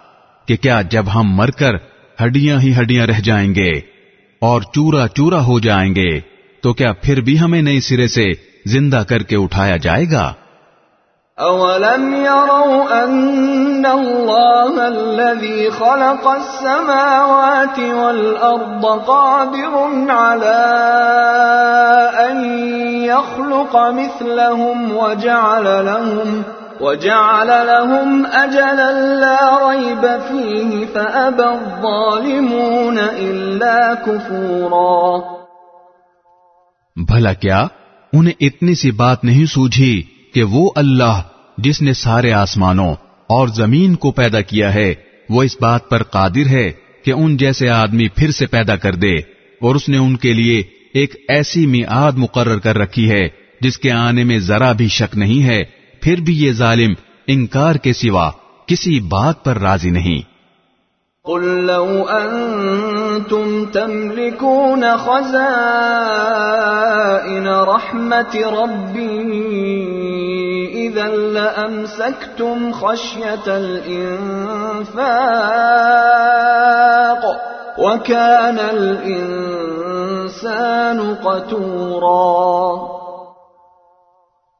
کہ 0.49 0.57
کیا 0.57 0.81
جب 0.91 1.05
ہم 1.15 1.35
مر 1.37 1.51
کر 1.51 1.75
ہڈیاں 2.19 2.61
ہی 2.61 2.75
ہڈیاں 2.81 3.07
رہ 3.07 3.21
جائیں 3.21 3.55
گے 3.55 3.73
اور 4.43 4.63
چورا 4.63 5.09
چورا 5.09 5.41
ہو 5.45 5.59
جائیں 5.59 5.95
گے، 5.95 6.21
تو 6.63 6.73
کیا 6.73 6.93
پھر 6.93 7.21
بھی 7.21 7.41
ہمیں 7.41 7.63
نئی 7.63 7.81
سرے 7.81 8.09
سے 8.09 8.33
زندہ 8.67 9.03
کر 9.09 9.23
کے 9.23 9.37
اٹھایا 9.37 9.77
جائے 9.77 10.05
گا؟ 10.13 10.33
أولم 11.39 12.15
يروا 12.15 13.05
أن 13.05 13.87
الله 13.87 14.89
الذي 14.89 15.71
خلق 15.71 16.29
السماوات 16.29 17.79
والأرض 17.79 18.85
قادر 19.07 19.75
على 20.11 20.63
أن 22.21 22.37
يخلق 23.05 23.77
مثلهم 23.77 24.97
وجعل 24.97 25.65
لهم 25.87 26.45
وجعل 26.85 27.51
لهم 27.67 28.27
أجلا 28.33 28.91
لا 29.21 29.39
ريب 29.59 30.05
فيه 30.29 30.87
فأبى 30.93 31.47
الظالمون 31.47 32.99
إلا 32.99 33.95
كفورا 34.07 35.19
بھلا 36.97 37.33
کیا؟ 37.33 37.67
انہیں 38.13 38.35
اتنی 38.41 38.75
سی 38.75 38.91
بات 38.91 39.25
نہیں 39.25 39.47
سوجھی 39.47 40.03
کہ 40.35 40.43
وہ 40.43 40.71
اللہ 40.77 41.23
جس 41.59 41.83
نے 41.83 41.93
سارے 41.93 42.33
آسمانوں 42.33 42.95
اور 43.27 43.49
زمین 43.49 43.95
کو 43.95 44.11
پیدا 44.11 44.41
کیا 44.41 44.75
ہے، 44.75 44.95
وہ 45.29 45.43
اس 45.43 45.57
بات 45.61 45.89
پر 45.89 46.03
قادر 46.03 46.49
ہے 46.51 46.73
کہ 47.05 47.11
ان 47.11 47.37
جیسے 47.37 47.69
آدمی 47.69 48.09
پھر 48.09 48.31
سے 48.31 48.47
پیدا 48.47 48.77
کر 48.77 48.95
دے 48.95 49.17
اور 49.61 49.75
اس 49.75 49.89
نے 49.89 49.97
ان 49.97 50.17
کے 50.17 50.33
لیے 50.33 50.63
ایک 50.95 51.15
ایسی 51.29 51.67
میعاد 51.67 52.13
مقرر 52.17 52.59
کر 52.59 52.79
رکھی 52.79 53.11
ہے 53.11 53.29
جس 53.61 53.79
کے 53.79 53.91
آنے 53.91 54.25
میں 54.25 54.39
ذرا 54.39 54.73
بھی 54.73 54.89
شک 54.89 55.17
نہیں 55.17 55.45
ہے۔ 55.45 55.84
پھر 56.05 56.21
بھی 56.21 56.47
یہ 56.47 56.53
ظالم 56.53 56.95
انکار 57.27 57.75
کے 57.75 57.93
سوا 57.93 58.31
کسی 58.67 59.01
بات 59.01 59.45
پر 59.45 59.59
راضی 59.59 59.91
نہیں 59.91 60.35
قل 61.25 61.45
لو 61.67 61.87
أنتم 62.09 63.65
تملكون 63.73 64.85
خزائن 64.97 65.47
رحمة 67.47 68.35
ربي 68.57 69.23
إذا 70.89 71.09
لأمسكتم 71.37 72.73
خشية 72.73 73.47
الإنفاق 73.47 74.83
وكان 77.79 78.59
الإنسان 78.69 79.55
قتورا۔ 81.23 82.23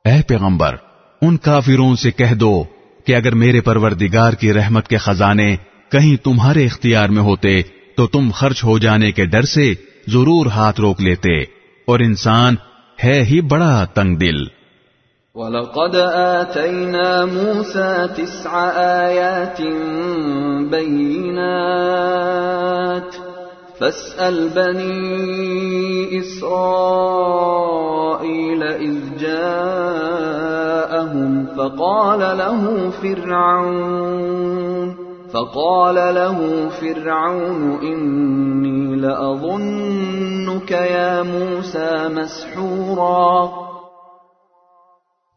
اے 0.05 0.23
پیغمبر 0.29 0.84
ان 1.27 1.37
کافروں 1.37 1.95
سے 1.95 2.11
کہہ 2.11 2.35
دو 2.35 2.65
کہ 3.05 3.17
اگر 3.17 3.35
میرے 3.35 3.61
پروردگار 3.61 4.33
کی 4.33 4.53
رحمت 4.53 4.89
کے 4.89 4.97
خزانے 4.97 5.57
کہیں 5.93 6.25
تمہارے 6.25 6.65
اختیار 6.65 7.09
میں 7.09 7.23
ہوتے 7.23 7.61
تو 7.97 8.07
تم 8.07 8.31
خرچ 8.35 8.65
ہو 8.65 8.79
جانے 8.79 9.13
کے 9.13 9.25
ڈر 9.25 9.43
سے 9.43 9.75
ضرور 10.09 10.47
ہاتھ 10.47 10.81
روک 10.81 11.01
لیتے 11.01 11.45
اور 11.87 12.01
انسان 12.01 12.55
ہے 13.05 13.23
ہی 13.23 13.41
بڑا 13.41 13.87
تنگ 13.95 14.17
دل۔ 14.17 14.45
وَلَقَدْ 15.35 15.97
آتَيْنَا 16.15 17.25
مُوسَى 17.25 18.07
تِسْعَ 18.17 18.51
آيَاتٍ 19.05 19.61
بَيِّنَاتٍ 20.71 23.24
فاسأل 23.81 24.49
بني 24.49 26.19
إسرائيل 26.19 28.63
إذ 28.63 29.19
جاءهم 29.19 31.47
فقال 31.47 32.39
له 32.39 32.91
فرعون 32.91 34.97
فقال 35.33 35.95
له 35.95 36.69
فرعون 36.69 37.79
إني 37.83 38.97
لأظنك 38.97 40.71
يا 40.71 41.23
موسى 41.23 42.09
مسحورا. 42.09 43.51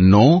نو 0.00 0.40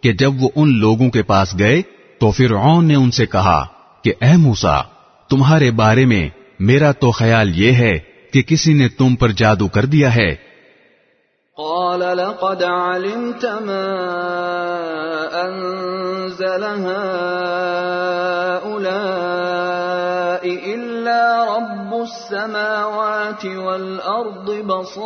کہ 0.00 0.12
جب 0.12 0.32
وہ 0.40 0.48
ان 0.56 0.78
لوگوں 0.78 1.10
کے 1.10 1.22
پاس 1.22 1.58
گئے 1.58 1.82
تو 2.18 2.30
فرعون 2.30 2.84
نے 2.84 2.94
ان 2.94 3.10
سے 3.10 3.26
کہا 3.26 3.64
کہ 4.04 4.12
اے 4.20 4.36
موسا 4.36 4.82
تمہارے 5.30 5.70
بارے 5.70 6.04
میں 6.04 6.28
میرا 6.60 6.92
تو 6.92 7.10
خیال 7.10 7.58
یہ 7.58 7.72
ہے 7.72 7.98
کہ 8.32 8.42
کسی 8.42 8.74
نے 8.74 8.88
تم 8.88 9.16
پر 9.16 9.28
جادو 9.28 9.68
کر 9.68 9.84
دیا 9.84 10.14
ہے۔ 10.14 10.48
قال 11.56 12.00
لقد 12.00 12.62
علمت 12.62 13.44
ما 13.44 13.84
أنزل 15.44 16.64
هؤلاء 16.64 17.18
إلا 20.46 21.44
رب 21.44 21.87
السماوات 22.08 23.44
والأرض 23.44 24.50
بصائر 24.66 24.98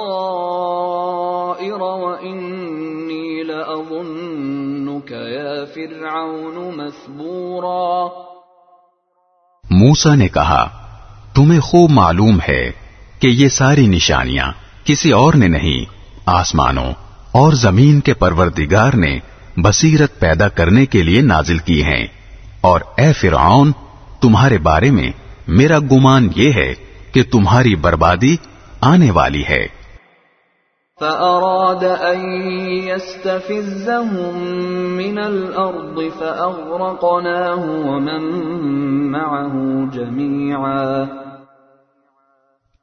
وإني 1.83 3.43
لأظنك 3.43 5.11
يا 5.11 5.65
فرعون 5.75 6.77
مثبورا 6.77 8.09
موسا 9.71 10.15
نے 10.15 10.29
کہا، 10.29 10.69
تمہیں 11.35 11.61
خوب 11.61 11.91
معلوم 11.91 12.39
ہے 12.49 12.73
کہ 13.19 13.27
یہ 13.27 13.49
ساری 13.49 13.87
نشانیاں 13.87 14.53
کسی 14.85 15.13
اور 15.13 15.35
نے 15.35 15.49
نہیں، 15.49 15.85
آسمانوں 16.27 16.93
اور 17.33 17.53
زمین 17.53 18.01
کے 18.01 18.15
پروردگار 18.15 18.93
نے 18.93 19.19
بصیرت 19.57 20.19
پیدا 20.19 20.49
کرنے 20.49 20.87
کے 20.87 21.03
لیے 21.03 21.21
نازل 21.21 21.59
کی 21.59 21.83
ہیں۔ 21.83 22.07
اور 22.61 22.81
اے 22.97 23.13
فرعون، 23.13 23.73
تمہارے 24.21 24.59
بارے 24.59 24.91
میں 24.91 25.11
میرا 25.49 25.79
گمان 25.79 26.29
یہ 26.37 26.53
ہے 26.53 26.92
کہ 27.13 27.23
تمہاری 27.23 27.77
بربادی 27.77 28.37
آنے 28.81 29.11
والی 29.11 29.43
ہے۔ 29.49 29.83
فأراد 31.01 31.85
أن 32.15 32.31
يستفزهم 32.71 34.39
من 34.97 35.19
الأرض 35.19 36.19
فأغرقناه 36.19 37.65
ومن 37.69 38.23
معه 39.13 39.59
جميعا۔ 39.93 41.05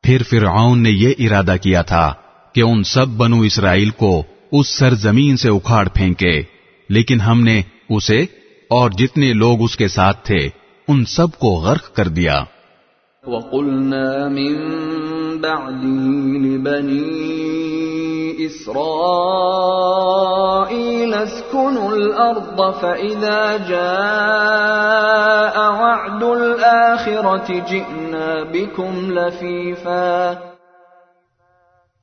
پھر 0.04 0.22
فرعون 0.30 0.84
نے 0.84 0.90
یہ 0.90 1.14
ارادہ 1.20 1.56
کیا 1.62 1.82
تھا 1.82 2.14
کہ 2.54 2.62
ان 2.62 2.84
سب 2.84 3.08
بنو 3.08 3.42
اسرائیل 3.42 3.90
کو 3.90 4.24
اس 4.52 4.68
سرزمین 4.68 5.38
سے 5.38 5.50
اکھاڑ 5.50 5.88
پھینکے 5.94 6.42
لیکن 6.90 7.22
ہم 7.22 7.42
نے 7.42 7.62
اسے 7.90 8.22
اور 8.70 8.90
جتنے 8.90 9.34
لوگ 9.34 9.64
اس 9.64 9.78
کے 9.78 9.88
ساتھ 9.88 10.26
تھے 10.26 10.50
ان 10.88 11.06
سب 11.06 11.40
کو 11.40 11.48
غرق 11.48 11.96
کر 11.96 12.08
دیا۔ 12.08 12.44
وقلنا 13.28 14.30
من 14.30 14.56
بعده 15.42 16.06
لبني 16.44 18.46
إسرائيل 18.46 18.74
اسكنوا 21.14 21.96
الأرض 21.96 22.74
فإذا 22.82 23.58
جاء 23.58 25.56
وعد 25.82 26.24
الآخرة 26.24 27.66
جئنا 27.70 28.44
بكم 28.54 29.12
لفيفا 29.12 30.36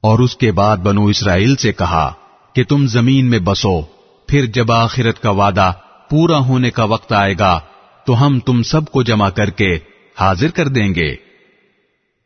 اور 0.00 0.18
اس 0.18 0.36
کے 0.36 0.52
بعد 0.52 0.76
بنو 0.76 1.06
اسرائیل 1.06 1.56
سے 1.56 1.72
کہا 1.72 2.12
کہ 2.52 2.64
تم 2.64 2.86
زمین 2.86 3.30
میں 3.30 3.38
بسو، 3.38 3.80
پھر 4.28 4.46
جب 4.46 4.72
آخرت 4.72 5.22
کا 5.22 5.30
وعدہ 5.30 5.72
پورا 6.10 6.38
ہونے 6.38 6.70
کا 6.70 6.84
وقت 6.84 7.12
آئے 7.12 7.34
گا، 7.38 7.60
تو 8.06 8.26
ہم 8.26 8.40
تم 8.40 8.62
سب 8.62 8.86
کو 8.86 9.02
جمع 9.02 9.30
کر 9.30 9.50
کے 9.50 9.95
حاضر 10.20 10.48
کر 10.48 10.68
دیں 10.68 10.94
گے۔ 10.94 11.16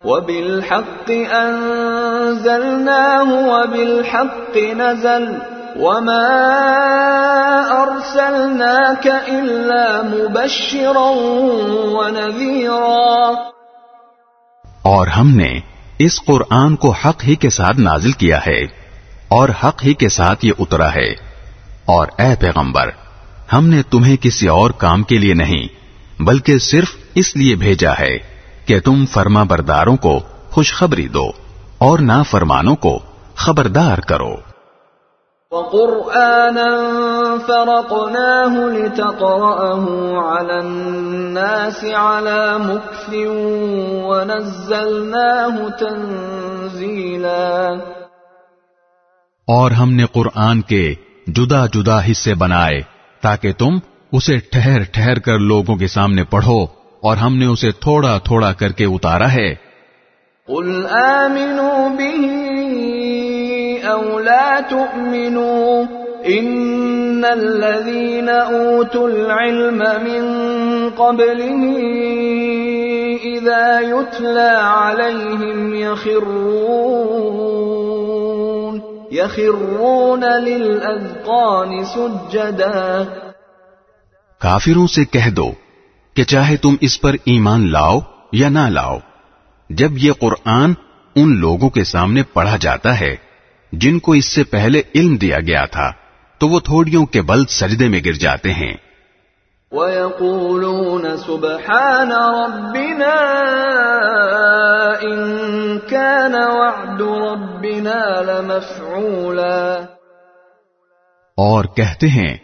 وبالحق 0.04 1.08
أنزلناه 1.08 3.28
وبالحق 3.28 4.56
نزل 4.56 5.38
وما 5.76 7.84
أرسلناك 7.84 9.06
إلا 9.06 10.02
مبشرا 10.02 11.10
ونذيرا۔ 11.90 13.30
اور 14.82 15.06
ہم 15.06 15.36
نے 15.36 15.60
اس 15.98 16.24
قرآن 16.24 16.76
کو 16.76 16.90
حق 16.90 17.24
ہی 17.24 17.34
کے 17.34 17.50
ساتھ 17.50 17.80
نازل 17.80 18.12
کیا 18.12 18.46
ہے 18.46 18.66
اور 19.28 19.48
حق 19.48 19.84
ہی 19.84 19.94
کے 19.94 20.08
ساتھ 20.08 20.46
یہ 20.46 20.52
اترا 20.58 20.94
ہے۔ 20.94 21.14
اور 21.84 22.06
اے 22.18 22.34
پیغمبر 22.40 22.90
ہم 23.52 23.68
نے 23.68 23.82
تمہیں 23.82 24.16
کسی 24.16 24.48
اور 24.48 24.70
کام 24.70 25.02
کے 25.02 25.18
لیے 25.18 25.34
نہیں 25.34 25.66
بلکہ 26.22 26.58
صرف 26.58 26.99
اس 27.14 27.36
لیے 27.36 27.54
بھیجا 27.54 27.92
ہے 27.98 28.18
کہ 28.66 28.80
تم 28.80 29.06
فرما 29.06 29.42
برداروں 29.42 29.96
کو 29.96 30.20
خوشخبری 30.50 31.08
دو 31.08 31.30
اور 31.78 31.98
نافرمانوں 31.98 32.76
کو 32.76 32.98
خبردار 33.34 33.98
کرو۔ 33.98 34.36
وقرآنا 35.50 36.66
فرقناه 37.46 38.54
لتقرأه 38.72 39.84
على 40.30 40.66
الناس 40.66 41.84
على 41.84 42.64
مكث 42.64 43.14
ونزلناه 44.04 45.68
تنزيلا۔ 45.78 47.68
اور 49.46 49.70
ہم 49.70 49.92
نے 49.92 50.04
قرآن 50.12 50.60
کے 50.60 50.94
جدا 51.26 51.66
جدا 51.66 52.10
حصے 52.10 52.34
بنائے 52.34 52.82
تاکہ 53.20 53.52
تم 53.52 53.78
اسے 54.12 54.36
ٹھہر 54.36 54.82
ٹھہر 54.82 55.18
کر 55.18 55.38
لوگوں 55.38 55.76
کے 55.76 55.86
سامنے 55.86 56.24
پڑھو۔ 56.24 56.79
اور 57.02 57.16
ہم 57.16 57.36
نے 57.36 57.46
اسے 57.46 57.70
تھوڑا 57.80 58.16
تھوڑا 58.24 58.52
کر 58.52 58.72
کے 58.72 58.84
اتارا 58.86 59.32
ہے 59.32 59.50
قل 60.48 60.86
آمنوا 60.98 61.88
به 61.88 62.24
أو 63.84 64.18
لا 64.20 64.60
تؤمنوا 64.60 65.86
إن 66.28 67.24
الذين 67.24 68.28
أوتوا 68.28 69.08
العلم 69.08 69.78
من 70.04 70.24
قبله 70.90 71.62
إذا 73.24 73.80
يتلى 73.80 74.50
عليهم 74.56 75.74
يخرون 75.74 76.60
يخرون 79.12 80.24
للأذقان 80.24 81.84
سجدا 81.84 83.04
کافروں 84.40 84.86
سے 84.86 85.04
کہہ 85.04 85.30
دو 85.30 85.50
کہ 86.20 86.24
چاہے 86.24 86.56
تم 86.56 86.74
اس 86.80 87.00
پر 87.00 87.14
ایمان 87.24 87.72
لاؤ 87.72 87.98
یا 88.32 88.48
نہ 88.48 88.58
لاؤ 88.58 88.98
جب 89.70 89.90
یہ 89.98 90.12
قرآن 90.12 90.72
ان 91.14 91.36
لوگوں 91.36 91.70
کے 91.70 91.84
سامنے 91.84 92.22
پڑھا 92.22 92.56
جاتا 92.56 93.00
ہے 93.00 93.16
جن 93.72 93.98
کو 93.98 94.12
اس 94.12 94.24
سے 94.24 94.44
پہلے 94.44 94.82
علم 94.94 95.16
دیا 95.16 95.38
گیا 95.40 95.64
تھا 95.64 95.92
تو 96.38 96.48
وہ 96.48 96.60
تھوڑیوں 96.60 97.06
کے 97.06 97.22
بل 97.22 97.44
سجدے 97.46 97.88
میں 97.88 98.00
گر 98.04 98.12
جاتے 98.12 98.52
ہیں۔ 98.52 98.74
وَيَقُولُونَ 99.70 101.08
سُبْحَانَ 101.26 102.14
رَبِّنَا 102.14 103.14
إِن 104.98 105.18
كَانَ 105.78 106.36
وَعْدُ 106.36 107.02
رَبِّنَا 107.02 108.20
لَمَفْعُولًا۔ 108.20 109.74
اور 111.36 111.64
کہتے 111.64 112.08
ہیں 112.08 112.36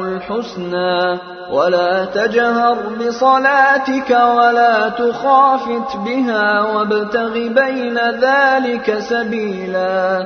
الحسنى 0.00 1.18
ولا 1.52 2.04
تجهر 2.04 2.76
بصلاتك 2.98 4.10
ولا 4.10 4.88
تخافت 4.88 5.96
بها 5.96 6.62
وابتغ 6.62 7.34
بين 7.34 7.98
ذلك 8.20 8.86
سبيلا. 9.08 10.18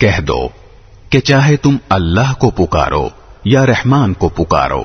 کہہ 0.00 0.20
دو 0.20 0.48
کہ 1.10 1.18
چاہے 1.20 1.56
تم 1.56 1.76
اللہ 1.88 2.30
کو 2.38 2.50
پکارو 2.50 3.08
یا 3.44 3.66
رحمان 3.66 4.12
کو 4.12 4.28
پکارو، 4.28 4.84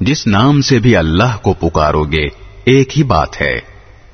جس 0.00 0.26
نام 0.26 0.60
سے 0.60 0.78
بھی 0.78 0.96
اللہ 0.96 1.32
کو 1.42 1.52
پکارو 1.52 2.04
گے 2.04 2.26
ایک 2.64 2.98
ہی 2.98 3.02
بات 3.02 3.32
ہے، 3.40 3.56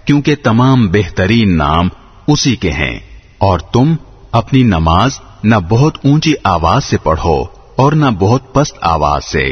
کیونکہ 0.05 0.35
تمام 0.43 0.79
بہترین 0.89 1.59
نام 1.59 1.89
اسی 2.33 2.55
کے 2.57 2.71
ہیں، 2.71 2.99
اور 3.41 3.59
تم 3.73 3.95
اپنی 4.33 4.63
نماز 4.67 5.19
نہ 5.45 5.57
بہت 5.69 5.99
اونچی 6.05 6.35
آواز 6.45 6.85
سے 6.85 6.97
پڑھو 7.03 7.39
اور 7.77 7.93
نہ 7.93 8.11
بہت 8.19 8.53
پست 8.53 8.77
آواز 8.91 9.25
سے، 9.25 9.47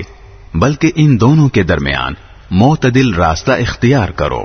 بلکہ 0.55 0.89
ان 0.97 1.20
دونوں 1.20 1.49
کے 1.49 1.62
درمیان 1.62 2.14
معتدل 2.51 3.14
راستہ 3.14 3.53
اختیار 3.64 4.11
کرو۔ 4.16 4.45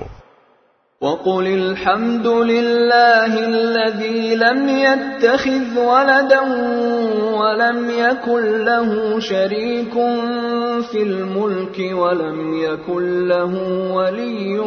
وقل 1.01 1.47
الحمد 1.47 2.27
لله 2.49 3.39
الذي 3.39 4.35
لم 4.35 4.61
يتخذ 4.69 5.77
ولدا 5.79 6.39
ولم 7.39 7.81
يكن 7.91 8.47
له 8.63 9.19
شريك 9.19 9.97
في 10.91 11.03
الملك 11.03 11.77
ولم 11.99 12.39
يكن 12.55 13.03
له 13.27 13.53
ولي 13.91 14.57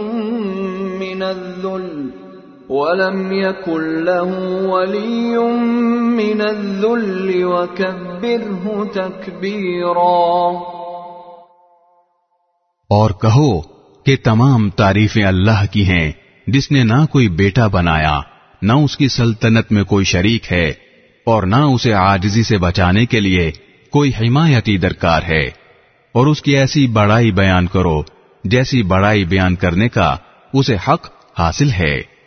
من 1.02 1.22
الذل 1.24 1.90
ولم 2.70 3.32
يكن 3.32 4.04
له 4.04 4.34
ولي 4.68 5.36
من 5.94 6.40
الذل 6.40 7.44
وكبره 7.44 8.82
تكبيرا. 8.92 10.48
اور 12.90 13.10
کہو 13.10 13.60
کہ 14.02 14.16
تمام 14.24 14.70
تعریفیں 14.70 15.24
اللہ 15.24 15.64
کی 15.70 15.88
ہیں، 15.88 16.12
جس 16.46 16.70
نے 16.70 16.84
نہ 16.84 17.06
کوئی 17.10 17.28
بیٹا 17.28 17.66
بنایا، 17.66 18.20
نہ 18.62 18.72
اس 18.72 18.96
کی 18.96 19.08
سلطنت 19.08 19.72
میں 19.72 19.84
کوئی 19.84 20.04
شریک 20.04 20.52
ہے، 20.52 20.72
اور 21.26 21.42
نہ 21.42 21.56
اسے 21.56 21.94
آجزی 21.94 22.42
سے 22.42 22.58
بچانے 22.58 23.06
کے 23.06 23.20
لیے 23.20 23.50
کوئی 23.90 24.10
حمایتی 24.20 24.78
درکار 24.78 25.22
ہے۔ 25.22 25.44
اور 26.12 26.26
اس 26.26 26.42
کی 26.42 26.56
ایسی 26.56 26.86
بڑائی 26.86 27.32
بیان 27.32 27.66
کرو، 27.66 28.02
جیسی 28.44 28.82
بڑائی 28.82 29.24
بیان 29.24 29.54
کرنے 29.54 29.88
کا 29.88 30.16
اسے 30.52 30.76
حق 30.88 31.06
حاصل 31.38 31.70
ہے۔ 31.70 32.17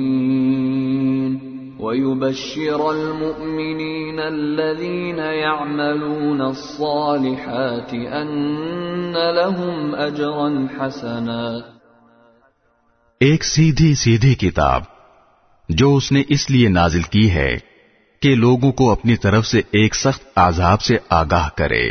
ويبشر 1.79 2.81
المؤمنين 2.91 4.21
الذين 4.21 5.19
يعملون 5.19 6.41
الصالحات 6.41 7.95
أن 7.95 9.13
لهم 9.35 9.95
أجرا 9.95 10.49
حسنا 10.77 11.59
ایک 13.21 13.45
سیدھی 13.45 13.95
سیدھی 13.95 14.35
کتاب 14.35 14.83
جو 15.69 15.97
اس 15.97 16.13
نے 16.13 16.23
اس 16.29 16.51
لیے 16.51 16.69
نازل 16.69 17.03
کی 17.03 17.31
ہے 17.31 17.57
کہ 18.23 18.35
لوگوں 18.35 18.73
کو 18.73 18.91
اپنی 18.91 19.17
طرف 19.17 19.47
سے 19.47 19.59
ایک 19.59 19.95
سخت 19.95 20.25
عذاب 20.37 20.81
سے 20.81 20.97
آگاہ 21.09 21.49
کرے 21.57 21.89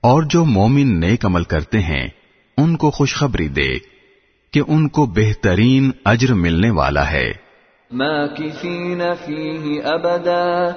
اور 0.00 0.22
جو 0.22 0.44
مومن 0.44 1.00
نیک 1.00 1.26
عمل 1.26 1.44
کرتے 1.44 1.80
ہیں 1.80 2.08
ان 2.56 2.76
کو 2.76 2.90
خوشخبری 2.90 3.48
دے 3.48 3.78
کہ 4.52 4.62
ان 4.68 4.88
کو 4.88 5.06
بہترین 5.06 5.90
اجر 6.04 6.34
ملنے 6.34 6.70
والا 6.70 7.10
ہے۔ 7.10 7.32
أبدا 9.84 10.68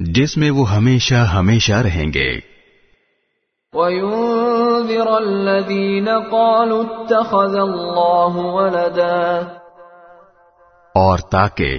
جس 0.00 0.36
میں 0.36 0.50
وہ 0.50 0.76
ہمیشہ 0.76 1.14
ہمیشہ 1.14 1.72
رہیں 1.72 2.12
گے۔ 2.14 2.47
وينذر 3.74 5.08
الذين 5.18 6.08
قالوا 6.08 6.84
اتخذ 6.84 7.56
الله 7.56 8.44
ولدا 8.52 9.40
اور 10.94 11.18
تاکہ 11.18 11.74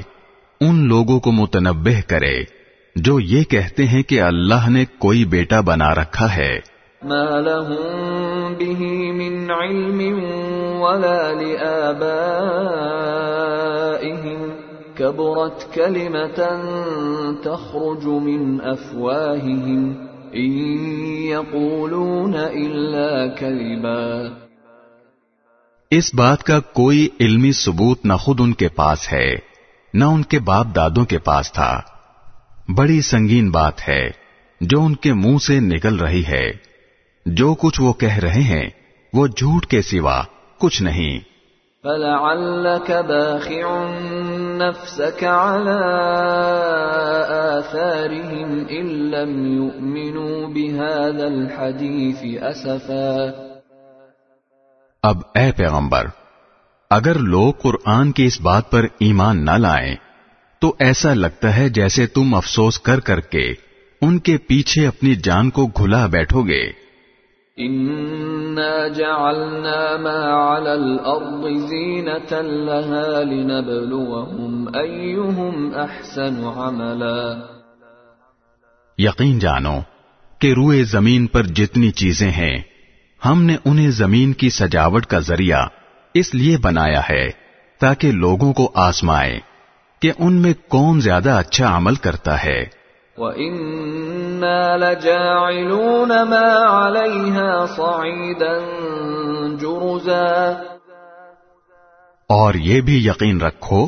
ان 0.62 0.76
لوگوں 0.88 1.20
کو 1.20 1.32
متنبہ 1.32 1.94
کرے 2.08 2.34
جو 2.96 3.20
یہ 3.20 3.44
کہتے 3.44 3.88
ہیں 3.88 4.02
کہ 4.04 4.22
اللہ 4.22 4.68
نے 4.70 4.84
کوئی 5.00 5.26
بیٹا 5.26 5.60
بنا 5.62 5.90
رکھا 5.96 6.28
ہے۔ 6.36 6.52
ما 7.02 7.40
لهم 7.40 8.54
به 8.60 8.82
من 9.14 9.52
علم 9.52 10.00
ولا 10.82 11.24
لآبائهم 11.32 12.10
كبرت 14.98 15.66
كلمة 15.74 16.40
تخرج 17.44 18.06
من 18.06 18.62
أفواههم 18.74 20.10
إن 20.34 20.76
يقولون 21.16 22.34
كذبا۔ 23.40 24.28
اس 25.92 26.16
بات 26.16 26.44
کا 26.44 26.60
کوئی 26.60 27.08
علمی 27.20 27.52
ثبوت 27.52 28.06
نہ 28.06 28.14
خود 28.14 28.42
ان 28.42 28.54
کے 28.54 28.68
پاس 28.68 29.14
ہے، 29.14 29.36
نہ 29.94 30.04
ان 30.04 30.24
کے 30.24 30.40
باپ 30.40 30.68
دادوں 30.76 31.06
کے 31.06 31.20
پاس 31.20 31.52
تھا۔ 31.52 31.82
بڑی 32.76 33.02
سنگین 33.02 33.52
بات 33.52 33.90
ہے، 33.90 34.10
جو 34.62 34.86
ان 34.86 34.96
کے 34.96 35.14
منہ 35.14 35.38
سے 35.38 35.60
نکل 35.60 35.96
رہی 35.96 36.26
ہے۔ 36.26 36.52
جو 37.26 37.54
کچھ 37.54 37.82
وہ 37.82 37.94
کہہ 37.94 38.18
رہے 38.18 38.44
ہیں، 38.44 38.70
وہ 39.14 39.28
جھوٹ 39.28 39.66
کے 39.66 39.82
سوا 39.82 40.24
کچھ 40.60 40.84
نہیں۔ 40.84 41.20
فلعلك 41.84 42.92
باخع 42.92 43.68
نفسك 44.58 45.24
على 45.24 45.78
آثارهم 47.58 48.68
إن 48.70 48.90
لم 49.12 49.32
يؤمنوا 49.54 50.48
بهذا 50.48 51.28
الحديث 51.28 52.26
أسفا 52.42 53.30
اب 55.04 55.22
اے 55.36 55.52
پیغمبر، 55.52 56.08
اگر 56.90 57.20
لوگ 57.20 57.54
قرآن 57.62 58.12
کی 58.12 58.26
اس 58.26 58.42
بات 58.42 58.70
پر 58.72 58.86
ایمان 59.00 59.46
نہ 59.46 59.58
لائیں، 59.58 59.96
تو 60.62 60.74
ایسا 60.80 61.14
لگتا 61.14 61.56
ہے 61.58 61.70
جیسے 61.70 62.08
تم 62.08 62.36
افسوس 62.36 62.80
کر 62.80 63.00
کر 63.00 63.20
کے 63.20 63.54
ان 64.02 64.20
کے 64.20 64.38
پیچھے 64.38 64.88
اپنی 64.88 65.16
جان 65.16 65.50
کو 65.50 65.68
گھلا 65.68 66.06
بیٹھو 66.08 66.42
گے۔ 66.42 66.62
جعلنا 68.90 69.98
ما 69.98 70.20
على 70.34 70.74
لها 72.42 73.24
لنبلوهم 73.24 74.68
عملا 76.46 77.24
یقین 78.98 79.40
جانو 79.40 79.80
کہ 80.40 80.54
روئے 80.54 80.84
زمین 80.84 81.28
پر 81.28 81.44
جتنی 81.44 81.92
چیزیں 81.92 82.32
ہیں، 82.32 82.58
ہم 83.26 83.44
نے 83.44 83.56
انہیں 83.66 83.92
زمین 83.92 84.34
کی 84.34 84.50
سجاوٹ 84.50 85.06
کا 85.06 85.20
ذریعہ 85.20 85.68
اس 86.14 86.36
لیے 86.36 86.58
بنایا 86.58 87.02
ہے 87.10 87.30
تاکہ 87.80 88.12
لوگوں 88.12 88.54
کو 88.54 88.72
آسمائے 88.76 89.40
کہ 90.02 90.12
ان 90.20 90.34
میں 90.34 90.54
کون 90.68 91.02
زیادہ 91.02 91.30
اچھا 91.30 91.78
عمل 91.78 91.96
کرتا 91.96 92.44
ہے۔ 92.44 92.79
وإنا 93.20 94.78
لجاعلون 94.78 96.08
ما 96.08 96.50
عليها 96.66 97.66
صعيدا 97.66 98.54
جرزا 99.58 100.54
اور 102.30 102.54
یہ 102.54 102.82
بھی 102.82 103.08
یقین 103.08 103.42
رکھو 103.42 103.88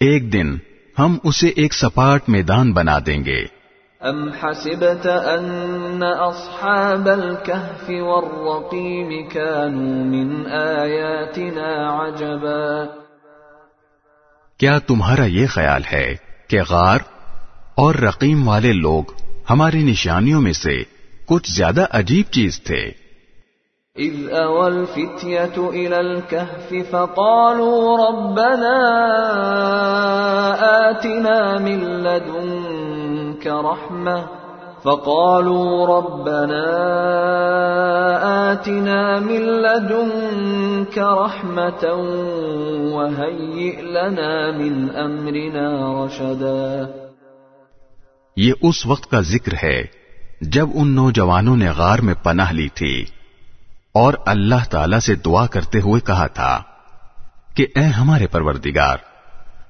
ایک 0.00 0.32
دن 0.32 0.56
ہم 0.98 1.16
اسے 1.24 1.48
ایک 1.48 1.74
سپاٹ 1.74 2.28
میدان 2.28 2.72
بنا 2.72 2.98
دیں 3.06 3.24
گے۔ 3.24 3.44
أم 4.08 4.28
حسبت 4.28 5.06
أن 5.06 6.02
أصحاب 6.02 7.08
الكهف 7.08 7.90
والرقيم 7.90 9.28
كانوا 9.28 10.04
من 10.04 10.46
آياتنا 10.52 11.70
عجبا 12.00 12.84
کیا 14.58 14.78
تمہارا 14.78 15.24
یہ 15.24 15.46
خیال 15.46 15.82
ہے 15.92 16.16
کہ 16.48 16.60
غار 16.68 16.98
اور 17.74 17.94
رقیم 17.94 18.48
والے 18.48 18.72
لوگ 18.72 19.04
ہماری 19.50 19.82
نشانیوں 19.82 20.40
میں 20.40 20.52
سے 20.52 20.82
کچھ 21.26 21.50
زیادہ 21.50 21.86
عجیب 21.90 22.32
چیز 22.32 22.60
تھے؟ 22.62 22.84
اذ 23.96 24.16
أوى 24.28 24.66
الفتية 24.66 25.68
الى 25.70 26.00
الكهف 26.00 26.74
فقالوا 26.90 28.08
ربنا 28.08 28.76
آتنا 30.90 31.58
من 31.58 31.80
لدنك 32.02 33.46
رحمة 33.46 34.45
فقالوا 34.86 35.98
ربنا 35.98 36.64
آتنا 38.50 39.18
من 39.18 39.42
لدنك 39.42 40.98
رحمة 40.98 41.90
وهيئ 42.94 43.80
لنا 43.82 44.50
من 44.56 44.88
أمرنا 45.04 46.04
رشدا۔ 46.04 46.82
یہ 48.36 48.52
اس 48.62 48.86
وقت 48.86 49.10
کا 49.10 49.20
ذکر 49.20 49.52
ہے 49.62 49.82
جب 50.40 50.66
ان 50.74 50.94
نوجوانوں 50.94 51.56
نے 51.56 51.68
غار 51.68 51.98
میں 51.98 52.14
پناہ 52.22 52.52
لی 52.52 52.68
تھی۔ 52.68 53.04
اور 53.92 54.14
اللہ 54.26 54.64
تعالی 54.70 55.00
سے 55.00 55.14
دعا 55.14 55.46
کرتے 55.46 55.80
ہوئے 55.80 56.00
کہا 56.00 56.26
تھا 56.26 56.62
کہ 57.54 57.66
اے 57.76 57.84
ہمارے 57.84 58.26
پروردگار، 58.26 58.96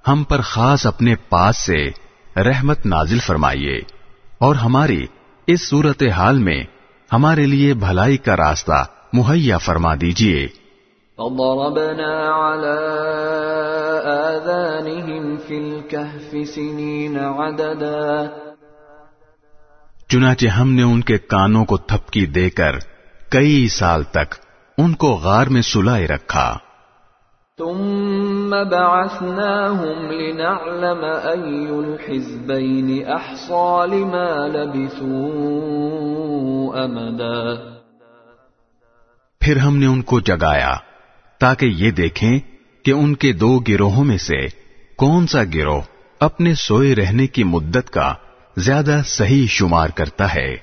ہم 0.09 0.24
پر 0.24 0.40
خاص 0.40 0.86
اپنے 0.86 1.15
پاس 1.28 1.57
سے 1.57 1.89
رحمت 2.36 2.86
نازل 2.86 3.19
فرمائیے 3.19 3.97
اور 4.39 4.55
ہماری 4.55 5.07
اس 5.47 5.68
صورت 5.68 6.02
حال 6.16 6.39
میں 6.39 6.64
ہمارے 7.12 7.47
لیے 7.47 7.74
بھلائی 7.74 8.16
کا 8.16 8.36
راستہ 8.36 8.85
مہیا 9.12 9.59
فرما 9.59 9.94
دیجیے 9.94 10.48
فضربنا 11.18 12.09
على 12.39 12.78
آذانهم 14.14 15.36
في 15.47 15.59
الكهف 15.59 16.35
سنين 16.55 17.18
عددا۔ 17.18 18.24
چنانچہ 20.09 20.47
ہم 20.47 20.73
نے 20.73 20.82
ان 20.82 21.01
کے 21.01 21.18
کانوں 21.18 21.64
کو 21.64 21.77
تھپکی 21.77 22.27
دے 22.27 22.51
کر 22.51 22.78
کئی 23.28 23.68
سال 23.68 24.02
تک 24.02 24.35
ان 24.78 24.94
کو 24.94 25.12
غار 25.12 25.47
میں 25.47 25.62
سلائے 25.62 26.06
رکھا۔ 26.06 26.59
ثم 27.59 28.51
بعثناهم 28.65 30.12
لنعلم 30.12 31.05
أي 31.05 31.69
الحزبين 31.70 33.07
أحصى 33.07 33.87
لما 33.87 34.47
لبثوا 34.47 35.15
أمدا 36.85 37.55
پھر 39.41 39.57
ہم 39.57 39.77
نے 39.77 39.87
ان 39.87 40.03
کو 40.03 40.20
جگایا 40.20 40.74
تاکہ 41.41 41.66
یہ 41.66 41.91
دیکھیں 41.91 42.39
کہ 42.85 42.91
ان 42.91 43.15
کے 43.15 43.33
دو 43.33 43.59
گروہوں 43.69 44.05
میں 44.05 44.19
سے 44.19 44.47
کون 44.97 45.27
سا 45.27 45.43
گروہ 45.55 45.81
اپنے 46.20 46.55
سوئے 46.55 46.95
رہنے 46.95 47.27
کی 47.27 47.45
مدت 47.45 47.91
کا 47.91 48.15
زیادہ 48.57 49.01
صحیح 49.05 49.47
شمار 49.47 49.89
کرتا 49.89 50.35
ہے۔ 50.35 50.57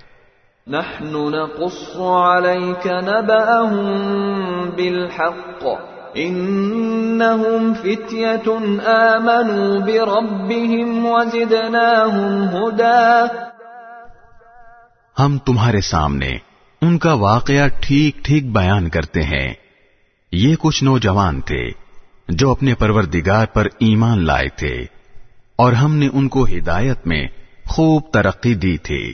نحن 0.68 1.14
نقص 1.14 1.98
عليك 1.98 2.88
نبأهم 2.88 3.92
بالحق 4.70 5.68
انهم 6.16 7.74
فتية 7.74 8.64
آمنوا 8.86 9.86
بربهم 9.86 11.06
وزدناهم 11.06 12.46
هدى. 12.54 13.26
ہم 15.20 15.38
تمہارے 15.38 15.82
سامنے 15.82 16.38
ان 16.82 16.98
کا 16.98 17.14
واقعہ 17.14 17.68
ٹھیک 17.82 18.18
ٹھیک 18.24 18.52
بیان 18.52 18.90
کرتے 18.90 19.24
ہیں۔ 19.24 19.54
یہ 20.32 20.56
کچھ 20.60 20.84
نوجوان 20.84 21.42
تھے 21.42 21.72
جو 22.30 22.52
اپنے 22.52 22.76
پروردگار 22.76 23.46
پر 23.46 23.68
ایمان 23.80 24.26
لائے 24.26 24.50
تھے 24.50 24.86
اور 25.56 25.74
ہم 25.74 25.96
نے 25.96 26.10
ان 26.14 26.28
کو 26.28 26.46
ہدایت 26.46 27.08
میں 27.08 27.28
خوب 27.68 28.02
ترقی 28.14 28.54
دی 28.54 28.78
تھی۔ 28.78 29.14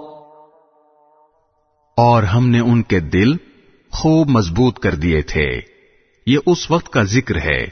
اور 1.95 2.23
ہم 2.23 2.49
نے 2.49 2.59
ان 2.59 2.83
کے 2.83 2.99
دل 2.99 3.27
خوب 3.91 4.29
مضبوط 4.29 4.79
کر 4.79 4.95
دیے 4.95 5.21
تھے۔ 5.21 5.61
یہ 6.27 6.37
اس 6.45 6.71
وقت 6.71 6.89
کا 6.89 7.03
ذکر 7.03 7.35
ہے 7.35 7.65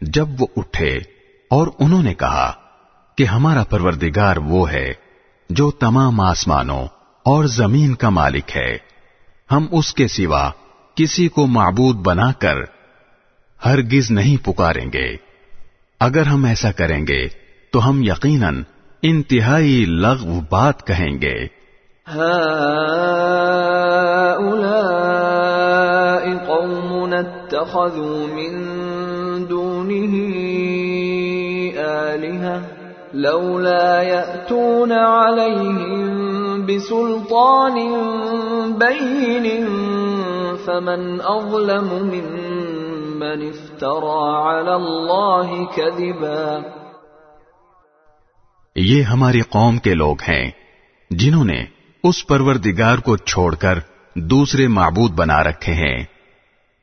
جب 0.00 0.26
وہ 0.38 0.46
اٹھے 0.56 0.98
اور 1.50 1.66
انہوں 1.78 2.02
نے 2.02 2.14
کہا 2.14 2.52
کہ 3.16 3.24
ہمارا 3.24 3.64
پروردگار 3.64 4.36
وہ 4.36 4.70
ہے 4.70 4.92
جو 5.50 5.70
تمام 5.70 6.20
آسمانوں 6.20 6.86
اور 7.22 7.44
زمین 7.44 7.94
کا 7.94 8.08
مالک 8.08 8.56
ہے۔ 8.56 8.78
ہم 9.50 9.66
اس 9.70 9.94
کے 9.94 10.08
سوا 10.08 10.50
کسی 10.94 11.28
کو 11.28 11.46
معبود 11.46 11.96
بنا 11.96 12.32
کر 12.32 12.56
ہرگز 13.64 14.10
نہیں 14.10 14.44
پکاریں 14.44 14.86
گے۔ 14.92 15.16
اگر 16.00 16.26
ہم 16.26 16.44
ایسا 16.44 16.72
کریں 16.72 17.06
گے 17.08 17.28
تو 17.70 17.88
ہم 17.88 18.02
یقیناً 18.02 18.62
انتہائی 19.02 19.84
لغو 19.84 20.40
بات 20.50 20.86
کہیں 20.86 21.20
گے۔ 21.22 21.55
هؤلاء 22.06 23.66
قوم 26.46 27.14
اتخذوا 27.14 28.26
من 28.26 28.52
دونه 29.46 30.14
آلهة 31.78 32.62
لولا 33.14 34.02
يأتون 34.02 34.92
عليهم 34.92 36.66
بسلطان 36.66 37.74
بين 38.78 39.66
فمن 40.56 41.20
أظلم 41.20 41.88
ممن 42.14 43.48
افترى 43.48 44.36
على 44.38 44.74
الله 44.76 45.66
كذبا 45.76 46.62
یہ 48.76 49.02
ہماری 49.02 49.40
قوم 49.40 49.78
کے 49.78 49.94
لوگ 49.94 50.16
ہیں 50.28 50.50
جنہوں 51.10 51.44
نے 51.44 51.75
اس 52.04 52.26
پروردگار 52.26 52.98
کو 52.98 53.16
چھوڑ 53.16 53.54
کر 53.54 53.78
دوسرے 54.14 54.68
معبود 54.68 55.10
بنا 55.10 55.44
رکھے 55.44 55.72
ہیں۔ 55.72 56.04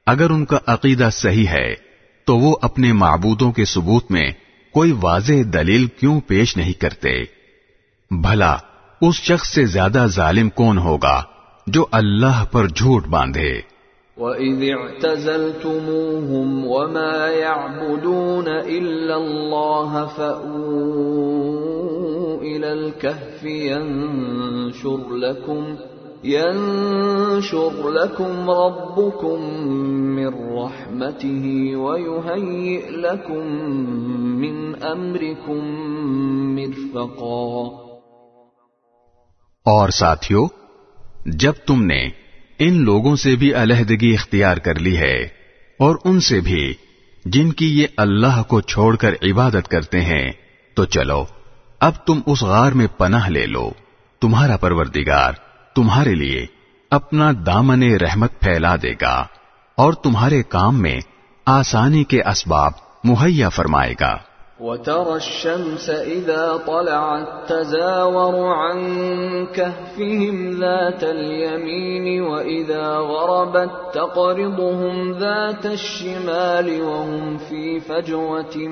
اگر 0.07 0.29
ان 0.29 0.45
کا 0.45 0.57
عقیدہ 0.67 1.09
صحیح 1.11 1.47
ہے، 1.47 1.75
تو 2.25 2.37
وہ 2.37 2.55
اپنے 2.61 2.93
معبودوں 2.93 3.51
کے 3.51 3.65
ثبوت 3.65 4.11
میں 4.11 4.31
کوئی 4.73 4.93
واضح 5.01 5.33
دلیل 5.53 5.85
کیوں 5.85 6.19
پیش 6.19 6.57
نہیں 6.57 6.73
کرتے؟ 6.73 7.23
بھلا، 8.11 8.57
اس 9.01 9.15
شخص 9.15 9.47
سے 9.47 9.65
زیادہ 9.65 10.05
ظالم 10.05 10.49
کون 10.49 10.77
ہوگا 10.77 11.23
جو 11.67 11.85
اللہ 11.91 12.45
پر 12.51 12.67
جھوٹ 12.67 13.07
باندھے؟ 13.07 13.61
وَإِذِ 14.17 14.71
اعْتَزَلْتُمُوهُمْ 14.71 16.47
وَمَا 16.63 17.27
يَعْبُدُونَ 17.29 18.49
إِلَّا 18.49 19.15
اللَّهَ 19.15 20.07
فَأْوُوا 20.15 21.33
إِلَى 22.41 22.73
الْكَهْفِ 22.73 23.45
يَنشُرْ 23.45 25.15
لَكُمْ 25.15 25.75
يَنشُرْ 26.23 27.89
لَكُمْ 27.89 28.51
رَبُّكُمْ 28.51 29.67
مِنْ 29.93 30.27
رَحْمَتِهِ 30.63 31.75
وَيُهَيِّئْ 31.75 32.89
لَكُمْ 32.89 33.43
مِنْ 34.17 34.75
أَمْرِكُمْ 34.83 35.59
مِرْفَقًا. 36.55 37.83
اور 39.65 39.89
ساتھیو، 39.89 40.47
جب 41.25 41.53
تم 41.65 41.83
نے 41.83 42.09
ان 42.59 42.83
لوگوں 42.83 43.15
سے 43.15 43.35
بھی 43.35 43.53
علیحدگی 43.53 44.13
اختیار 44.13 44.57
کر 44.57 44.79
لی 44.79 44.97
ہے 44.97 45.23
اور 45.79 45.95
ان 46.05 46.19
سے 46.19 46.39
بھی 46.39 46.73
جن 47.25 47.51
کی 47.51 47.81
یہ 47.81 47.87
اللہ 47.97 48.43
کو 48.47 48.61
چھوڑ 48.61 48.95
کر 48.95 49.13
عبادت 49.23 49.67
کرتے 49.67 50.01
ہیں، 50.01 50.31
تو 50.75 50.85
چلو 50.85 51.25
اب 51.83 51.93
تم 52.05 52.19
اس 52.25 52.43
غار 52.43 52.71
میں 52.71 52.87
پناہ 52.97 53.29
لے 53.29 53.45
لو۔ 53.45 53.71
تمہارا 54.21 54.57
پروردگار 54.57 55.33
تمہارے 55.75 56.15
لیے 56.15 56.45
اپنا 56.91 57.31
دامن 57.45 57.83
رحمت 57.83 58.39
پھیلا 58.39 58.75
دے 58.75 58.93
گا 59.01 59.25
اور 59.75 59.93
تمہارے 59.93 60.43
کام 60.43 60.81
میں 60.81 60.99
آسانی 61.45 62.03
کے 62.03 62.21
اسباب 62.21 62.71
مہیا 63.03 63.49
فرمائے 63.49 63.93
گا۔ 63.99 64.17
وترى 64.59 65.11
الشمس 65.11 65.89
إذا 65.89 66.57
طلعت 66.65 67.47
تزاور 67.47 68.35
عن 68.55 68.79
كهفهم 69.45 70.51
ذات 70.59 71.03
اليمين 71.03 72.21
وإذا 72.21 72.97
غربت 72.99 73.93
تقرضهم 73.93 75.11
ذات 75.19 75.65
الشمال 75.65 76.81
وهم 76.81 77.37
في 77.37 77.79
فجوة 77.79 78.71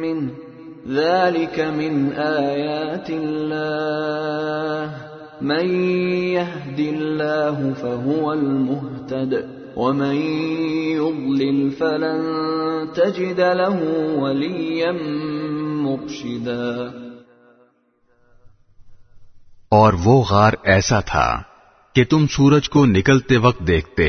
منه 0.00 0.45
ذلك 0.86 1.60
من 1.60 2.12
آيات 2.12 3.10
الله 3.10 4.94
من 5.42 5.68
يهد 6.32 6.78
الله 6.78 7.72
فهو 7.72 8.32
المهتد 8.32 9.48
ومن 9.76 10.14
يضلل 10.14 11.70
فلن 11.70 12.22
تجد 12.94 13.40
له 13.40 13.82
وليا 14.18 14.92
مرشدا 15.82 16.90
اور 19.68 19.92
وہ 20.04 20.22
غار 20.30 20.52
ایسا 20.64 21.00
تھا 21.00 21.26
کہ 21.94 22.04
تم 22.04 22.26
سورج 22.26 22.68
کو 22.68 22.84
نکلتے 22.86 23.36
وقت 23.38 23.66
دیکھتے 23.66 24.06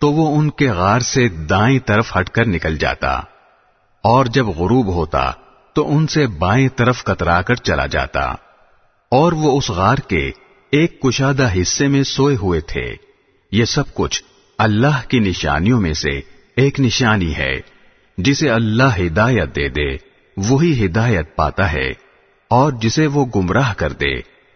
تو 0.00 0.12
وہ 0.12 0.26
ان 0.38 0.50
کے 0.50 0.70
غار 0.70 1.00
سے 1.00 1.28
دائیں 1.48 1.78
طرف 1.86 2.16
ہٹ 2.16 2.30
کر 2.30 2.46
نکل 2.46 2.76
جاتا 2.76 3.12
اور 4.04 4.26
جب 4.26 4.46
غروب 4.56 4.86
ہوتا 4.94 5.30
تو 5.78 5.96
ان 5.96 6.06
سے 6.06 6.26
بائیں 6.26 6.68
طرف 6.68 7.04
کترا 7.04 7.42
کر 7.42 7.54
چلا 7.54 7.86
جاتا 7.86 8.20
اور 9.10 9.32
وہ 9.32 9.58
اس 9.58 9.70
غار 9.70 9.96
کے 9.96 10.30
ایک 10.72 11.00
کشادہ 11.00 11.60
حصے 11.60 11.88
میں 11.88 12.02
سوئے 12.02 12.36
ہوئے 12.36 12.60
تھے۔ 12.60 12.94
یہ 13.52 13.64
سب 13.64 13.94
کچھ 13.94 14.22
اللہ 14.58 15.08
کی 15.08 15.18
نشانیوں 15.18 15.80
میں 15.80 15.92
سے 15.92 16.20
ایک 16.56 16.80
نشانی 16.80 17.36
ہے۔ 17.36 17.60
جسے 18.18 18.50
اللہ 18.50 18.98
ہدایت 18.98 19.56
دے 19.56 19.68
دے، 19.68 19.96
وہی 20.36 20.86
ہدایت 20.86 21.36
پاتا 21.36 21.72
ہے۔ 21.72 21.88
اور 22.50 22.72
جسے 22.72 23.06
وہ 23.06 23.24
گمراہ 23.36 23.74
کر 23.74 23.92
دے، 23.92 24.14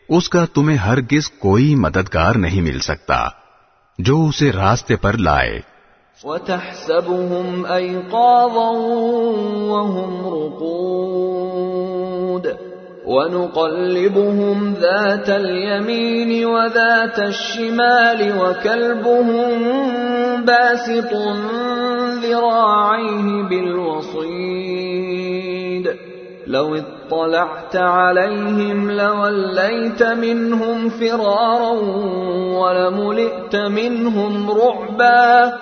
اس 0.09 0.29
کا 0.29 0.45
تمہیں 0.45 0.79
ہرگز 0.79 1.31
کوئی 1.31 1.75
مددگار 1.75 2.35
نہیں 2.35 2.61
مل 2.61 2.79
سکتا۔ 2.79 3.29
جو 3.99 4.27
اسے 4.27 4.53
راستے 4.53 4.97
پر 4.97 5.17
لائے۔ 5.17 5.61
وَتَحْسَبُهُمْ 6.25 7.67
أَيْقَاظًا 7.67 8.71
وَهُمْ 9.71 10.27
رُقُودٌ. 10.27 12.57
ونقلبهم 13.07 14.75
ذات 14.81 15.29
اليمين 15.29 16.47
وذات 16.47 17.19
الشمال 17.19 18.33
وكلبهم 18.41 19.51
باسط 20.45 21.13
ذراعيه 22.23 23.49
بالوصيد. 23.49 24.93
لو 26.47 26.77
اطلعت 26.77 27.77
عليهم 27.77 28.91
لوليت 28.91 30.03
منهم 30.03 30.89
فرارا 30.89 31.73
ولملئت 32.61 33.57
منهم 33.57 34.51
رعبا. 34.51 35.53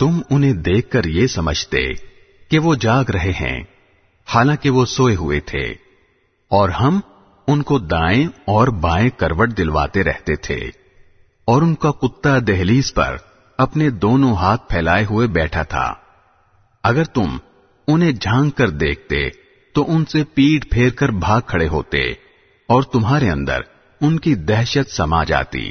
تم 0.00 0.20
انہیں 0.30 0.52
دیکھ 0.64 0.90
کر 0.90 1.04
یہ 1.04 1.26
سمجھتے 1.26 1.80
کہ 2.50 2.58
وہ 2.58 2.74
جاگ 2.74 3.10
رہے 3.10 3.32
ہیں، 3.40 3.58
حالانکہ 4.28 4.70
وہ 4.70 4.84
سوئے 4.86 5.14
ہوئے 5.16 5.40
تھے، 5.40 5.64
اور 6.50 6.68
ہم 6.70 7.00
ان 7.48 7.62
کو 7.62 7.78
دائیں 7.78 8.26
اور 8.46 8.68
بائیں 8.80 9.10
کروٹ 9.16 9.56
دلواتے 9.58 10.04
رہتے 10.04 10.36
تھے، 10.38 10.58
اور 11.48 11.62
ان 11.62 11.74
کا 11.74 11.90
کتا 12.00 12.38
دہلیز 12.46 12.92
پر 12.94 13.16
اپنے 13.58 13.88
دونوں 14.02 14.34
ہاتھ 14.36 14.68
پھیلائے 14.68 15.04
ہوئے 15.04 15.26
بیٹھا 15.28 15.62
تھا۔ 15.64 15.92
اگر 16.84 17.04
تم 17.14 17.36
انہیں 17.88 18.12
جھانک 18.12 18.56
کر 18.56 18.70
دیکھتے 18.76 19.28
تو 19.74 19.84
ان 19.88 20.04
سے 20.04 20.22
پیٹ 20.34 20.70
پھیر 20.70 20.90
کر 20.90 21.10
بھاگ 21.18 21.40
کھڑے 21.46 21.68
ہوتے، 21.68 22.02
اور 22.68 22.82
تمہارے 22.92 23.28
اندر 23.30 23.60
ان 24.00 24.18
کی 24.18 24.34
دہشت 24.44 24.90
سما 24.90 25.22
جاتی۔ 25.24 25.70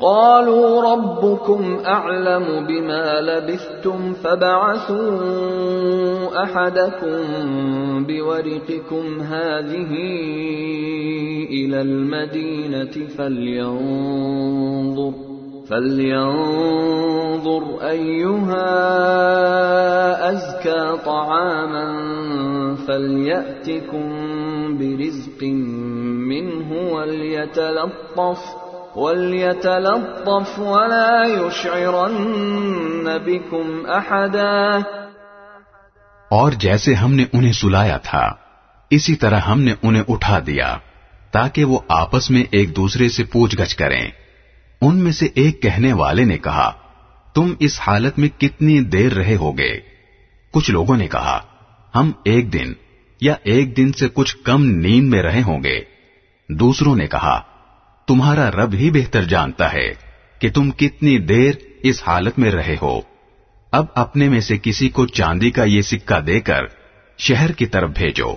قالوا 0.00 0.92
ربكم 0.92 1.78
أعلم 1.86 2.66
بما 2.66 3.20
لبثتم 3.20 4.12
فبعثوا 4.12 5.18
أحدكم 6.42 7.18
بورقكم 8.06 9.20
هذه 9.20 9.92
إلى 11.50 11.80
المدينة 11.80 13.06
فلينظر 13.18 15.12
فلينظر 15.70 17.08
أيها 17.82 18.68
أزكى 20.30 20.96
طعاما 21.04 21.86
فليأتكم 22.86 24.08
برزق 24.78 25.42
منه 26.28 26.92
وليتلطف 26.94 28.67
وليتلطف 28.96 30.58
ولا 30.58 31.22
يشعرن 31.26 33.08
بكم 33.24 33.86
احدا 33.88 34.78
اور 36.30 36.52
جیسے 36.52 36.94
ہم 36.94 37.14
نے 37.14 37.24
انہیں 37.32 37.52
سلایا 37.52 37.96
تھا، 37.96 38.34
اسی 38.90 39.14
طرح 39.14 39.38
ہم 39.38 39.60
نے 39.60 39.74
انہیں 39.82 40.02
اٹھا 40.08 40.38
دیا، 40.46 40.78
تاکہ 41.30 41.64
وہ 41.64 41.78
آپس 41.88 42.30
میں 42.30 42.44
ایک 42.50 42.76
دوسرے 42.76 43.08
سے 43.08 43.24
پوچھ 43.24 43.56
گچھ 43.56 43.76
کریں۔ 43.76 44.10
ان 44.80 44.96
میں 44.96 45.12
سے 45.12 45.26
ایک 45.34 45.62
کہنے 45.62 45.92
والے 45.92 46.24
نے 46.24 46.38
کہا، 46.38 46.72
تم 47.34 47.54
اس 47.60 47.80
حالت 47.80 48.18
میں 48.18 48.28
کتنی 48.40 48.80
دیر 48.80 49.14
رہے 49.14 49.36
ہوگے؟ 49.36 49.80
کچھ 50.52 50.70
لوگوں 50.70 50.96
نے 50.96 51.08
کہا، 51.08 51.40
ہم 51.94 52.12
ایک 52.24 52.52
دن 52.52 52.72
یا 53.20 53.34
ایک 53.42 53.76
دن 53.76 53.92
سے 53.92 54.08
کچھ 54.14 54.36
کم 54.36 54.64
نیند 54.64 55.08
میں 55.08 55.22
رہے 55.22 55.42
ہوں 55.42 55.64
گے۔ 55.64 55.80
دوسروں 56.48 56.96
نے 56.96 57.06
کہا 57.06 57.42
تمہارا 58.08 58.50
رب 58.50 58.74
ہی 58.74 58.90
بہتر 58.90 59.22
جانتا 59.22 59.72
ہے 59.72 59.88
کہ 60.38 60.50
تم 60.50 60.70
کتنی 60.70 61.18
دیر 61.18 61.54
اس 61.82 62.02
حالت 62.06 62.38
میں 62.38 62.50
رہے 62.50 62.76
ہو۔ 62.82 63.00
اب 63.72 63.86
اپنے 63.94 64.28
میں 64.28 64.40
سے 64.40 64.56
کسی 64.62 64.88
کو 64.88 65.06
چاندی 65.06 65.50
کا 65.50 65.64
یہ 65.64 65.80
سکہ 65.80 66.20
دے 66.20 66.40
کر 66.40 66.60
شہر 67.18 67.52
کی 67.52 67.66
طرف 67.66 67.90
بھیجو۔ 67.90 68.34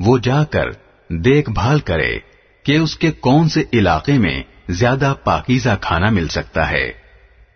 وہ 0.00 0.18
جا 0.18 0.44
کر 0.44 0.64
دیکھ 1.08 1.50
بھال 1.50 1.78
کرے 1.78 2.18
کہ 2.62 2.76
اس 2.76 2.96
کے 2.96 3.10
کون 3.10 3.48
سے 3.48 3.62
علاقے 3.72 4.18
میں 4.18 4.42
زیادہ 4.68 5.14
پاکیزہ 5.24 5.70
کھانا 5.80 6.10
مل 6.10 6.28
سکتا 6.28 6.70
ہے۔ 6.70 6.92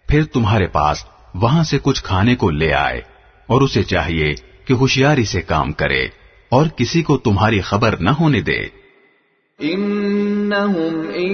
پھر 0.09 0.25
تمہارے 0.25 0.67
پاس 0.67 1.05
وہاں 1.35 1.63
سے 1.63 1.79
کچھ 1.83 2.05
کھانے 2.05 2.35
کو 2.35 2.51
لے 2.51 2.73
آئے 2.73 2.99
اور 3.47 3.63
اسے 3.63 3.83
چاہیے 3.83 4.35
کہ 4.65 4.73
ہوشیاری 4.73 5.25
سے 5.25 5.43
کام 5.43 5.73
کرے 5.73 6.05
اور 6.49 6.67
کسی 6.67 7.03
کو 7.03 7.19
تمہاری 7.19 7.61
خبر 7.61 7.97
نہ 7.97 8.11
ہونے 8.11 8.41
دے۔ 8.41 8.88
انہم 9.61 11.01
ان 11.15 11.33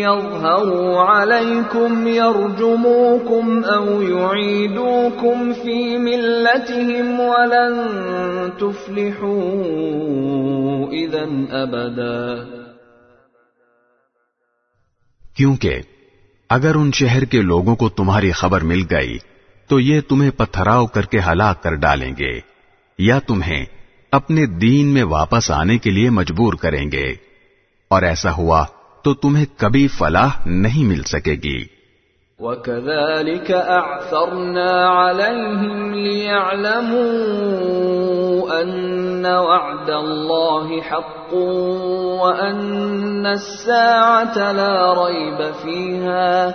يظهروا 0.00 1.04
او 3.64 4.02
يعيدوكم 4.02 5.52
في 5.52 5.96
ملتهم 5.96 7.20
ولن 7.20 7.74
تفلحوا 8.58 9.40
اذا 10.92 11.24
ابدا 11.62 12.44
کیونکہ 15.34 15.80
اگر 16.48 16.74
ان 16.74 16.92
شہر 16.92 17.24
کے 17.24 17.40
لوگوں 17.40 17.76
کو 17.76 17.88
تمہاری 17.88 18.30
خبر 18.32 18.60
مل 18.60 18.82
گئی، 18.90 19.18
تو 19.68 19.80
یہ 19.80 20.00
تمہیں 20.08 20.30
پتھراؤ 20.30 20.86
کر 20.86 21.04
کے 21.06 21.18
ہلاک 21.18 21.62
کر 21.62 21.74
ڈالیں 21.74 22.12
گے، 22.18 22.40
یا 22.98 23.18
تمہیں 23.18 23.64
اپنے 24.10 24.46
دین 24.46 24.86
میں 24.86 25.02
واپس 25.02 25.50
آنے 25.50 25.78
کے 25.78 25.90
لیے 25.90 26.10
مجبور 26.10 26.54
کریں 26.54 26.92
گے۔ 26.92 27.29
اور 27.90 28.02
ایسا 28.02 28.30
ہوا 28.32 28.64
تو 29.04 29.12
تمہیں 29.14 29.44
کبھی 29.58 29.86
فلاح 29.88 30.34
نہیں 30.46 30.84
مل 30.84 31.02
سکے 31.02 31.34
گی 31.44 31.58
وكذلك 32.38 33.50
أعثرنا 33.50 34.88
عليهم 34.88 35.94
ليعلموا 35.94 37.00
أن 38.62 39.26
وعد 39.26 39.90
الله 39.90 40.80
حق 40.82 41.34
وأن 42.22 43.26
الساعة 43.26 44.52
لا 44.52 44.94
ريب 45.04 45.52
فيها 45.62 46.54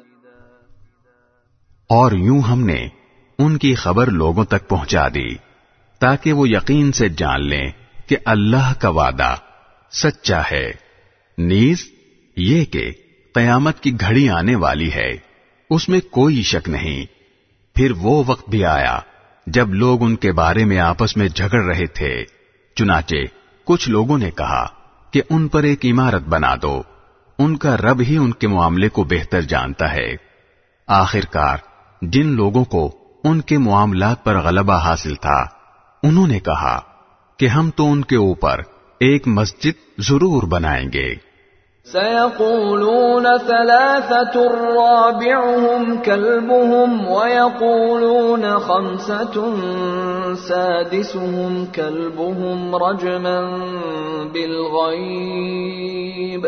اور 1.91 2.11
یوں 2.11 2.41
ہم 2.41 2.65
نے 2.65 2.87
ان 3.37 3.57
کی 3.57 3.75
خبر 3.75 4.07
لوگوں 4.07 4.45
تک 4.45 4.67
پہنچا 4.67 5.07
دی، 5.07 5.35
تاکہ 5.99 6.33
وہ 6.33 6.49
یقین 6.49 6.91
سے 6.91 7.09
جان 7.09 7.47
لیں 7.47 7.71
کہ 8.07 8.17
اللہ 8.25 8.73
کا 8.79 8.89
وعدہ 8.89 9.35
سچا 9.91 10.41
ہے۔ 10.51 10.71
نیز، 11.37 11.91
یہ 12.37 12.65
کہ 12.65 12.91
قیامت 13.33 13.79
کی 13.79 13.99
گھڑی 13.99 14.29
آنے 14.29 14.55
والی 14.55 14.93
ہے، 14.93 15.11
اس 15.69 15.89
میں 15.89 15.99
کوئی 16.11 16.41
شک 16.41 16.69
نہیں۔ 16.69 17.05
پھر 17.75 17.91
وہ 17.91 18.23
وقت 18.27 18.49
بھی 18.49 18.65
آیا 18.65 18.99
جب 19.47 19.73
لوگ 19.73 20.03
ان 20.03 20.15
کے 20.15 20.31
بارے 20.31 20.65
میں 20.65 20.79
آپس 20.79 21.17
میں 21.17 21.27
جھگڑ 21.27 21.63
رہے 21.63 21.85
تھے۔ 21.85 22.23
چنانچہ، 22.75 23.15
کچھ 23.65 23.89
لوگوں 23.89 24.17
نے 24.17 24.31
کہا 24.31 24.67
کہ 25.11 25.21
ان 25.29 25.47
پر 25.47 25.63
ایک 25.63 25.85
عمارت 25.85 26.21
بنا 26.21 26.55
دو، 26.61 26.81
ان 27.39 27.57
کا 27.57 27.77
رب 27.77 28.01
ہی 28.01 28.17
ان 28.17 28.31
کے 28.31 28.47
معاملے 28.47 28.89
کو 28.89 29.03
بہتر 29.03 29.41
جانتا 29.41 29.93
ہے۔ 29.93 30.13
آخر 30.87 31.25
کار 31.31 31.57
جن 32.01 32.25
لوگوں 32.25 32.65
کو 32.65 32.91
ان 33.23 33.41
کے 33.41 33.57
معاملات 33.57 34.23
پر 34.23 34.37
غلبہ 34.37 34.73
حاصل 34.73 35.15
تھا، 35.15 35.45
انہوں 36.03 36.27
نے 36.27 36.39
کہا 36.39 36.81
کہ 37.39 37.47
ہم 37.47 37.69
تو 37.75 37.91
ان 37.91 38.03
کے 38.03 38.15
اوپر 38.15 38.59
ایک 38.99 39.27
مسجد 39.27 39.99
ضرور 39.99 40.43
بنائیں 40.43 40.89
گے۔ 40.93 41.15
سيقولون 41.91 43.25
ثلاثة 43.47 44.41
رابعهم 44.75 45.95
كلبهم 46.05 47.07
ويقولون 47.07 48.59
خمسة 48.59 49.55
سادسهم 50.35 51.65
كلبهم 51.65 52.75
رجما 52.75 53.57
بالغيب 54.33 56.47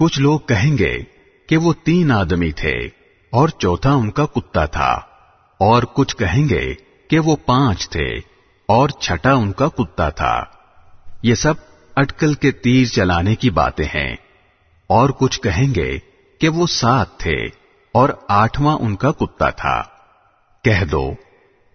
کچھ 0.00 0.20
لوگ 0.20 0.40
کہیں 0.40 0.76
گے 0.78 0.96
کہ 1.48 1.56
وہ 1.56 1.72
تین 1.84 2.10
آدمی 2.12 2.50
تھے 2.52 2.74
اور 3.32 3.48
چوتھا 3.48 3.92
ان 3.92 4.10
کا 4.10 4.24
کتا 4.26 4.64
تھا، 4.66 4.90
اور 5.60 5.82
کچھ 5.94 6.16
کہیں 6.16 6.48
گے 6.48 6.64
کہ 7.10 7.18
وہ 7.18 7.36
پانچ 7.46 7.88
تھے 7.90 8.08
اور 8.68 8.88
چھٹا 8.88 9.32
ان 9.32 9.52
کا 9.52 9.68
کتا 9.68 10.08
تھا۔ 10.10 10.34
یہ 11.22 11.34
سب 11.34 11.54
اٹکل 11.96 12.34
کے 12.34 12.50
تیر 12.50 12.84
چلانے 12.86 13.34
کی 13.34 13.50
باتیں 13.50 13.84
ہیں، 13.94 14.14
اور 14.90 15.10
کچھ 15.10 15.40
کہیں 15.40 15.74
گے 15.74 15.98
کہ 16.40 16.48
وہ 16.48 16.66
سات 16.70 17.18
تھے 17.18 17.36
اور 17.94 18.08
آٹھواں 18.28 18.76
ان 18.78 18.96
کا 18.96 19.10
کتا 19.12 19.50
تھا۔ 19.52 19.80
کہہ 20.64 20.84
دو 20.84 21.04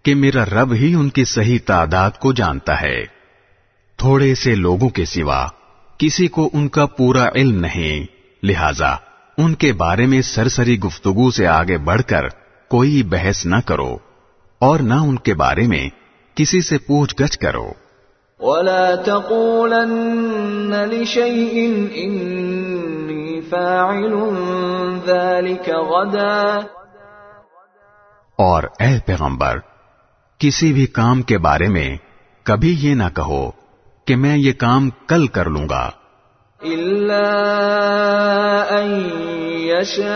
کہ 0.04 0.14
میرا 0.14 0.44
رب 0.44 0.72
ہی 0.72 0.92
ان 0.94 1.08
کی 1.08 1.24
صحیح 1.24 1.58
تعداد 1.66 2.18
کو 2.20 2.32
جانتا 2.32 2.80
ہے۔ 2.80 3.02
تھوڑے 3.98 4.34
سے 4.34 4.54
لوگوں 4.56 4.88
کے 4.88 5.04
سوا 5.04 5.46
کسی 6.02 6.28
کو 6.28 6.50
ان 6.52 6.68
کا 6.68 6.86
پورا 6.86 7.28
علم 7.34 7.60
نہیں۔ 7.60 8.06
لہذا 8.46 8.94
ان 9.38 9.54
کے 9.54 9.72
بارے 9.72 10.06
میں 10.06 10.22
سرسری 10.22 10.78
گفتگو 10.78 11.30
سے 11.30 11.46
آگے 11.46 11.78
بڑھ 11.78 12.02
کر 12.02 12.28
کوئی 12.68 13.02
بحث 13.02 13.46
نہ 13.46 13.56
کرو 13.66 13.98
اور 14.58 14.80
نہ 14.80 14.94
ان 14.94 15.18
کے 15.18 15.34
بارے 15.34 15.66
میں 15.66 15.88
کسی 16.34 16.60
سے 16.60 16.78
پوچھ 16.78 17.22
گچھ 17.22 17.38
کرو۔ 17.38 17.72
ولا 18.40 18.94
تقولن 19.06 20.70
لشيء 20.70 21.70
إني 21.92 23.40
فاعل 23.40 24.14
ذلك 25.06 25.68
غدا۔ 25.68 26.58
اور 28.36 28.62
اے 28.62 28.98
پیغمبر 29.06 29.58
کسی 30.38 30.72
بھی 30.72 30.86
کام 30.86 31.22
کے 31.22 31.38
بارے 31.38 31.68
میں 31.68 31.96
کبھی 32.42 32.76
یہ 32.78 32.94
نہ 32.94 33.08
کہو 33.16 33.61
کہ 34.12 34.16
میں 34.16 34.36
یہ 34.36 34.52
کام 34.52 34.90
کل 34.90 35.26
کر 35.26 35.46
لوں 35.46 35.68
گا۔ 35.68 35.90
إلا 36.64 37.24
أن 38.70 39.10
يشاء 39.52 40.12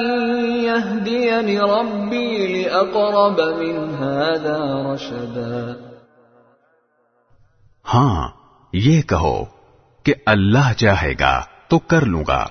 يهديني 0.55 1.57
ربي 1.57 2.47
لأقرب 2.47 3.41
من 3.57 3.95
هذا 4.03 4.93
رشدا۔ 4.93 5.73
ہاں 7.93 8.29
یہ 8.73 9.01
کہو 9.01 9.45
کہ 10.03 10.13
اللہ 10.25 10.73
چاہے 10.77 11.13
گا 11.19 11.41
تو 11.67 11.79
کر 11.79 12.01
لوں 12.01 12.23
گا۔ 12.27 12.47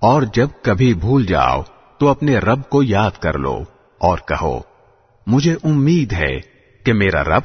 اور 0.00 0.22
جب 0.22 0.48
کبھی 0.62 0.94
بھول 0.94 1.26
جاؤ 1.26 1.62
تو 1.98 2.08
اپنے 2.08 2.38
رب 2.38 2.68
کو 2.68 2.82
یاد 2.82 3.10
کر 3.10 3.38
لو 3.38 3.62
اور 3.98 4.18
کہو 4.18 4.60
مجھے 5.26 5.56
امید 5.64 6.12
ہے 6.12 6.38
کہ 6.84 6.92
میرا 6.92 7.24
رب 7.24 7.42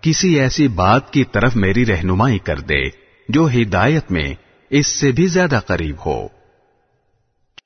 کسی 0.00 0.40
ایسی 0.40 0.68
بات 0.68 1.12
کی 1.12 1.24
طرف 1.24 1.56
میری 1.56 1.86
رہنمائی 1.86 2.38
کر 2.38 2.60
دے 2.60 2.88
جو 3.28 3.48
ہدایت 3.48 4.10
میں 4.10 4.34
اس 4.70 4.86
سے 4.86 5.12
بھی 5.12 5.26
زیادہ 5.26 5.60
قریب 5.66 5.96
ہو۔ 6.06 6.28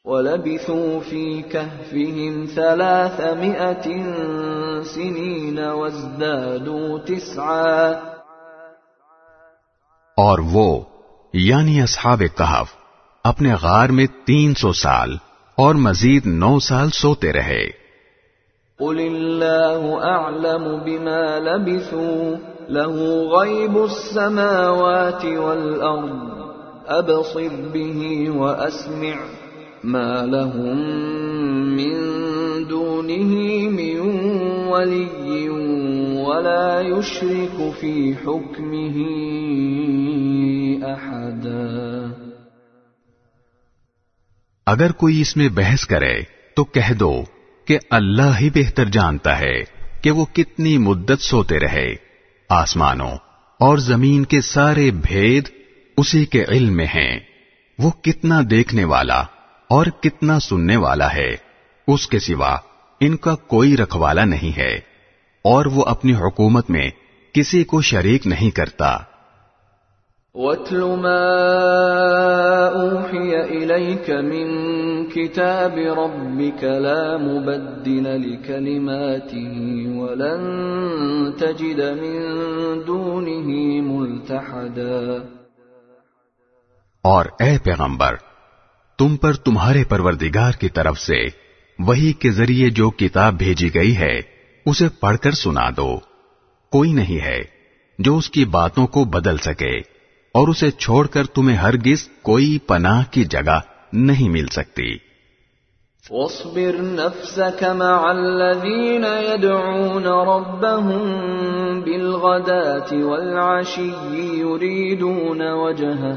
ولبثوا 0.05 0.99
في 1.09 1.43
كهفهم 1.43 2.47
ثلاثمائة 2.55 3.91
سنين 4.83 5.59
وازدادوا 5.59 6.99
تسعا۔ 7.07 7.91
اور 10.17 10.39
وہ 10.39 10.81
یعنی 11.33 11.81
اصحاب 11.83 12.23
کہف 12.37 12.84
اپنے 13.25 13.53
غار 13.63 13.89
میں 13.89 14.07
تین 14.27 14.55
سو 14.55 14.73
سال 14.73 15.15
اور 15.59 15.75
مزید 15.75 16.27
نو 16.27 16.59
سال 16.61 16.91
سوتے 16.95 17.33
رہے 17.33 17.63
قل 18.81 18.99
الله 19.01 20.03
أعلم 20.05 20.65
بما 20.85 21.39
لبثوا 21.39 22.37
له 22.69 22.97
غيب 23.31 23.79
السماوات 23.85 25.25
والأرض 25.25 26.19
أبصر 26.89 27.49
به 27.75 28.31
وأسمع 28.31 29.17
ما 29.85 30.27
لهم 30.27 30.77
من 31.77 31.95
دونه 32.69 33.33
من 33.69 34.01
ولي 34.69 35.49
ولا 36.21 36.81
يشرك 36.81 37.73
في 37.81 38.15
حكمه 38.17 38.97
أحدا 40.93 41.94
اگر 44.67 44.93
کوئی 44.93 45.21
اس 45.21 45.37
میں 45.37 45.49
بحث 45.49 45.87
کرے 45.87 46.21
تو 46.57 46.65
کہہ 46.65 46.93
دو 46.93 47.25
کہ 47.65 47.79
اللہ 47.91 48.39
ہی 48.41 48.51
بہتر 48.55 48.85
جانتا 48.85 49.39
ہے 49.39 49.63
کہ 50.03 50.11
وہ 50.11 50.25
کتنی 50.25 50.79
مدت 50.79 51.23
سوتے 51.23 51.59
رہے۔ 51.59 51.95
آسمانوں 52.49 53.11
اور 53.61 53.79
زمین 53.79 54.25
کے 54.25 54.41
سارے 54.41 54.91
بھید 54.91 55.49
اسی 55.97 56.25
کے 56.25 56.45
علم 56.49 56.77
میں 56.77 56.87
ہیں۔ 56.87 57.21
وہ 57.79 57.91
کتنا 57.91 58.41
دیکھنے 58.51 58.85
والا 58.85 59.21
اور 59.69 59.87
کتنا 59.87 60.41
سننے 60.41 60.77
والا 60.77 61.15
ہے۔ 61.15 61.37
اس 61.89 62.09
کے 62.09 62.19
سوا 62.19 62.57
ان 63.01 63.17
کا 63.17 63.35
کوئی 63.35 63.77
رکھوالا 63.77 64.25
نہیں 64.25 64.57
ہے 64.57 64.75
اور 65.45 65.67
وہ 65.67 65.85
اپنی 65.87 66.15
حکومت 66.15 66.71
میں 66.71 66.91
کسی 67.33 67.65
کو 67.65 67.83
شریک 67.83 68.27
نہیں 68.27 68.51
کرتا۔ 68.51 68.99
واتل 70.37 70.81
ما 70.81 71.19
اوحي 72.69 73.37
اليك 73.37 74.11
من 74.11 74.49
كتاب 75.07 75.79
ربك 75.79 76.65
لا 76.65 77.17
مبدل 77.17 78.09
لكلماته 78.23 79.53
ولن 80.01 80.43
تجد 81.37 81.79
من 81.79 82.19
دونه 82.87 83.47
ملتحدا 83.83 85.15
اور 87.03 87.27
اے 87.41 87.59
پیغمبر، 87.59 88.15
تم 88.99 89.17
پر 89.17 89.33
تمہارے 89.33 89.85
پروردگار 89.85 90.53
کی 90.53 90.69
طرف 90.69 90.99
سے 90.99 91.23
وہی 91.79 92.13
کے 92.13 92.31
ذریعے 92.31 92.71
جو 92.71 92.91
کتاب 92.91 93.35
بھیجی 93.35 93.75
گئی 93.75 93.97
ہے، 93.97 94.21
اسے 94.67 94.89
پڑھ 95.01 95.19
کر 95.19 95.31
سنا 95.31 95.71
دو۔ 95.77 95.97
کوئی 96.71 96.93
نہیں 96.93 97.25
ہے 97.25 97.43
جو 97.99 98.17
اس 98.17 98.31
کی 98.31 98.45
باتوں 98.45 98.87
کو 98.87 99.05
بدل 99.05 99.37
سکے۔ 99.37 99.94
اور 100.35 100.49
اسے 100.49 100.71
چھوڑ 100.71 101.07
کر 101.07 101.25
تمہیں 101.25 101.57
ہرگز 101.57 102.09
کوئی 102.23 102.59
پناہ 102.59 103.03
کی 103.11 103.25
جگہ 103.25 103.61
نہیں 103.93 104.29
مل 104.29 104.47
سکتی۔ 104.47 104.97
واصبر 106.11 106.83
نفسك 106.83 107.65
مع 107.65 108.11
الذين 108.11 109.05
يدعون 109.05 110.07
ربهم 110.07 111.01
بالغداة 111.81 113.03
والعشي 113.03 113.89
يريدون 114.39 115.41
وجهه، 115.41 116.15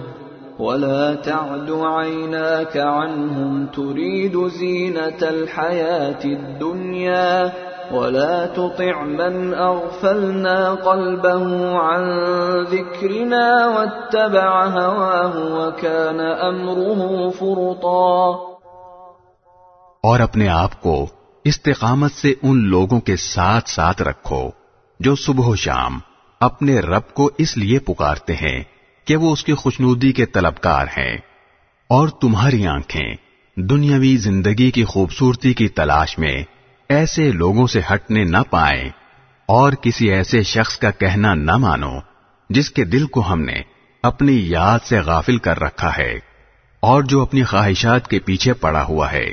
ولا 0.60 1.14
تعد 1.14 1.72
عيناك 1.72 2.78
عنهم 2.78 3.66
تريد 3.66 4.36
زينة 4.60 5.22
الحياة 5.22 6.38
الدنيا. 6.38 7.48
ولا 7.92 8.46
تطع 8.48 9.04
من 9.04 9.54
اغفلنا 9.56 10.76
قلبه 10.76 11.78
عن 11.80 12.04
ذكرنا 12.64 13.68
واتبع 13.68 14.66
هواه 14.68 15.38
وكان 15.54 16.20
امره 16.20 17.30
فرطا 17.32 18.48
اور 20.04 20.20
اپنے 20.20 20.48
آپ 20.48 20.82
کو 20.82 20.96
استقامت 21.46 22.12
سے 22.12 22.34
ان 22.44 22.58
لوگوں 22.70 23.00
کے 23.00 23.16
ساتھ 23.16 23.70
ساتھ 23.70 24.02
رکھو 24.02 24.50
جو 25.00 25.16
صبح 25.16 25.48
و 25.48 25.56
شام 25.56 26.00
اپنے 26.42 26.80
رب 26.80 27.14
کو 27.14 27.30
اس 27.38 27.58
لیے 27.58 27.80
پکارتے 27.80 28.34
ہیں 28.36 28.60
کہ 29.08 29.16
وہ 29.16 29.32
اس 29.32 29.44
کی 29.44 29.54
خوشنودی 29.54 30.12
کے 30.12 30.26
طلبکار 30.26 30.88
ہیں 30.88 31.16
اور 31.90 32.10
تمہاری 32.22 32.66
آنکھیں 32.68 33.16
دنیاوی 33.58 34.16
زندگی 34.18 34.70
کی 34.72 34.84
خوبصورتی 34.84 35.54
کی 35.54 35.68
تلاش 35.68 36.18
میں 36.20 36.36
ایسے 36.90 37.32
لوگوں 37.32 37.68
سے 37.68 37.82
ہٹنے 37.94 38.24
نہ 38.24 38.38
پائیں 38.50 38.90
اور 39.46 39.74
کسی 39.74 40.10
ایسے 40.10 40.44
شخص 40.44 40.78
کا 40.78 40.92
کہنا 40.92 41.34
نہ 41.34 41.58
مانو 41.58 42.00
جس 42.50 42.72
کے 42.72 42.84
دل 42.84 43.06
کو 43.06 43.22
ہم 43.22 43.42
نے 43.42 43.62
اپنی 44.04 44.50
یاد 44.50 44.80
سے 44.84 45.00
غافل 45.00 45.38
کر 45.38 45.60
رکھا 45.60 45.98
ہے 45.98 46.20
اور 46.80 47.04
جو 47.04 47.22
اپنی 47.22 47.44
خواہشات 47.44 48.08
کے 48.08 48.20
پیچھے 48.20 48.54
پڑا 48.54 48.84
ہوا 48.84 49.12
ہے 49.12 49.26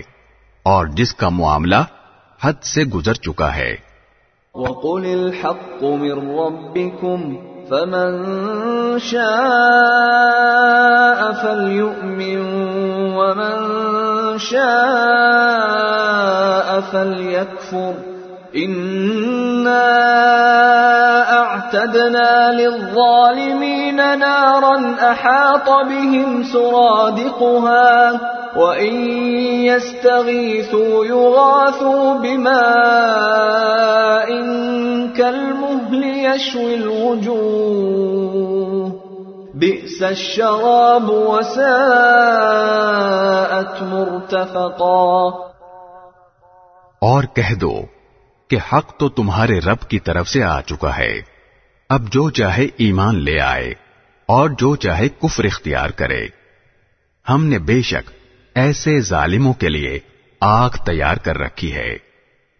اور 0.62 0.86
جس 0.86 1.14
کا 1.14 1.28
معاملہ 1.28 1.82
حد 2.42 2.62
سے 2.62 2.84
گزر 2.84 3.14
چکا 3.14 3.56
ہے۔ 3.56 3.76
وَقُلِ 4.54 5.12
الْحَقُّ 5.12 5.86
مِن 5.96 6.10
رَبِّكُمْ 6.10 7.53
فَمَن 7.70 8.98
شَاءَ 8.98 9.32
فَلْيُؤْمِن 11.32 12.38
وَمَن 13.16 13.58
شَاءَ 14.38 15.64
فليكفر. 16.80 17.94
إنا 18.56 19.82
أعتدنا 21.32 22.52
للظالمين 22.52 24.18
نارا 24.18 24.94
أحاط 25.10 25.70
بهم 25.88 26.42
سرادقها. 26.42 28.20
وإن 28.56 28.94
يستغيثوا 29.64 31.06
يغاثوا 31.06 32.12
بماء 32.18 33.14
اور 46.98 47.24
کہہ 47.34 47.54
دو 47.54 47.80
کہ 48.50 48.58
حق 48.72 48.96
تو 48.98 49.08
تمہارے 49.08 49.58
رب 49.58 49.88
کی 49.88 49.98
طرف 49.98 50.28
سے 50.28 50.42
آ 50.42 50.60
چکا 50.60 50.98
ہے۔ 50.98 51.12
اب 51.88 52.02
جو 52.02 52.30
چاہے 52.30 52.64
ایمان 52.76 53.24
لے 53.24 53.40
آئے 53.40 53.70
اور 54.26 54.50
جو 54.50 54.76
چاہے 54.76 55.08
کفر 55.08 55.44
اختیار 55.44 55.90
کرے۔ 55.90 56.26
ہم 57.28 57.44
نے 57.44 57.58
بے 57.58 57.82
شک 57.82 58.23
ایسے 58.54 59.00
ظالموں 59.00 59.54
کے 59.54 59.68
لیے 59.68 59.98
آگ 60.40 60.70
تیار 60.86 61.16
کر 61.16 61.38
رکھی 61.38 61.72
ہے، 61.72 61.96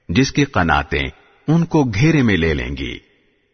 جس 0.09 0.33
کی 0.33 0.45
قناتیں 0.45 1.03
ان 1.49 1.65
کو 1.65 1.85
گھیرے 1.85 2.23
میں 2.23 2.37
لے 2.37 2.55
لیں 2.55 2.77
گی۔ 2.77 2.99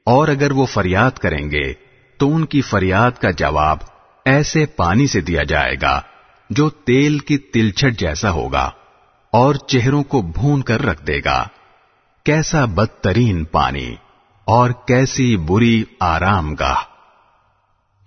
اور 0.06 0.28
اگر 0.28 0.50
وہ 0.50 0.66
فریاد 0.66 1.10
کریں 1.10 1.50
گے، 1.50 1.72
تو 2.16 2.34
ان 2.34 2.46
کی 2.46 2.60
فریاد 2.60 3.10
کا 3.10 3.30
جواب 3.30 3.78
ایسے 4.24 4.66
پانی 4.66 5.06
سے 5.06 5.20
دیا 5.20 5.42
جائے 5.42 5.74
گا 5.82 6.00
جو 6.50 6.70
تیل 6.70 7.18
کی 7.18 7.38
تلچھٹ 7.38 8.00
جیسا 8.00 8.30
ہوگا 8.30 8.70
اور 9.30 9.54
چہروں 9.54 10.02
کو 10.02 10.22
بھون 10.22 10.62
کر 10.62 10.82
رکھ 10.82 11.06
دے 11.06 11.20
گا۔ 11.24 11.48
کیسا 12.24 12.64
بدترین 12.64 13.44
پانی 13.44 13.94
اور 14.44 14.70
کیسی 14.70 15.36
بری 15.36 15.84
آرام 16.00 16.54
گاہ۔ 16.54 16.89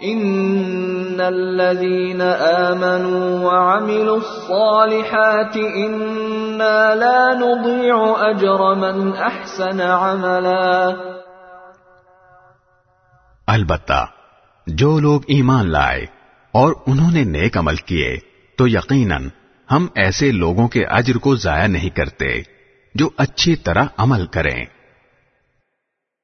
ان 0.04 1.22
الذين 1.22 2.22
امنوا 2.22 3.40
وعملوا 3.40 4.18
الصالحات 4.18 5.58
انا 5.58 6.96
لا 6.96 7.34
نضيع 7.34 7.96
اجر 8.20 8.64
من 8.76 9.12
احسن 9.18 9.82
عملا 9.82 10.90
البتہ، 13.48 14.06
جو 14.68 15.00
لوگ 15.00 15.22
ایمان 15.28 15.72
لائے 15.72 16.06
اور 16.54 16.74
انہوں 16.88 17.12
نے 17.12 17.24
نیک 17.24 17.58
عمل 17.58 17.76
کیے، 17.76 18.18
تو 18.58 18.68
یقیناً 18.68 19.30
ہم 19.72 19.88
ایسے 19.96 20.32
لوگوں 20.32 20.68
کے 20.68 20.86
اجر 20.86 21.18
کو 21.18 21.36
ضائع 21.36 21.68
نہیں 21.68 21.90
کرتے 21.90 22.42
جو 22.96 23.10
اچھی 23.18 23.56
طرح 23.56 23.86
عمل 23.98 24.26
کریں۔ 24.26 24.66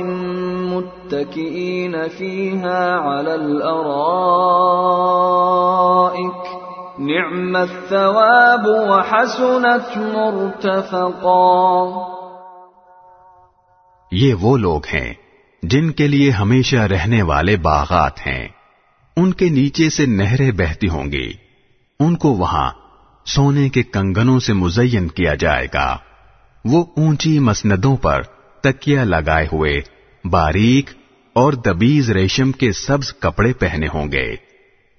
متكئين 0.70 1.94
فيها 2.18 2.98
على 2.98 3.30
الأرائك 3.30 4.22
نعم 6.98 7.56
الثواب 7.56 8.66
وحسنت 8.66 9.96
مرتفقا۔ 9.96 11.84
یہ 14.12 14.34
وہ 14.34 14.56
لوگ 14.56 14.80
ہیں 14.94 15.14
جن 15.62 15.90
کے 15.90 16.08
لیے 16.08 16.30
ہمیشہ 16.30 16.76
رہنے 16.76 17.22
والے 17.22 17.56
باغات 17.56 18.26
ہیں۔ 18.26 18.48
ان 19.16 19.32
کے 19.32 19.48
نیچے 19.48 19.90
سے 19.90 20.06
نہریں 20.06 20.50
بہتی 20.50 20.88
ہوں 20.88 21.12
گی۔ 21.12 21.41
ان 22.06 22.16
کو 22.16 22.34
وہاں 22.34 22.70
سونے 23.26 23.68
کے 23.68 23.82
کنگنوں 23.82 24.40
سے 24.40 24.52
مزین 24.52 25.08
کیا 25.08 25.34
جائے 25.34 25.68
گا۔ 25.74 25.98
وہ 26.64 26.84
اونچی 26.96 27.38
مسندوں 27.38 27.96
پر 27.96 28.22
تکیا 28.62 29.04
لگائے 29.04 29.46
ہوئے 29.52 29.80
باریک 30.24 30.90
اور 31.32 31.52
دبیز 31.52 32.10
ریشم 32.10 32.52
کے 32.52 32.72
سبز 32.72 33.12
کپڑے 33.12 33.52
پہنے 33.52 33.86
ہوں 33.94 34.12
گے۔ 34.12 34.36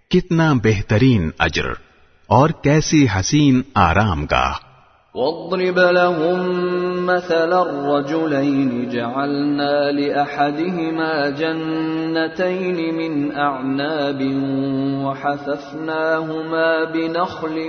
کتنا 0.09 0.53
بہترین 0.53 1.29
اجر 1.39 1.65
اور 2.27 2.49
کیسی 2.49 3.07
حسین 3.19 3.61
آرام 3.75 4.25
گاہ۔ 4.25 4.72
واضرب 5.15 5.79
لهم 5.79 6.45
مثل 7.05 7.51
الرجلين 7.53 8.69
جعلنا 8.89 9.91
لأحدهما 9.91 11.29
جنتين 11.29 12.79
من 12.95 13.35
أعناب 13.35 14.23
وحففناهما 15.03 16.71
بنخل 16.93 17.59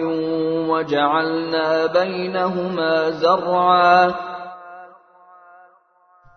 وجعلنا 0.71 1.67
بينهما 1.99 3.11
زرعا 3.11 4.09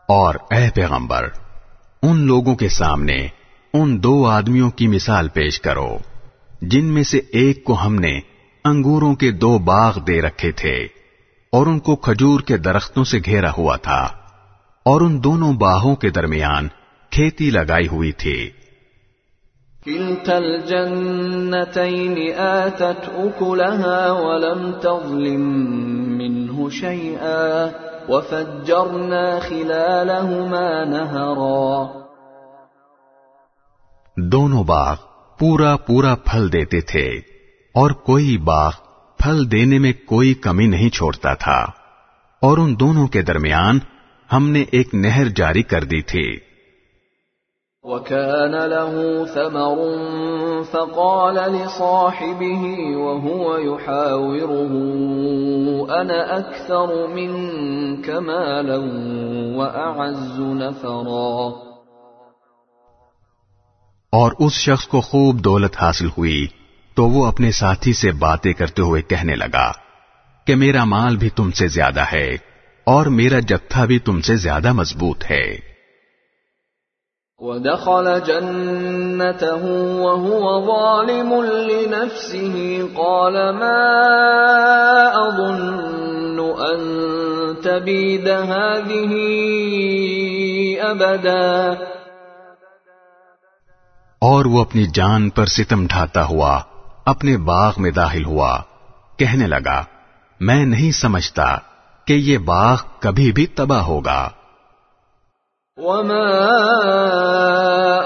اور 0.10 0.36
اے 0.52 0.70
پیغمبر، 0.76 1.30
ان 2.04 2.18
لوگوں 2.28 2.56
کے 2.56 2.70
سامنے 2.70 3.18
ان 3.74 4.04
دو 4.04 4.26
آدمیوں 4.26 4.70
کی 4.70 4.88
مثال 4.88 5.28
پیش 5.28 5.62
کرو، 5.62 5.90
جن 6.62 6.86
میں 6.86 7.04
سے 7.04 7.18
ایک 7.18 7.64
کو 7.64 7.74
ہم 7.86 7.96
نے 7.96 8.20
انگوروں 8.66 9.16
کے 9.16 9.32
دو 9.32 9.58
باغ 9.58 10.00
دے 10.00 10.22
رکھے 10.22 10.52
تھے۔ 10.52 10.97
اور 11.52 11.68
ان 11.68 11.80
کو 11.80 11.96
کھجور 11.96 12.40
کے 12.40 12.58
درختوں 12.58 13.04
سے 13.04 13.20
گھیرا 13.26 13.52
ہوا 13.58 13.76
تھا 13.76 14.08
اور 14.86 15.02
ان 15.02 15.24
دونوں 15.24 15.54
باغوں 15.54 15.96
کے 15.96 16.10
درمیان 16.10 16.68
کھیتی 17.10 17.50
لگائی 17.50 17.88
ہوئی 17.88 18.12
تھی۔ 18.12 18.50
ولم 24.12 24.72
تظلم 24.82 25.46
منه 26.18 26.70
شيئا 26.70 27.68
وفجرنا 28.10 29.40
خلالهما 29.40 30.84
نهرا 30.84 31.84
دونوں 34.18 34.64
باغ 34.64 34.96
پورا 35.40 35.76
پورا 35.78 36.16
پھل 36.16 36.52
دیتے 36.54 36.82
تھے 36.82 37.08
اور 37.76 37.92
کوئی 37.92 38.38
باغ 38.38 38.72
پھل 39.20 39.52
دینے 39.52 39.80
میں 39.80 39.94
کوئی 40.06 40.34
کمی 40.34 40.68
نہیں 40.68 40.90
چھوڑتا 40.90 41.34
تھا۔ 41.34 41.66
اور 42.42 42.58
ان 42.58 42.80
دونوں 42.80 43.08
کے 43.08 43.22
درمیان 43.22 43.80
ہم 44.34 44.50
نے 44.50 44.66
ایک 44.72 44.96
نہر 44.96 45.28
جاری 45.28 45.64
کر 45.64 45.84
دی 45.84 46.02
تھی۔ 46.02 46.38
وكان 47.84 48.52
له 48.52 49.24
ثمر 49.34 49.78
فقال 50.72 51.36
لصاحبه 51.36 52.66
وهو 52.94 53.58
يحاوره 53.60 54.76
انا 55.90 56.36
اكثر 56.36 57.08
منك 57.08 58.10
مالا 58.10 58.78
واعز 59.58 60.40
نفرا۔ 60.40 61.68
اور 64.12 64.32
اس 64.40 64.54
شخص 64.54 64.88
کو 64.88 65.02
خوب 65.02 65.44
دولت 65.44 65.76
حاصل 65.82 66.08
ہوئی۔ 66.18 66.48
تو 66.98 67.10
وہ 67.10 67.26
اپنے 67.26 67.52
ساتھی 67.52 67.94
سے 67.94 68.12
باتیں 68.12 68.54
کرتے 68.54 68.82
ہوئے 68.82 69.02
کہنے 69.02 69.36
لگا 69.36 69.72
کہ 70.48 70.56
میرا 70.56 70.84
مال 70.84 71.18
بھی 71.18 71.30
تم 71.30 71.52
سے 71.52 71.68
زیادہ 71.68 72.04
ہے 72.14 72.38
اور 72.84 73.06
میرا 73.06 73.40
جتھا 73.40 73.86
بھی 73.86 74.00
تم 74.00 74.22
سے 74.22 74.36
زیادہ 74.36 74.74
مضبوط 74.74 75.24
ہے۔ 75.32 75.58
ودخل 77.38 78.20
جنته 78.26 79.66
وهو 80.00 80.66
ظالم 80.66 81.34
لنفسه 81.44 82.78
قال 82.94 83.52
ما 83.52 83.94
أظن 85.28 86.40
أن 86.40 86.84
تبيد 87.62 88.28
هذه 88.28 89.14
أبداً۔ 90.90 91.76
اور 94.22 94.46
وہ 94.46 94.62
اپنی 94.62 94.86
جان 94.86 95.30
پر 95.30 95.46
ستم 95.46 95.88
ڈھاتا 95.88 96.24
ہوا 96.24 96.62
اپنے 97.08 97.38
باغ 97.48 97.74
میں 97.78 97.92
داخل 97.92 98.26
ہوا 98.26 98.58
کہنے 99.20 99.48
لگا 99.48 99.84
میں 100.42 100.66
نہیں 100.66 100.92
سمجھتا 100.92 101.44
کہ 102.08 102.14
یہ 102.14 102.38
باغ 102.46 102.78
کبھی 103.00 103.32
بھی 103.32 103.46
تباہ 103.56 103.84
ہوگا 103.84 104.28
وما 105.78 106.30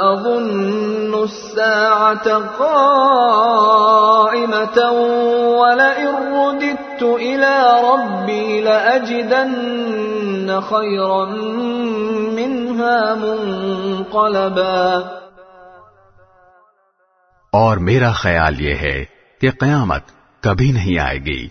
أظن 0.04 1.14
الساعة 1.14 2.42
قائمة 2.60 3.32
ولئن 5.52 6.16
رددت 6.34 7.04
إلى 7.04 7.80
ربي 7.84 8.62
لأجدن 8.62 10.62
خيرا 10.62 11.26
منها 12.36 13.16
منقلبا 13.16 15.21
اور 17.52 17.78
میرا 17.78 18.12
خیال 18.12 18.62
یہ 18.62 18.74
ہے 18.74 19.06
کہ 19.42 19.50
قیامت 19.52 20.02
کبھی 20.40 20.72
نہیں 20.72 21.00
آئے 21.00 21.18
گی۔ 21.18 21.48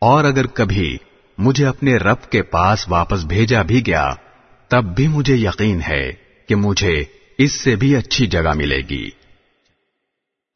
اور 0.00 0.24
اگر 0.24 0.46
کبھی 0.46 0.96
مجھے 1.38 1.66
اپنے 1.66 1.96
رب 1.96 2.30
کے 2.30 2.42
پاس 2.42 2.88
واپس 2.88 3.24
بھیجا 3.24 3.62
بھی 3.62 3.86
گیا، 3.86 4.14
تب 4.68 4.84
بھی 4.84 5.08
مجھے 5.08 5.34
یقین 5.34 5.80
ہے 5.88 6.12
کہ 6.48 6.54
مجھے 6.54 7.04
اس 7.38 7.52
سے 7.52 7.76
بھی 7.76 7.96
اچھی 7.96 8.26
جگہ 8.26 8.52
ملے 8.54 8.80
گی۔ 8.90 9.10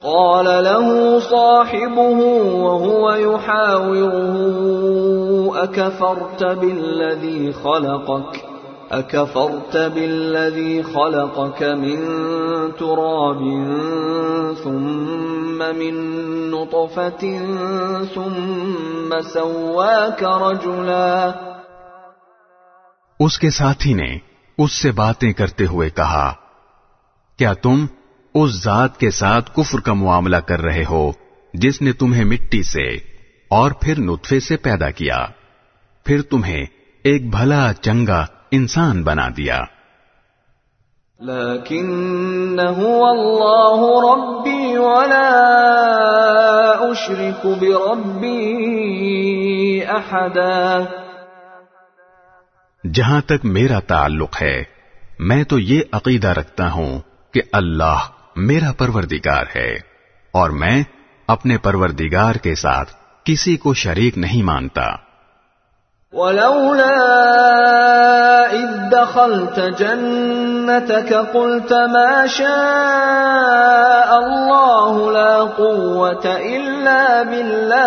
قال 0.03 0.45
له 0.45 1.19
صاحبه 1.31 2.21
وهو 2.53 3.11
يحاوره، 3.17 4.13
أكفرت 5.67 6.43
بالذي 6.43 7.51
خلقك؟ 7.63 8.50
أكفرت 8.91 9.77
بالذي 9.77 10.83
خلقك 10.83 11.63
من 11.63 11.99
تراب 12.79 13.43
ثم 14.63 15.59
من 15.77 16.01
نطفة 16.51 17.23
ثم 18.15 19.15
سواك 19.33 20.25
رجلا 20.43 21.31
اس 23.21 23.39
کے 23.39 23.51
ساتھی 23.51 23.95
نے 23.95 24.09
اس 24.59 24.73
سے 24.73 24.93
باتیں 24.93 25.33
کرتے 25.33 25.67
ہوئے 25.67 25.89
کہا، 25.91 26.33
کیا 27.39 27.53
تم 27.53 27.87
اس 28.35 28.63
ذات 28.65 28.99
کے 28.99 29.11
ساتھ 29.11 29.51
کفر 29.57 29.81
کا 29.81 29.93
معاملہ 29.93 30.37
کر 30.37 30.61
رہے 30.61 30.85
ہو 30.91 31.11
جس 31.55 31.83
نے 31.83 31.93
تمہیں 31.93 32.25
مٹی 32.25 32.63
سے 32.63 32.89
اور 33.51 33.71
پھر 33.71 34.01
نطفے 34.01 34.41
سے 34.41 34.57
پیدا 34.57 34.91
کیا؟ 34.91 35.25
پھر 36.07 36.23
تمہیں 36.23 36.67
ایک 37.05 37.31
بھلا 37.31 37.73
چنگا 37.73 38.25
انسان 38.51 39.03
بنا 39.03 39.29
دیا۔ 39.37 39.63
لكن 41.21 42.61
هو 42.61 43.07
الله 43.07 43.83
ربي 44.03 44.77
ولا 44.77 45.33
أشرك 46.91 47.47
بربي 47.61 48.61
أحدا۔ 49.81 50.79
جہاں 52.95 53.21
تک 53.21 53.45
میرا 53.45 53.81
تعلق 53.81 54.43
ہے 54.43 54.63
میں 55.19 55.45
تو 55.45 55.59
یہ 55.59 55.83
عقیدہ 55.93 56.29
رکھتا 56.29 56.73
ہوں 56.73 57.01
کہ 57.33 57.41
اللہ 57.53 57.99
میرا 58.37 58.73
پروردگار 58.73 59.45
ہے 59.57 59.73
اور 60.31 60.51
میں 60.51 60.83
اپنے 61.27 61.59
پروردگار 61.59 62.35
کے 62.35 62.55
ساتھ 62.55 62.93
کسی 63.25 63.57
کو 63.57 63.75
شریک 63.75 64.19
نہیں 64.19 64.43
مانتا۔ 64.43 64.87
ولولا 66.13 66.97
إذ 68.53 68.89
دخلت 68.93 69.61
جنتك 69.61 71.15
قلت 71.15 71.73
ما 71.73 72.27
شاء 72.27 74.19
الله 74.19 75.13
لا 75.13 75.35
قوة 75.41 76.27
إلا 76.27 77.23
بالله 77.23 77.81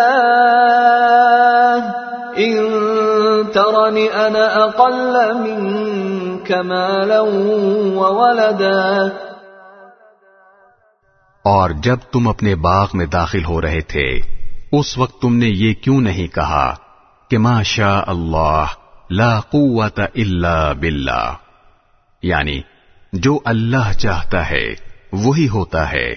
إن 2.38 2.54
ترني 3.54 4.06
أنا 4.26 4.64
أقل 4.64 5.34
منك 5.34 6.52
مالا 6.52 7.20
وولدا 7.20 9.08
اور 11.44 11.70
جب 11.70 11.96
تم 12.12 12.28
اپنے 12.28 12.54
باغ 12.54 12.86
میں 12.92 13.06
داخل 13.06 13.44
ہو 13.44 13.60
رہے 13.60 13.80
تھے، 13.80 14.08
اس 14.72 14.98
وقت 14.98 15.22
تم 15.22 15.32
نے 15.36 15.46
یہ 15.46 15.74
کیوں 15.74 16.00
نہیں 16.00 16.28
کہا 16.34 16.74
کہ 17.30 17.38
ما 17.38 17.62
شاء 17.62 18.00
اللہ 18.06 18.64
لا 19.16 19.40
قوت 19.40 20.00
الا 20.00 20.72
باللہ 20.72 21.34
یعنی 22.22 22.60
جو 23.12 23.38
اللہ 23.44 23.92
چاہتا 23.92 24.50
ہے، 24.50 24.74
وہی 25.12 25.48
ہوتا 25.48 25.92
ہے۔ 25.92 26.14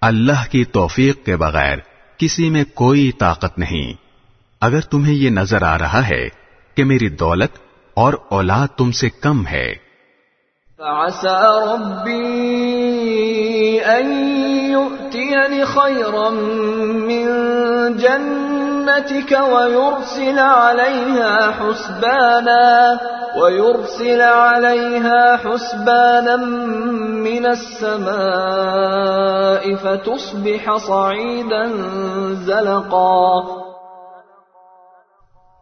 اللہ 0.00 0.50
کی 0.50 0.64
توفیق 0.64 1.24
کے 1.24 1.36
بغیر 1.36 1.78
کسی 2.16 2.50
میں 2.50 2.64
کوئی 2.74 3.12
طاقت 3.12 3.58
نہیں۔ 3.58 3.92
اگر 4.60 4.80
تمہیں 4.80 5.14
یہ 5.14 5.30
نظر 5.30 5.62
آ 5.62 5.78
رہا 5.78 6.08
ہے 6.08 6.28
کہ 6.74 6.84
میری 6.84 7.08
دولت 7.08 7.50
اور 7.94 8.14
اولاد 8.28 8.68
تم 8.68 8.92
سے 8.92 9.10
کم 9.10 9.46
ہے۔ 9.46 9.74
فعسى 10.76 11.36
ربي 11.72 12.34
أن 13.78 14.12
يؤتيني 14.70 15.64
خيرا 15.64 16.30
من 18.84 19.42
ويرسل 19.42 20.38
عليها 20.38 21.50
حسبانا، 21.58 22.92
ويرسل 23.40 24.20
عليها 24.20 25.34
حسبانا 25.44 26.36
من 27.06 27.46
السماء 27.46 28.02
فتصبح 29.82 30.70
صعيدا 30.86 31.64
زلقا۔ 32.32 33.64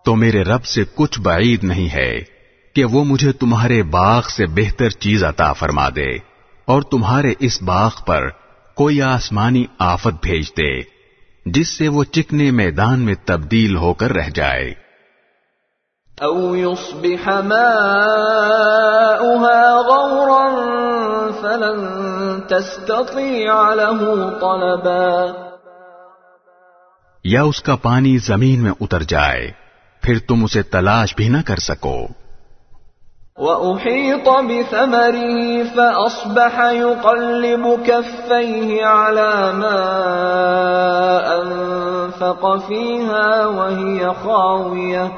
تو 0.04 0.16
میرے 0.16 0.42
رب 0.42 0.64
سے 0.64 0.84
کچھ 0.94 1.20
بعید 1.20 1.64
نہیں 1.64 1.88
ہے 1.92 2.18
کہ 2.74 2.84
وہ 2.84 3.04
مجھے 3.04 3.32
تمہارے 3.32 3.82
باغ 3.82 4.22
سے 4.22 4.46
بہتر 4.46 4.88
چیز 4.88 5.24
عطا 5.24 5.52
فرما 5.52 5.88
دے 5.88 6.10
اور 6.64 6.82
تمہارے 6.82 7.34
اس 7.38 7.62
باغ 7.62 7.90
پر 8.06 8.28
کوئی 8.74 9.02
آسمانی 9.02 9.64
آفت 9.78 10.12
بھیج 10.22 10.50
دے۔ 10.50 11.01
جس 11.46 11.78
سے 11.78 11.88
وہ 11.88 12.04
چکنے 12.04 12.50
میدان 12.50 13.00
میں 13.00 13.14
تبدیل 13.24 13.76
ہو 13.76 13.94
کر 13.94 14.12
رہ 14.12 14.28
جائے۔ 14.34 14.74
أو 16.22 16.56
يصبح 16.56 17.30
ماؤها 17.30 17.82
غورا 19.74 20.48
فلن 21.40 21.86
تستطيع 22.40 23.74
له 23.74 24.28
طلبا۔ 24.40 25.48
یا 27.24 27.42
اس 27.42 27.62
کا 27.62 27.76
پانی 27.76 28.18
زمین 28.18 28.62
میں 28.62 28.72
اتر 28.80 29.02
جائے 29.02 29.50
پھر 30.02 30.18
تم 30.18 30.44
اسے 30.44 30.62
تلاش 30.62 31.16
بھی 31.16 31.28
نہ 31.28 31.38
کر 31.46 31.56
سکو۔ 31.56 32.21
وأحيط 33.42 34.28
بثمره 34.28 35.62
فأصبح 35.62 36.60
يقلب 36.60 37.64
كفيه 37.86 38.84
على 38.86 39.52
ما 39.52 39.82
أنفق 41.42 42.56
فيها 42.56 43.46
وهي 43.46 44.14
خاوية 44.24 45.12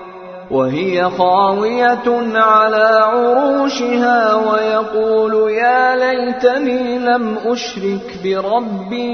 وهي 0.51 1.11
خاوية 1.11 2.39
على 2.39 2.87
عروشها 3.03 4.35
ويقول 4.35 5.51
يا 5.51 5.97
ليتني 5.97 6.99
لم 6.99 7.39
أشرك 7.45 8.09
بربي 8.25 9.11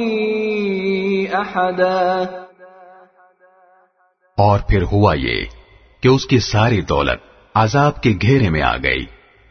أحدا. 1.35 2.27
اور 4.37 4.59
پھر 4.59 4.83
ہوا 4.93 5.15
یہ 5.15 5.45
کہ 6.03 6.09
اس 6.09 6.27
کی 6.27 6.39
ساری 6.39 6.81
دولت 6.81 7.30
عذاب 7.55 8.03
کے 8.03 8.19
گھیرے 8.23 8.49
میں 8.49 8.63
آ 8.63 8.77
گئی 8.77 9.07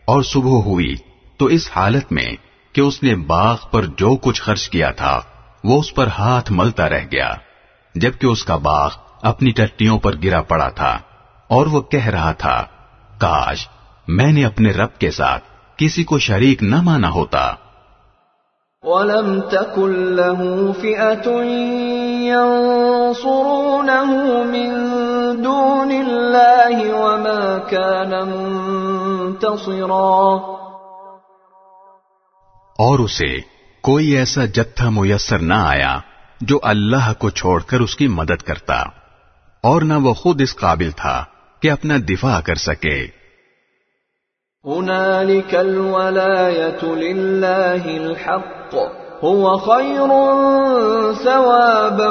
اور 0.06 0.22
صبح 0.22 0.62
ہوئی 0.62 0.96
تو 1.38 1.46
اس 1.46 1.70
حالت 1.76 2.12
میں 2.12 2.36
کہ 2.74 2.82
اس 2.82 3.04
نے 3.04 3.16
باغ 3.16 3.58
پر 3.72 3.86
جو 3.86 4.16
کچھ 4.16 4.42
خرچ 4.42 4.70
کیا 4.70 4.92
تھا، 4.92 5.22
وہ 5.64 5.80
اس 5.80 5.96
پر 5.96 6.08
ہاتھ 6.08 6.52
ملتا 6.52 6.90
رہ 6.90 7.02
گیا، 7.12 7.34
جبکہ 7.96 8.28
اس 8.28 8.46
کا 8.46 8.56
باغ 8.56 8.90
اپنی 9.22 9.52
ٹٹیوں 9.52 10.00
پر 10.00 10.16
گرا 10.24 10.42
پڑا 10.42 10.70
تھا 10.70 11.00
اور 11.48 11.68
وہ 11.68 11.82
کہہ 11.82 12.08
رہا 12.08 12.32
تھا، 12.32 12.66
کاش 13.18 13.68
میں 14.08 14.32
نے 14.32 14.46
اپنے 14.46 14.72
رب 14.72 15.00
کے 15.00 15.12
ساتھ 15.12 15.44
کسی 15.78 16.04
کو 16.04 16.20
شریک 16.20 16.64
نہ 16.64 16.82
مانا 16.82 17.10
ہوتا۔ 17.10 17.54
ولم 18.84 19.40
تكن 19.42 19.92
له 19.92 20.56
فئة 20.82 21.32
ينصرونه 22.32 23.24
من 24.46 24.72
دون 25.34 25.92
الله 25.92 26.90
وما 26.90 27.58
كان 27.70 28.30
منتصرا. 28.30 30.38
اور 32.78 33.00
اسے 33.00 33.38
کوئی 33.82 34.08
ایسا 34.08 34.46
جتھا 34.46 34.90
میسر 34.90 35.40
نہ 35.40 35.54
آیا 35.54 36.00
جو 36.42 36.60
اللہ 36.64 37.12
کو 37.18 37.30
چھوڑ 37.30 37.62
کر 37.62 37.80
اس 37.80 37.96
کی 37.96 38.08
مدد 38.08 38.42
کرتا 38.42 38.84
اور 39.64 39.82
نہ 39.82 39.94
وہ 39.94 40.14
خود 40.14 40.42
اس 40.42 40.56
قابل 40.56 40.92
تھا 40.92 41.26
کہ 41.60 41.72
اپنا 41.72 41.96
دفاع 42.10 42.42
کر 42.42 42.56
سکے۔ 42.56 43.20
هنالك 44.68 45.56
الولاية 45.56 46.96
لله 46.96 47.86
الحق۔ 47.86 48.76
هو 49.24 49.58
خير 49.58 50.08
ثوابا 51.24 52.10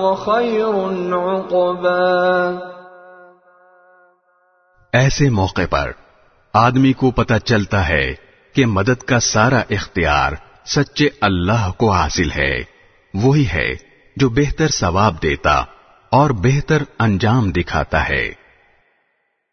وخير 0.00 0.74
عقبا. 1.14 2.10
ایسے 4.92 5.30
موقع 5.30 5.60
پر 5.70 5.90
آدمی 6.54 6.92
کو 6.92 7.10
پتہ 7.10 7.34
چلتا 7.44 7.88
ہے 7.88 8.14
کہ 8.54 8.66
مدد 8.66 9.02
کا 9.02 9.20
سارا 9.20 9.62
اختیار 9.70 10.32
سچے 10.66 11.08
اللہ 11.20 11.72
کو 11.76 11.90
حاصل 11.90 12.30
ہے۔ 12.30 12.62
وہی 13.14 13.46
ہے 13.46 13.74
جو 14.16 14.28
بہتر 14.28 14.68
ثواب 14.68 15.22
دیتا 15.22 15.64
اور 16.10 16.30
بہتر 16.30 16.82
انجام 16.98 17.50
دکھاتا 17.50 18.08
ہے۔ 18.08 18.39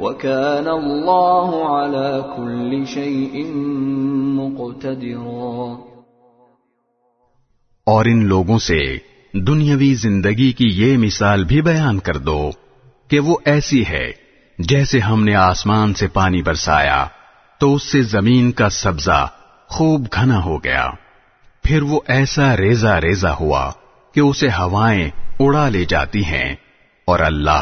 وكان 0.00 0.68
الله 0.68 1.50
على 1.76 2.20
كل 2.36 2.84
شيء 2.84 3.52
مقتدرا۔ 4.40 5.74
اور 7.86 8.04
ان 8.04 8.26
لوگوں 8.26 8.58
سے 8.58 8.98
دنیاوی 9.32 9.94
زندگی 9.94 10.52
کی 10.52 10.64
یہ 10.68 10.96
مثال 10.96 11.44
بھی 11.44 11.62
بیان 11.62 11.98
کر 11.98 12.16
دو 12.16 12.50
کہ 13.08 13.20
وہ 13.20 13.36
ایسی 13.44 13.84
ہے 13.86 14.12
جیسے 14.58 15.00
ہم 15.00 15.24
نے 15.24 15.34
آسمان 15.34 15.94
سے 15.94 16.06
پانی 16.06 16.42
برسایا 16.42 17.06
تو 17.58 17.74
اس 17.74 17.82
سے 17.82 18.02
زمین 18.02 18.52
کا 18.52 18.68
سبزہ 18.68 19.28
خوب 19.66 20.06
گھنا 20.14 20.44
ہو 20.44 20.64
گیا۔ 20.64 20.90
پھر 21.62 21.82
وہ 21.82 22.00
ایسا 22.06 22.56
ریزا 22.56 23.00
ریزا 23.00 23.34
ہوا 23.40 23.72
کہ 24.14 24.20
اسے 24.20 24.48
ہوائیں 24.48 25.10
اڑا 25.40 25.68
لے 25.68 25.84
جاتی 25.84 26.24
ہیں 26.24 26.56
اور 27.04 27.18
اللہ 27.18 27.60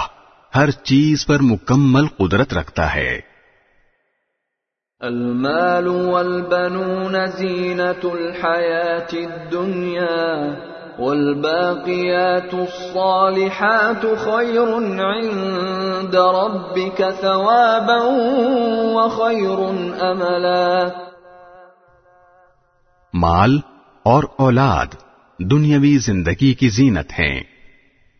ہر 0.56 0.70
چیز 0.70 1.26
پر 1.26 1.36
مکمل 1.40 2.06
قدرت 2.06 2.54
رکھتا 2.54 2.94
ہے۔ 2.94 3.20
المال 5.00 5.86
والبنون 5.86 7.26
زينة 7.26 8.08
الحياة 8.12 9.30
الدنيا 9.30 10.54
والباقيات 10.98 12.54
الصالحات 12.54 14.02
خير 14.02 14.74
عند 15.00 16.14
ربك 16.14 17.02
ثوابا 17.20 18.02
وخير 18.94 19.58
أملا 20.02 20.88
مال 23.14 23.58
اور 24.02 24.24
اولاد 24.36 24.86
دنیاوی 25.38 25.98
زندگی 25.98 26.54
کی 26.54 26.68
زینت 26.68 27.10
ہیں۔ 27.10 27.51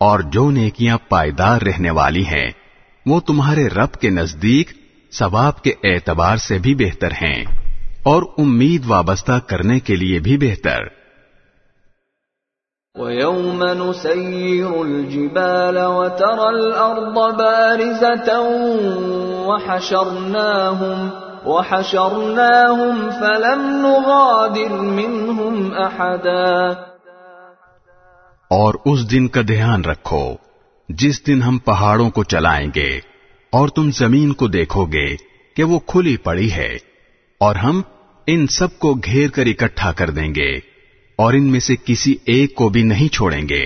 اور 0.04 0.20
جو 0.20 0.50
نیکیاں 0.50 0.98
پائیدار 1.08 1.60
رہنے 1.60 1.90
والی 1.90 2.26
ہیں، 2.26 2.50
وہ 3.06 3.20
تمہارے 3.20 3.68
رب 3.68 3.92
کے 3.92 4.10
نزدیک 4.10 4.70
ثواب 5.12 5.62
کے 5.62 5.74
اعتبار 5.84 6.36
سے 6.36 6.58
بھی 6.58 6.74
بہتر 6.74 7.10
ہیں 7.10 7.44
اور 8.02 8.22
امید 8.38 8.82
وابستہ 8.86 9.38
کرنے 9.46 9.80
کے 9.80 9.96
لیے 9.96 10.18
بھی 10.18 10.38
بہتر۔ 10.38 10.78
وَيَوْمَ 12.98 13.74
نُسَيِّرُ 13.74 14.80
الْجِبَالَ 14.80 15.80
وَتَرَى 15.80 16.48
الْأَرْضَ 16.48 17.36
بَارِزَةً 17.36 18.34
وَحَشَرْنَاهُمْ 19.46 21.10
وَحَشَرْنَاهُمْ 21.46 23.12
فَلَمْ 23.20 23.82
نُغَادِرْ 23.82 24.72
مِنْهُمْ 24.72 25.70
أَحَدًا۔ 25.86 26.91
اور 28.52 28.74
اس 28.84 29.10
دن 29.10 29.28
کا 29.28 29.40
دھیان 29.48 29.84
رکھو، 29.84 30.24
جس 30.88 31.26
دن 31.26 31.42
ہم 31.42 31.58
پہاڑوں 31.58 32.08
کو 32.10 32.24
چلائیں 32.24 32.70
گے 32.74 32.90
اور 33.52 33.68
تم 33.68 33.90
زمین 33.90 34.32
کو 34.32 34.46
دیکھو 34.48 34.84
گے 34.86 35.04
کہ 35.56 35.62
وہ 35.64 35.78
کھلی 35.86 36.16
پڑی 36.16 36.50
ہے، 36.52 36.72
اور 37.40 37.54
ہم 37.56 37.80
ان 38.26 38.46
سب 38.46 38.78
کو 38.78 38.92
گھیر 38.94 39.28
کر 39.30 39.46
اکٹھا 39.46 39.92
کر 39.92 40.10
دیں 40.10 40.30
گے، 40.34 40.50
اور 41.18 41.30
ان 41.32 41.44
میں 41.44 41.60
سے 41.60 41.74
کسی 41.84 42.14
ایک 42.24 42.54
کو 42.54 42.68
بھی 42.68 42.82
نہیں 42.82 43.08
چھوڑیں 43.12 43.46
گے۔ 43.48 43.64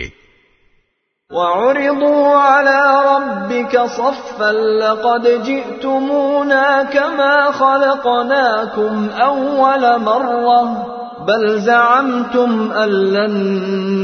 وَعُرِضُوا 1.30 2.34
عَلَى 2.40 2.80
رَبِّكَ 3.06 3.74
صَفًّا 3.96 4.50
لَقَدْ 4.80 5.26
جِئْتُمُونَا 5.46 6.68
كَمَا 6.92 7.50
خَلَقْنَاكُمْ 7.58 8.92
أَوَّلَ 9.22 9.96
مَرَّةٍ 10.02 11.05
بَلْ 11.26 11.60
زَعَمْتُمْ 11.60 12.76
أَن 12.84 12.90
لَّن 12.90 13.34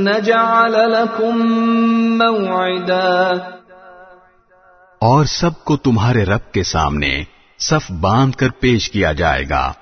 نَّجْعَلَ 0.05 0.77
لَكُم 0.77 1.43
اور 4.99 5.25
سب 5.25 5.65
کو 5.65 5.77
تمہارے 5.77 6.25
رب 6.25 6.53
کے 6.53 6.63
سامنے 6.63 7.25
صف 7.59 7.91
باندھ 7.91 8.37
کر 8.37 8.49
پیش 8.49 8.91
کیا 8.91 9.13
جائے 9.13 9.49
گا۔ 9.51 9.73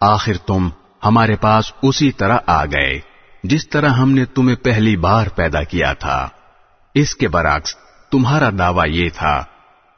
آخر 0.00 0.32
تم 0.46 0.68
ہمارے 1.04 1.36
پاس 1.36 1.72
اسی 1.82 2.12
طرح 2.12 2.38
آ 2.46 2.64
گئے، 2.64 3.00
جس 3.44 3.68
طرح 3.68 3.88
ہم 3.88 4.10
نے 4.10 4.24
تمہیں 4.24 4.56
پہلی 4.56 4.96
بار 4.96 5.26
پیدا 5.26 5.62
کیا 5.62 5.92
تھا۔ 5.92 6.28
اس 6.94 7.14
کے 7.14 7.28
برعکس، 7.28 7.76
تمہارا 8.10 8.48
دعویٰ 8.58 8.88
یہ 8.88 9.08
تھا 9.14 9.44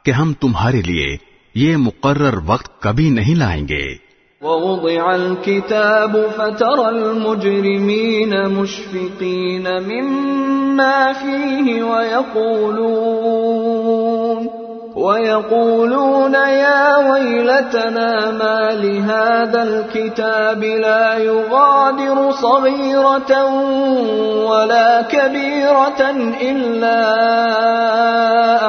کہ 0.03 0.11
ہم 0.11 0.33
تمہارے 0.33 0.81
لیے 0.81 1.17
یہ 1.55 1.77
مقرر 1.77 2.39
وقت 2.45 2.81
کبھی 2.81 3.09
نہیں 3.09 3.35
لائیں 3.35 3.67
گے۔ 3.67 4.06
ووضع 4.41 5.15
الكتاب 5.15 6.27
فترى 6.37 6.89
المجرمين 6.89 8.49
مشفقين 8.49 9.83
مما 9.83 11.13
فيه 11.13 11.83
ويقولون 11.83 13.47
ويقولون 14.97 16.33
يا 16.33 16.97
ويلتنا 16.97 18.31
ما 18.31 18.59
لهذا 18.71 19.63
الكتاب 19.63 20.63
لا 20.63 21.17
يغادر 21.17 22.31
صغيرة 22.31 23.43
ولا 24.45 25.01
كبيرة 25.01 26.01
إلا 26.41 27.01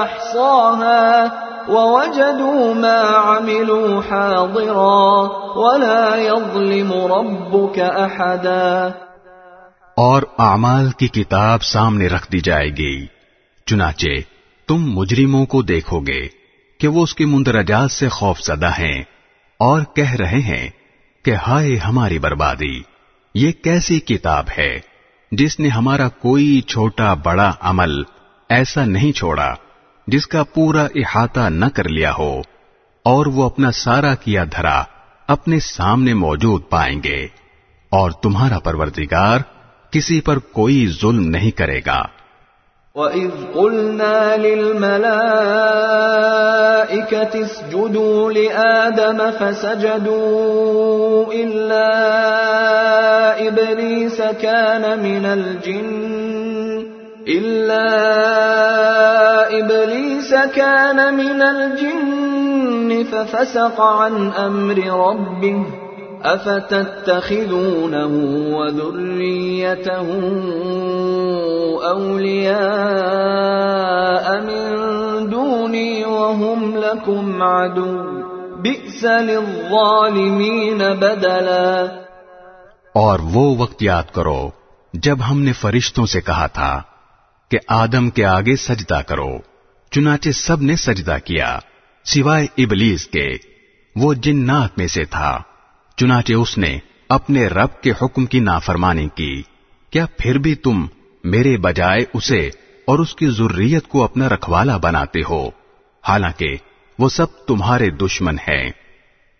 أحصاها 0.02 1.32
ووجدوا 1.68 2.74
ما 2.74 3.00
عملوا 3.00 4.02
حاضرا 4.02 5.30
ولا 5.56 6.16
يظلم 6.16 6.92
ربك 6.92 7.78
أحدا. 7.78 8.90
اور 9.94 10.22
اعمال 10.38 10.90
کی 10.90 11.08
کتاب 11.08 11.62
سامنے 11.62 12.06
رکھ 12.06 12.32
دی 12.32 12.40
جائے 12.40 12.68
گی 12.68 13.06
چنانچہ 13.66 14.37
تم 14.68 14.90
مجرموں 14.92 15.46
کو 15.46 15.62
دیکھو 15.62 16.00
گے 16.00 16.28
کہ 16.80 16.88
وہ 16.88 17.02
اس 17.02 17.14
کے 17.14 17.26
مندرجات 17.26 17.92
سے 17.92 18.08
خوف 18.08 18.40
زدہ 18.40 18.70
ہیں 18.78 19.02
اور 19.58 19.82
کہہ 19.96 20.12
رہے 20.12 20.40
ہیں 20.40 20.68
کہ 21.24 21.34
ہائے 21.34 21.76
ہماری 21.76 22.18
بربادی، 22.18 22.82
یہ 23.34 23.52
کیسی 23.52 24.00
کتاب 24.00 24.44
ہے 24.58 24.80
جس 25.32 25.60
نے 25.60 25.68
ہمارا 25.68 26.08
کوئی 26.08 26.60
چھوٹا 26.60 27.14
بڑا 27.14 27.52
عمل 27.60 28.02
ایسا 28.48 28.84
نہیں 28.84 29.12
چھوڑا 29.12 29.54
جس 30.06 30.26
کا 30.26 30.42
پورا 30.42 30.82
احاطہ 30.94 31.48
نہ 31.48 31.66
کر 31.74 31.88
لیا 31.88 32.12
ہو 32.18 32.40
اور 33.02 33.26
وہ 33.26 33.44
اپنا 33.44 33.70
سارا 33.70 34.14
کیا 34.14 34.44
دھرا 34.44 34.84
اپنے 35.26 35.60
سامنے 35.60 36.14
موجود 36.14 36.62
پائیں 36.70 37.02
گے 37.02 37.26
اور 37.90 38.10
تمہارا 38.10 38.58
پروردگار 38.58 39.38
کسی 39.90 40.20
پر 40.20 40.38
کوئی 40.38 40.86
ظلم 41.00 41.28
نہیں 41.28 41.50
کرے 41.50 41.80
گا۔ 41.86 42.02
وَإِذْ 42.98 43.30
قُلْنَا 43.54 44.36
لِلْمَلَائِكَةِ 44.36 45.08
اسْجُدُوا 47.42 48.32
لِآدَمَ 48.32 49.30
فَسَجَدُوا 49.30 51.32
إِلَّا 51.32 51.88
إِبْلِيسَ 53.48 54.22
كَانَ 54.42 54.98
مِنَ 54.98 55.24
الْجِنِّ 55.26 56.86
إِلَّا 57.28 57.88
إِبْلِيسَ 59.58 60.34
كَانَ 60.34 61.14
مِنَ 61.14 61.42
الْجِنِّ 61.42 63.04
فَفَسَقَ 63.12 63.80
عَنْ 63.80 64.32
أَمْرِ 64.32 64.78
رَبِّهِ 65.06 65.87
افتتخذونه 66.24 68.06
وذريته 68.56 70.08
اولياء 71.82 72.56
من 74.40 74.66
دوني 75.30 76.04
وهم 76.04 76.76
لكم 76.76 77.42
عدو 77.42 77.96
بئس 78.62 79.04
للظالمين 79.04 80.82
بدلا 81.00 81.86
اور 82.92 83.18
وہ 83.18 83.56
وقت 83.56 83.82
یاد 83.82 84.14
کرو 84.14 84.50
جب 84.92 85.18
ہم 85.30 85.40
نے 85.40 85.52
فرشتوں 85.52 86.06
سے 86.06 86.20
کہا 86.20 86.46
تھا 86.46 86.82
کہ 87.50 87.58
آدم 87.68 88.10
کے 88.10 88.24
آگے 88.24 88.56
سجدہ 88.56 89.00
کرو، 89.06 89.38
چنانچہ 89.90 90.30
سب 90.30 90.62
نے 90.62 90.76
سجدہ 90.76 91.16
کیا، 91.24 91.58
سوائے 92.04 92.46
ابلیس 92.58 93.06
کے، 93.06 93.28
وہ 93.96 94.14
جنات 94.14 94.78
میں 94.78 94.86
سے 94.86 95.04
تھا۔ 95.04 95.38
چنانچہ 95.98 96.32
اس 96.32 96.58
نے 96.58 96.78
اپنے 97.08 97.46
رب 97.46 97.82
کے 97.82 97.92
حکم 98.02 98.26
کی 98.26 98.40
نافرمانی 98.40 99.08
کی۔ 99.14 99.42
کیا 99.90 100.06
پھر 100.18 100.38
بھی 100.38 100.54
تم 100.54 100.86
میرے 101.24 101.56
بجائے 101.56 102.04
اسے 102.14 102.50
اور 102.86 102.98
اس 102.98 103.14
کی 103.14 103.26
ضروریت 103.26 103.88
کو 103.88 104.04
اپنا 104.04 104.28
رکھوالا 104.28 104.76
بناتے 104.76 105.20
ہو؟ 105.30 105.50
حالانکہ 106.08 106.56
وہ 106.98 107.08
سب 107.08 107.26
تمہارے 107.46 107.90
دشمن 107.90 108.34
ہیں۔ 108.34 108.70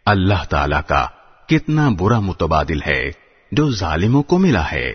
اللہ 0.07 0.45
تعالی 0.51 0.77
کا 0.87 1.07
کتنا 1.49 1.89
برا 1.99 2.21
متبادل 2.21 2.79
ہے 2.87 3.11
جو 3.53 3.71
ظالموں 3.71 4.23
کو 4.23 4.39
ملا 4.39 4.73
ہے۔ 4.73 4.93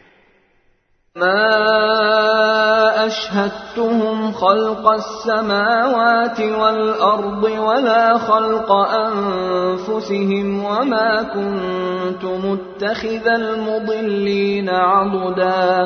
ما 1.16 3.06
أشهدتهم 3.06 4.32
خلق 4.32 4.88
السماوات 4.88 6.40
والأرض 6.40 7.44
ولا 7.44 8.18
خلق 8.18 8.72
أنفسهم 8.72 10.64
وما 10.64 11.24
كنت 11.24 12.24
متخذ 12.46 13.28
المضلين 13.28 14.70
عضدا 14.70 15.86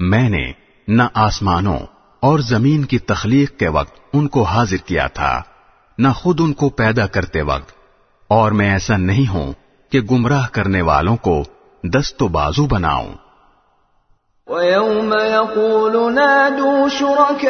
میں 0.00 0.28
نے 0.28 0.52
نہ 0.88 1.02
آسمانوں 1.14 1.78
اور 2.20 2.38
زمین 2.38 2.84
کی 2.84 2.98
تخلیق 2.98 3.58
کے 3.58 3.68
وقت 3.68 4.00
ان 4.12 4.28
کو 4.28 4.42
حاضر 4.42 4.86
کیا 4.86 5.06
تھا، 5.06 5.42
نہ 5.98 6.08
خود 6.16 6.40
ان 6.40 6.52
کو 6.52 6.68
پیدا 6.68 7.06
کرتے 7.06 7.42
وقت، 7.42 7.72
اور 8.30 8.52
میں 8.52 8.70
ایسا 8.72 8.96
نہیں 8.96 9.28
ہوں 9.34 9.52
کہ 9.90 10.00
گمراہ 10.00 10.46
کرنے 10.52 10.82
والوں 10.82 11.16
کو 11.16 11.42
دست 11.84 12.22
و 12.22 12.28
بازو 12.28 12.66
بناؤں۔ 12.66 13.12
ويوم 14.48 15.12
يقول 15.12 16.14
نادوا 16.14 16.88
شركائي 16.88 17.46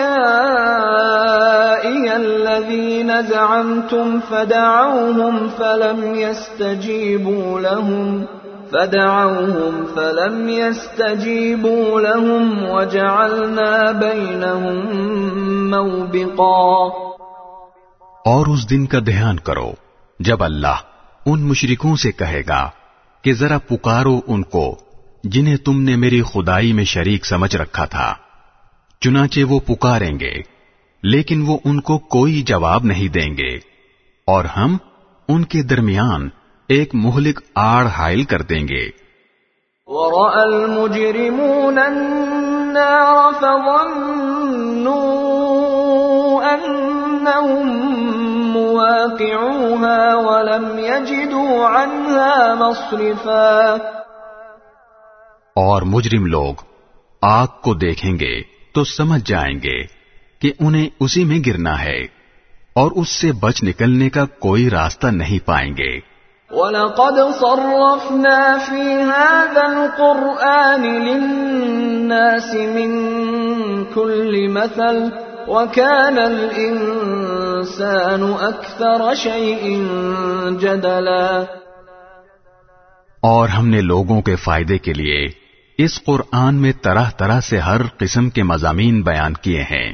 الذين 2.16 3.22
زعمتم 3.22 4.20
فدعوهم 4.20 5.48
فلم 5.48 6.14
يستجيبوا 6.14 7.60
لهم 7.60 8.26
فدعوهم 8.72 9.84
فلم 9.96 10.48
يستجيبوا 10.48 12.00
لهم 12.00 12.70
وجعلنا 12.70 13.92
بينهم 13.92 14.78
موبقا 15.70 16.92
اور 18.24 18.46
اس 18.46 18.70
دن 18.70 18.86
کا 18.86 18.98
دھیان 19.06 19.36
کرو 19.40 19.70
جب 20.20 20.42
اللہ 20.42 20.78
ان 21.26 21.38
مشرکوں 21.48 21.94
سے 21.96 22.10
کہے 22.12 22.42
گا 22.48 22.62
کہ 23.24 23.30
ذرا 23.34 23.58
پکارو 23.68 24.16
ان 24.26 24.42
کو 24.50 24.66
جنہیں 25.24 25.56
تم 25.56 25.82
نے 25.82 25.96
میری 25.96 26.22
خدائی 26.22 26.72
میں 26.72 26.84
شریک 26.84 27.26
سمجھ 27.26 27.56
رکھا 27.56 27.84
تھا۔ 27.84 28.14
چنانچہ 29.00 29.40
وہ 29.48 29.60
پکاریں 29.60 30.20
گے، 30.20 30.34
لیکن 31.02 31.44
وہ 31.46 31.58
ان 31.64 31.80
کو 31.80 31.98
کوئی 31.98 32.42
جواب 32.42 32.84
نہیں 32.84 33.08
دیں 33.08 33.36
گے۔ 33.36 33.56
اور 34.26 34.44
ہم 34.44 34.76
ان 35.28 35.44
کے 35.44 35.62
درمیان 35.62 36.28
ایک 36.68 36.94
مہلک 36.94 37.40
آڑ 37.54 37.86
حائل 37.86 38.24
کر 38.24 38.42
دیں 38.42 38.68
گے۔ 38.68 38.88
ورأى 39.86 40.40
المجرمون 40.42 41.78
النار 41.78 43.32
فظنوا 43.40 43.94
أنهم 46.54 47.68
مواقعوها 48.52 50.14
ولم 50.14 50.78
يجدوا 50.78 51.82
عنها 51.82 52.54
مصرفا۔ 52.54 53.76
اور 55.56 55.82
مجرم 55.82 56.26
لوگ 56.26 56.54
آگ 57.22 57.46
کو 57.62 57.74
دیکھیں 57.74 58.12
گے 58.12 58.40
تو 58.72 58.84
سمجھ 58.84 59.22
جائیں 59.26 59.62
گے 59.62 59.82
کہ 60.38 60.52
انہیں 60.60 60.88
اسی 61.00 61.24
میں 61.24 61.38
گرنا 61.46 61.84
ہے 61.84 62.02
اور 62.74 62.90
اس 62.90 63.08
سے 63.08 63.32
بچ 63.32 63.62
نکلنے 63.62 64.10
کا 64.10 64.24
کوئی 64.24 64.70
راستہ 64.70 65.06
نہیں 65.06 65.46
پائیں 65.46 65.76
گے۔ 65.76 66.00
وَلَقَدْ 66.50 67.38
صَرَّفْنَا 67.38 68.56
فِي 68.66 69.04
هَذَا 69.04 69.54
الْقُرْآنِ 69.54 70.86
لِلنَّاسِ 70.86 72.54
مِنْ 72.54 73.14
كُلِّ 73.94 74.48
مَثَلٍ 74.48 75.08
وَكَانَ 75.46 76.20
الْإِنسَانُ 76.20 78.48
أَكْثَرَ 78.48 79.14
شَيْءٍ 79.14 79.78
جَدَلًا۔ 80.58 81.44
اور 83.20 83.48
ہم 83.48 83.68
نے 83.68 83.80
لوگوں 83.80 84.22
کے 84.22 84.36
فائدے 84.36 84.78
کے 84.78 84.92
لیے 84.92 85.43
اس 85.78 86.04
قرآن 86.04 86.54
میں 86.54 86.72
طرح 86.82 87.10
طرح 87.10 87.40
سے 87.40 87.58
ہر 87.58 87.80
قسم 87.98 88.30
کے 88.30 88.42
مضامین 88.42 89.02
بیان 89.02 89.34
کیے 89.34 89.62
ہیں۔ 89.62 89.92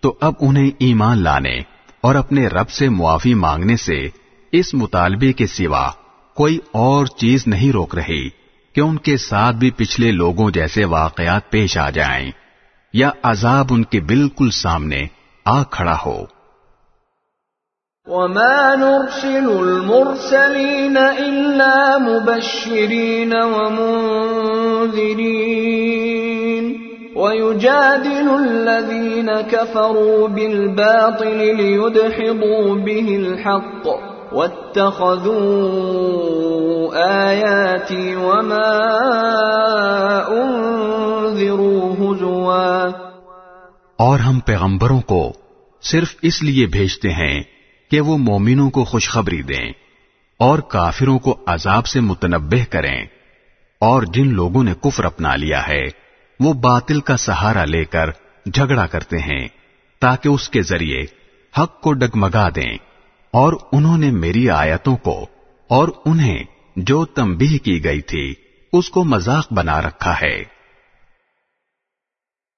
تو 0.00 0.14
اب 0.20 0.34
انہیں 0.40 0.70
ایمان 0.78 1.18
لانے 1.18 1.58
اور 2.00 2.14
اپنے 2.14 2.46
رب 2.46 2.70
سے 2.70 2.88
معافی 2.88 3.34
مانگنے 3.34 3.76
سے 3.76 4.08
اس 4.52 4.74
مطالبے 4.74 5.32
کے 5.32 5.46
سوا 5.46 5.90
کوئی 6.36 6.58
اور 6.72 7.06
چیز 7.06 7.46
نہیں 7.46 7.72
روک 7.72 7.94
رہی 7.94 8.28
کہ 8.74 8.80
ان 8.80 8.98
کے 8.98 9.16
ساتھ 9.16 9.56
بھی 9.56 9.70
پچھلے 9.70 10.10
لوگوں 10.10 10.50
جیسے 10.50 10.84
واقعات 10.84 11.50
پیش 11.50 11.78
آ 11.78 11.90
جائیں 11.90 12.30
یا 12.92 13.10
عذاب 13.22 13.66
ان 13.70 13.84
کے 13.84 14.00
بالکل 14.00 14.50
سامنے 14.50 15.06
آ 15.44 15.62
کھڑا 15.62 15.96
ہو۔ 16.06 16.35
وما 18.06 18.76
نرسل 18.76 19.50
المرسلين 19.50 20.96
إلا 20.96 21.98
مبشرين 21.98 23.32
ومنذرين 24.96 25.56
ويجادل 27.16 28.28
الذين 28.38 29.30
كفروا 29.30 30.28
بالباطل 30.28 31.36
ليدحضوا 31.56 32.74
به 32.74 33.16
الحق 33.16 33.86
واتخذوا 34.32 35.36
آياتي 37.28 38.16
وما 38.16 38.70
أنذروا 40.30 41.94
هزوا 41.94 42.92
اور 43.98 44.18
ہم 44.18 44.40
پیغمبروں 44.46 45.00
کو 45.00 45.20
صرف 45.82 46.16
اس 46.22 46.42
لیے 46.42 46.66
بھیجتے 46.66 47.10
ہیں 47.10 47.55
کہ 47.90 48.00
وہ 48.00 48.18
مومنوں 48.18 48.70
کو 48.70 48.84
خوشخبری 48.84 49.42
دیں 49.42 49.72
اور 50.38 50.58
کافروں 50.58 51.18
کو 51.18 51.44
عذاب 51.46 51.86
سے 51.86 52.00
متنبہ 52.00 52.72
کریں۔ 52.72 53.04
اور 53.80 54.02
جن 54.02 54.34
لوگوں 54.34 54.64
نے 54.64 54.74
کفر 54.82 55.04
اپنا 55.04 55.36
لیا 55.36 55.68
ہے، 55.68 55.82
وہ 56.40 56.52
باطل 56.52 57.00
کا 57.00 57.16
سہارا 57.16 57.64
لے 57.64 57.84
کر 57.84 58.10
جھگڑا 58.54 58.86
کرتے 58.86 59.18
ہیں، 59.18 59.48
تاکہ 60.00 60.28
اس 60.28 60.48
کے 60.48 60.62
ذریعے 60.62 61.02
حق 61.60 61.80
کو 61.80 61.92
ڈگمگا 61.92 62.48
دیں۔ 62.48 62.76
اور 63.30 63.52
انہوں 63.72 63.98
نے 63.98 64.10
میری 64.10 64.50
آیتوں 64.50 64.96
کو 64.96 65.26
اور 65.68 65.88
انہیں 66.04 66.44
جو 66.76 67.04
تنبیہ 67.04 67.58
کی 67.58 67.84
گئی 67.84 68.00
تھی، 68.00 68.34
اس 68.72 68.90
کو 68.90 69.04
مذاق 69.04 69.52
بنا 69.52 69.82
رکھا 69.82 70.14
ہے۔ 70.22 70.42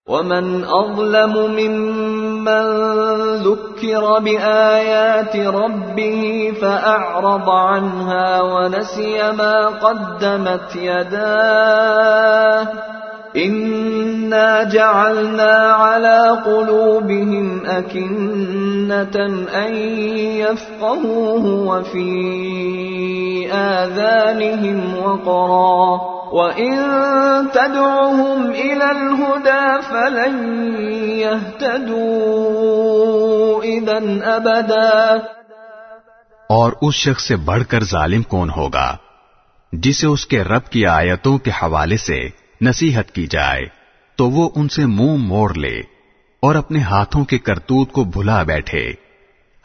ومن 0.07 0.63
أظلم 0.63 1.33
ممن 1.33 2.28
ذكر 3.43 4.19
بآيات 4.19 5.37
ربه 5.37 6.53
فأعرض 6.61 7.51
عنها 7.51 8.43
ونسي 8.43 9.33
ما 9.33 9.69
قدمت 9.69 10.77
يداه 10.77 12.67
إنا 13.37 14.63
جعلنا 14.65 15.53
على 15.73 16.43
قلوبهم 16.47 17.67
أكنة 17.67 19.17
أن 19.55 19.75
يفقهوه 20.37 21.45
وفي 21.47 22.09
آذانهم 23.53 24.99
وقرا 24.99 26.01
وإن 26.33 26.77
تدعهم 27.53 28.51
إلى 28.51 28.91
الهدى 28.91 29.83
فلن 29.83 30.35
يهتدوا 32.39 33.63
إذا 33.63 33.99
أبدا 34.37 35.23
اور 36.51 36.73
اس 36.81 36.95
شخص 36.95 37.23
سے 37.29 37.37
بڑھ 37.37 37.63
کر 37.69 37.85
ظالم 37.85 38.23
کون 38.29 38.51
ہوگا 38.51 38.89
جسے 39.73 40.07
اس 40.07 40.27
کے 40.27 40.39
رب 40.45 40.65
کی 40.67 40.83
آیتوں 40.87 41.39
کے 41.39 41.51
حوالے 41.63 41.97
سے 41.97 42.19
نصیحت 42.61 43.11
کی 43.11 43.27
جائے 43.27 43.63
تو 44.17 44.31
وہ 44.31 44.51
ان 44.55 44.69
سے 44.69 44.87
منہ 44.87 45.17
موڑ 45.17 45.55
لے 45.55 45.81
اور 46.41 46.55
اپنے 46.55 46.79
ہاتھوں 46.79 47.25
کے 47.25 47.39
کرتوت 47.39 47.93
کو 47.93 48.05
بھلا 48.05 48.43
بیٹھے۔ 48.43 48.93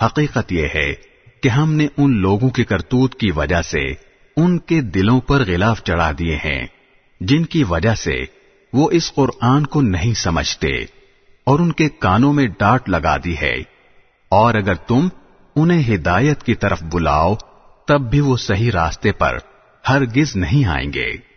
حقیقت 0.02 0.52
یہ 0.52 0.68
ہے 0.76 0.94
کہ 1.44 1.49
ہم 1.49 1.74
نے 1.74 1.88
ان 1.98 2.22
لوگوں 2.22 2.49
کے 2.49 2.64
کرتوت 2.64 3.15
کی 3.15 3.32
وجہ 3.32 3.61
سے 3.61 3.84
ان 4.38 4.60
کے 4.60 4.82
دلوں 4.82 5.22
پر 5.22 5.44
غلاف 5.48 5.84
چڑھا 5.84 6.11
دیے 6.20 6.36
ہیں، 6.36 6.68
جن 7.22 7.45
کی 7.45 7.64
وجہ 7.64 7.95
سے 7.95 8.24
وہ 8.74 8.91
اس 8.91 9.14
قرآن 9.14 9.65
کو 9.65 9.82
نہیں 9.82 10.14
سمجھتے 10.14 10.68
اور 11.44 11.60
ان 11.60 11.72
کے 11.72 11.90
کانوں 11.90 12.34
میں 12.34 12.48
ڈانٹ 12.60 12.90
لگا 12.90 13.18
دی 13.18 13.36
ہے۔ 13.41 13.56
اور 14.30 14.53
اگر 14.53 14.74
تم 14.74 15.07
انہیں 15.56 15.95
ہدایت 15.95 16.44
کی 16.44 16.56
طرف 16.56 16.84
بلاؤ، 16.84 17.36
تب 17.88 18.02
بھی 18.02 18.20
وہ 18.20 18.38
صحیح 18.38 18.72
راستے 18.72 19.11
پر 19.11 19.38
ہرگز 19.90 20.36
نہیں 20.36 20.65
آئیں 20.65 20.94
گے۔ 20.94 21.32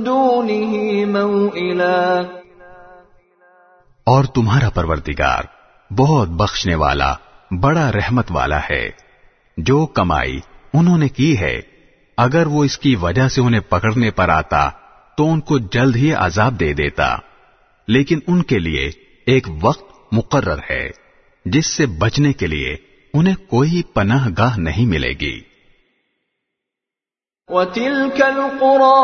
دونه 0.07 0.73
موئلا. 1.07 2.23
اور 4.07 4.25
تمہارا 4.25 4.71
پروردگار 4.71 5.43
بہت 5.93 6.29
بخشنے 6.29 6.75
والا، 6.75 7.15
بڑا 7.61 7.93
رحمت 7.93 8.27
والا 8.31 8.59
ہے، 8.71 8.91
جو 9.57 9.87
کمائی 9.87 10.41
انہوں 10.75 10.99
نے 10.99 11.09
کی 11.09 11.39
ہے۔ 11.39 11.74
اگر 12.17 12.47
وہ 12.47 12.65
اس 12.65 12.79
کی 12.79 12.97
وجہ 12.97 13.29
سے 13.29 13.41
انہیں 13.41 13.61
پکڑنے 13.61 14.11
پر 14.11 14.29
آتا، 14.29 14.71
تو 15.17 15.33
ان 15.33 15.41
کو 15.41 15.59
جلد 15.59 15.97
ہی 15.97 16.13
عذاب 16.13 16.61
دے 16.61 16.73
دیتا۔ 16.73 17.17
لیکن 17.89 18.19
ان 18.27 18.43
کے 18.43 18.59
لیے 18.59 18.91
ایک 19.27 19.47
وقت 19.63 19.85
مقرر 20.13 20.59
ہے، 20.71 20.91
جس 21.45 21.67
سے 21.67 21.87
بچنے 21.87 22.33
کے 22.33 22.47
لیے 22.47 22.77
انہیں 23.15 23.35
کوئی 23.35 23.83
پناہ 23.83 24.29
گاہ 24.39 24.59
نہیں 24.59 24.87
ملے 24.87 25.13
گی۔ 25.21 25.41
وتلك 27.49 28.23
القرى 28.23 29.01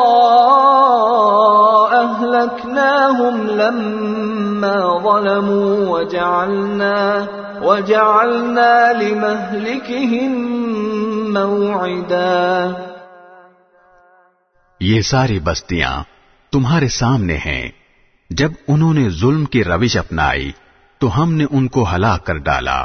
أهلكناهم 2.07 3.47
لما 3.47 4.99
ظلموا 5.03 5.89
وجعلنا 5.89 7.25
وجعلنا 7.63 8.93
لمهلكهم 8.93 10.33
موعدا۔ 11.33 12.71
یہ 14.81 15.01
ساری 15.01 15.39
بستیاں 15.39 16.03
تمہارے 16.53 16.89
سامنے 16.89 17.37
ہیں۔ 17.37 17.69
جب 18.31 18.51
انہوں 18.69 18.95
نے 18.95 19.09
ظلم 19.09 19.45
کی 19.45 19.65
روش 19.65 19.97
اپنائی، 19.97 20.53
تو 20.99 21.23
ہم 21.23 21.33
نے 21.33 21.45
ان 21.51 21.69
کو 21.69 21.85
ہلاک 21.95 22.27
کر 22.27 22.37
ڈالا۔ 22.37 22.85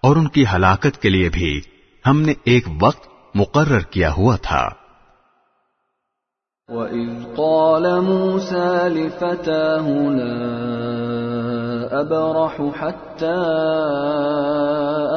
اور 0.00 0.16
ان 0.16 0.28
کی 0.28 0.44
ہلاکت 0.54 1.02
کے 1.02 1.08
لیے 1.08 1.28
بھی 1.28 1.60
ہم 2.06 2.22
نے 2.22 2.34
ایک 2.44 2.68
وقت 2.80 3.08
مقرر 3.34 3.80
کیا 3.80 4.12
ہوا 4.12 4.36
تھا۔ 4.36 4.68
وَإِذْ 6.68 7.36
قَالَ 7.36 7.88
مُوسَى 8.00 8.88
لِفَتَاهُ 8.88 10.10
لَا 10.10 10.56
أَبْرَحُ 12.00 12.68
حَتَّى 12.80 13.34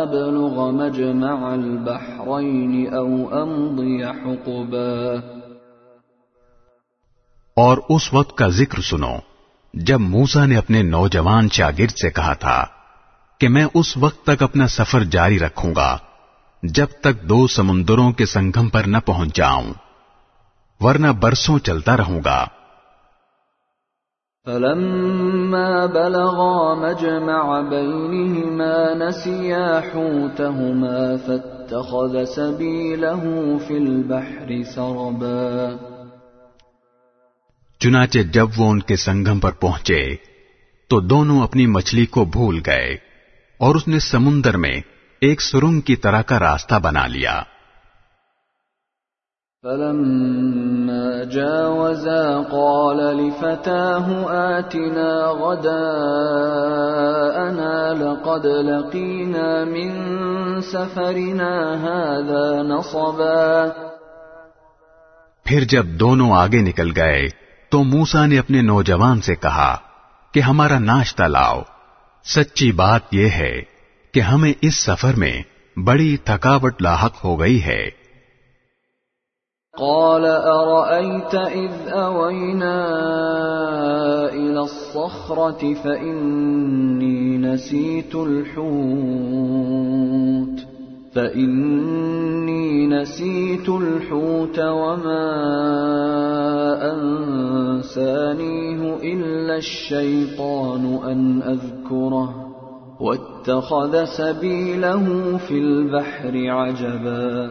أَبْلُغَ 0.01 0.71
مَجْمَعَ 0.71 1.51
الْبَحْرَيْنِ 1.51 2.93
أَوْ 2.93 3.31
أَمْضِيَ 3.31 4.05
حُقُبًا 4.05 5.38
اور 7.59 7.77
اس 7.89 8.13
وقت 8.13 8.37
کا 8.37 8.47
ذکر 8.47 8.81
سنو، 8.81 9.15
جب 9.73 9.99
موسا 9.99 10.45
نے 10.45 10.57
اپنے 10.57 10.81
نوجوان 10.81 11.49
شاگرد 11.49 11.91
سے 11.91 12.09
کہا 12.09 12.33
تھا 12.33 12.65
کہ 13.39 13.49
میں 13.49 13.65
اس 13.73 13.97
وقت 13.97 14.25
تک 14.25 14.43
اپنا 14.43 14.67
سفر 14.67 15.03
جاری 15.03 15.39
رکھوں 15.39 15.75
گا، 15.75 15.97
جب 16.63 16.85
تک 17.01 17.21
دو 17.21 17.47
سمندروں 17.47 18.11
کے 18.11 18.25
سنگم 18.25 18.69
پر 18.69 18.83
نہ 18.83 18.97
پہنچ 19.05 19.35
جاؤں، 19.35 19.73
ورنہ 20.79 21.07
برسوں 21.07 21.59
چلتا 21.59 21.97
رہوں 21.97 22.21
گا۔ 22.25 22.45
فلما 24.45 25.85
بلغا 25.85 26.73
مجمع 26.73 27.59
بينهما 27.69 28.93
نسيا 28.93 29.79
حوتهما 29.79 30.99
فاتخذ 31.25 32.25
سبيله 32.35 33.23
في 33.67 33.77
البحر 33.77 34.63
سربا 34.75 35.88
چنانچہ 37.79 38.19
جب 38.19 38.47
وہ 38.57 38.71
ان 38.71 38.79
کے 38.79 38.95
سنگم 38.95 39.39
پر 39.39 39.51
پہنچے 39.51 40.15
تو 40.89 40.99
دونوں 40.99 41.41
اپنی 41.41 41.67
مچھلی 41.67 42.05
کو 42.05 42.25
بھول 42.25 42.61
گئے 42.65 42.97
اور 43.57 43.75
اس 43.75 43.87
نے 43.87 43.99
سمندر 43.99 44.57
میں 44.57 44.81
ایک 45.21 45.41
سرنگ 45.41 45.81
کی 45.81 45.95
طرح 45.95 46.21
کا 46.21 46.39
راستہ 46.39 46.75
بنا 46.83 47.07
لیا۔ 47.07 47.43
فلما 49.61 51.23
جاوزا 51.23 52.41
قال 52.51 52.97
لفتاه 52.97 54.11
آتنا 54.35 55.31
غداءنا 55.31 56.13
لقد 57.93 58.45
لقينا 58.45 59.63
من 59.63 59.91
سفرنا 60.61 61.53
هذا 61.81 62.61
نصبا۔ 62.61 63.67
پھر 65.43 65.63
جب 65.63 65.85
دونوں 65.85 66.31
آگے 66.31 66.61
نکل 66.61 66.91
گئے 66.95 67.48
تو 67.69 67.83
موسا 67.83 68.25
نے 68.25 68.39
اپنے 68.39 68.61
نوجوان 68.61 69.21
سے 69.21 69.35
کہا 69.35 69.77
کہ 70.33 70.39
ہمارا 70.39 70.79
ناشتہ 70.79 71.23
لاؤ۔ 71.23 71.61
سچی 72.25 72.71
بات 72.71 73.01
یہ 73.11 73.29
ہے 73.29 73.61
کہ 74.13 74.19
ہمیں 74.19 74.53
اس 74.61 74.75
سفر 74.75 75.13
میں 75.13 75.41
بڑی 75.79 76.17
تھکاوٹ 76.17 76.81
لاحق 76.81 77.23
ہو 77.23 77.39
گئی 77.39 77.63
ہے۔ 77.63 77.89
قال 79.77 80.25
أرأيت 80.25 81.53
إذ 81.53 81.93
أوينا 81.93 82.87
إلى 84.31 84.55
الصخرة 84.55 85.81
فإني 85.81 87.37
نسيت 87.37 88.15
الحوت۔ 88.15 90.68
فإني 91.13 92.87
نسيت 92.87 93.69
الحوت 93.69 94.59
وما 94.59 95.25
أنسانيه 96.91 98.81
إلا 99.01 99.55
الشيطان 99.55 100.97
أن 101.11 101.39
أذكره 101.45 102.49
واتخذ 102.99 104.05
سبيله 104.17 105.37
في 105.47 105.59
البحر 105.59 106.35
عجبا 106.49 107.47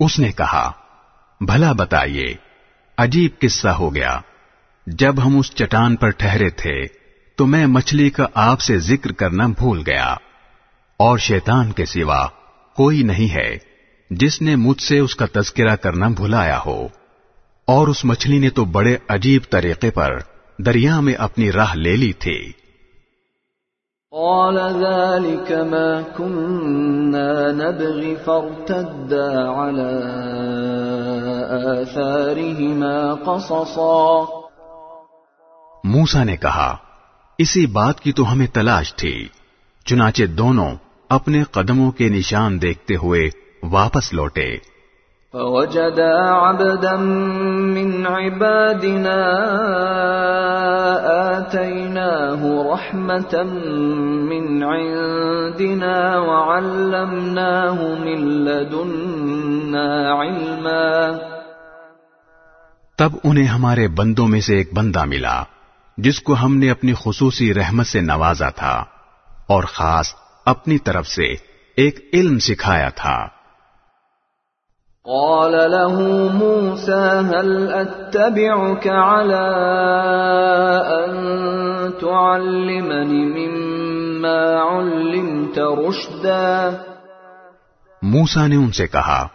اس 0.00 0.18
نے 0.18 0.32
کہا، 0.32 0.72
بھلا 1.40 1.72
بتائیے، 1.72 2.34
عجیب 2.98 3.30
قصہ 3.40 3.68
ہو 3.68 3.94
گیا۔ 3.94 4.20
جب 4.86 5.14
ہم 5.26 5.38
اس 5.38 5.54
چٹان 5.54 5.96
پر 5.96 6.10
ٹھہرے 6.10 6.50
تھے، 6.50 6.86
تو 7.36 7.46
میں 7.46 7.66
مچھلی 7.66 8.10
کا 8.10 8.26
آپ 8.34 8.60
سے 8.60 8.78
ذکر 8.78 9.12
کرنا 9.12 9.46
بھول 9.46 9.82
گیا۔ 9.86 10.14
اور 10.96 11.18
شیطان 11.18 11.72
کے 11.72 11.84
سوا 11.84 12.26
کوئی 12.76 13.02
نہیں 13.02 13.34
ہے 13.34 13.58
جس 14.10 14.42
نے 14.42 14.56
مجھ 14.56 14.82
سے 14.82 14.98
اس 14.98 15.16
کا 15.16 15.26
تذکرہ 15.32 15.76
کرنا 15.76 16.08
بھلایا 16.08 16.60
ہو۔ 16.66 16.88
اور 17.66 17.88
اس 17.88 18.04
مچھلی 18.04 18.38
نے 18.38 18.50
تو 18.50 18.64
بڑے 18.64 18.96
عجیب 19.08 19.42
طریقے 19.50 19.90
پر 19.90 20.18
دریا 20.58 21.00
میں 21.00 21.14
اپنی 21.14 21.52
راہ 21.52 21.74
لے 21.74 21.96
لی 21.96 22.12
تھی۔ 22.12 22.52
قال 24.10 24.56
ذلك 24.56 25.52
ما 25.52 26.16
كنا 26.16 27.52
نبغي 27.52 28.14
فارتدا 28.24 29.28
على 29.52 30.02
آثارهما 31.80 33.14
قصصا۔ 33.14 34.24
موسا 35.84 36.24
نے 36.24 36.36
کہا 36.36 36.76
اسی 37.38 37.66
بات 37.66 38.00
کی 38.00 38.12
تو 38.12 38.32
ہمیں 38.32 38.46
تلاش 38.46 38.94
تھی 38.94 39.28
چنانچہ 39.84 40.24
دونوں 40.24 40.74
اپنے 41.08 41.42
قدموں 41.42 41.90
کے 41.90 42.08
نشان 42.08 42.62
دیکھتے 42.62 42.96
ہوئے 42.96 43.28
واپس 43.62 44.12
لوٹے۔ 44.12 44.56
فوجدا 45.32 46.50
عبدا 46.50 46.96
من 46.96 48.06
عبادنا 48.06 49.16
آتيناه 51.36 52.42
رحمة 52.44 53.42
من 54.28 54.62
عندنا 54.62 56.18
وعلمناه 56.18 57.82
من 57.98 58.28
لدنا 58.28 60.14
علما۔ 60.20 61.16
تب 62.98 63.10
انہیں 63.24 63.46
ہمارے 63.46 63.88
بندوں 63.88 64.28
میں 64.28 64.40
سے 64.40 64.56
ایک 64.56 64.74
بندہ 64.74 65.04
ملا 65.04 65.42
جس 65.96 66.20
کو 66.20 66.34
ہم 66.34 66.56
نے 66.56 66.70
اپنی 66.70 66.92
خصوصی 66.98 67.54
رحمت 67.54 67.86
سے 67.86 68.00
نوازا 68.00 68.48
تھا 68.48 68.84
اور 69.48 69.62
خاص 69.62 70.25
اپنی 70.46 70.78
طرف 70.78 71.06
سے 71.06 71.34
ایک 71.76 72.10
علم 72.12 72.38
سکھایا 72.38 72.88
تھا۔ 72.88 73.26
قال 75.02 75.52
له 75.52 75.98
موسى 76.32 77.20
هل 77.28 77.72
أتبعك 77.72 78.88
على 78.88 79.46
أن 80.98 81.12
تعلمني 82.00 83.24
مما 83.24 84.62
علمت 84.62 85.58
رشدا؟ 85.58 86.70
موسا 88.02 88.46
نے 88.46 88.56
ان 88.56 88.72
سے 88.72 88.86
کہا 88.86 89.26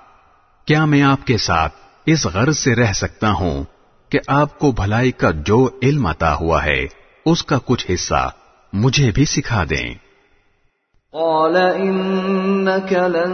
کیا 0.65 0.85
میں 0.85 1.01
آپ 1.01 1.27
کے 1.27 1.37
ساتھ 1.37 1.73
اس 2.05 2.25
غرض 2.25 2.57
سے 2.57 2.75
رہ 2.75 2.93
سکتا 2.93 3.31
ہوں 3.31 3.63
کہ 4.09 4.19
آپ 4.27 4.59
کو 4.59 4.71
بھلائی 4.71 5.11
کا 5.11 5.31
جو 5.31 5.69
علم 5.83 6.05
عطا 6.05 6.35
ہوا 6.35 6.65
ہے 6.65 6.85
اس 7.25 7.43
کا 7.43 7.57
کچھ 7.65 7.91
حصہ 7.93 8.31
مجھے 8.73 9.11
بھی 9.11 9.25
سکھا 9.25 9.63
دیں؟ 9.69 10.10
قال 11.13 11.55
إنك 11.55 12.93
لن 12.93 13.33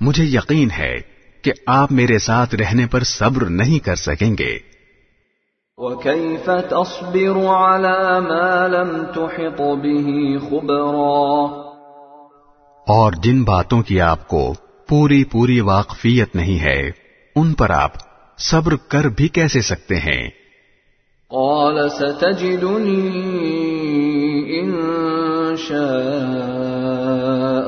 مجھے 0.00 0.24
یقین 0.24 0.70
ہے 0.70 0.94
کہ 1.44 1.52
آپ 1.66 1.92
میرے 1.92 2.18
ساتھ 2.18 2.54
رہنے 2.54 2.86
پر 2.86 3.02
صبر 3.02 3.44
نہیں 3.44 3.84
کر 3.84 3.94
سکیں 3.94 4.36
گے۔ 4.38 4.58
وكيف 5.76 6.50
تصبر 6.70 7.36
على 7.46 8.20
ما 8.20 8.66
لم 8.66 9.04
تحط 9.14 9.60
به 9.60 10.38
خبرا 10.48 11.44
اور 12.86 13.12
جن 13.12 13.44
باتوں 13.44 13.82
کی 13.82 14.00
آپ 14.00 14.28
کو 14.28 14.54
پوری 14.88 15.24
پوری 15.24 15.60
واقفیت 15.60 16.36
نہیں 16.36 16.60
ہے 16.60 16.90
ان 17.36 17.54
پر 17.54 17.70
آپ 17.70 17.92
صبر 18.38 18.76
کر 18.76 19.04
بھی 19.04 19.28
کیسے 19.28 19.60
سکتے 19.60 19.96
ہیں؟ 19.96 20.43
قال 21.34 21.88
ستجدني 21.88 23.10
إن 24.62 24.70
شاء 25.56 26.14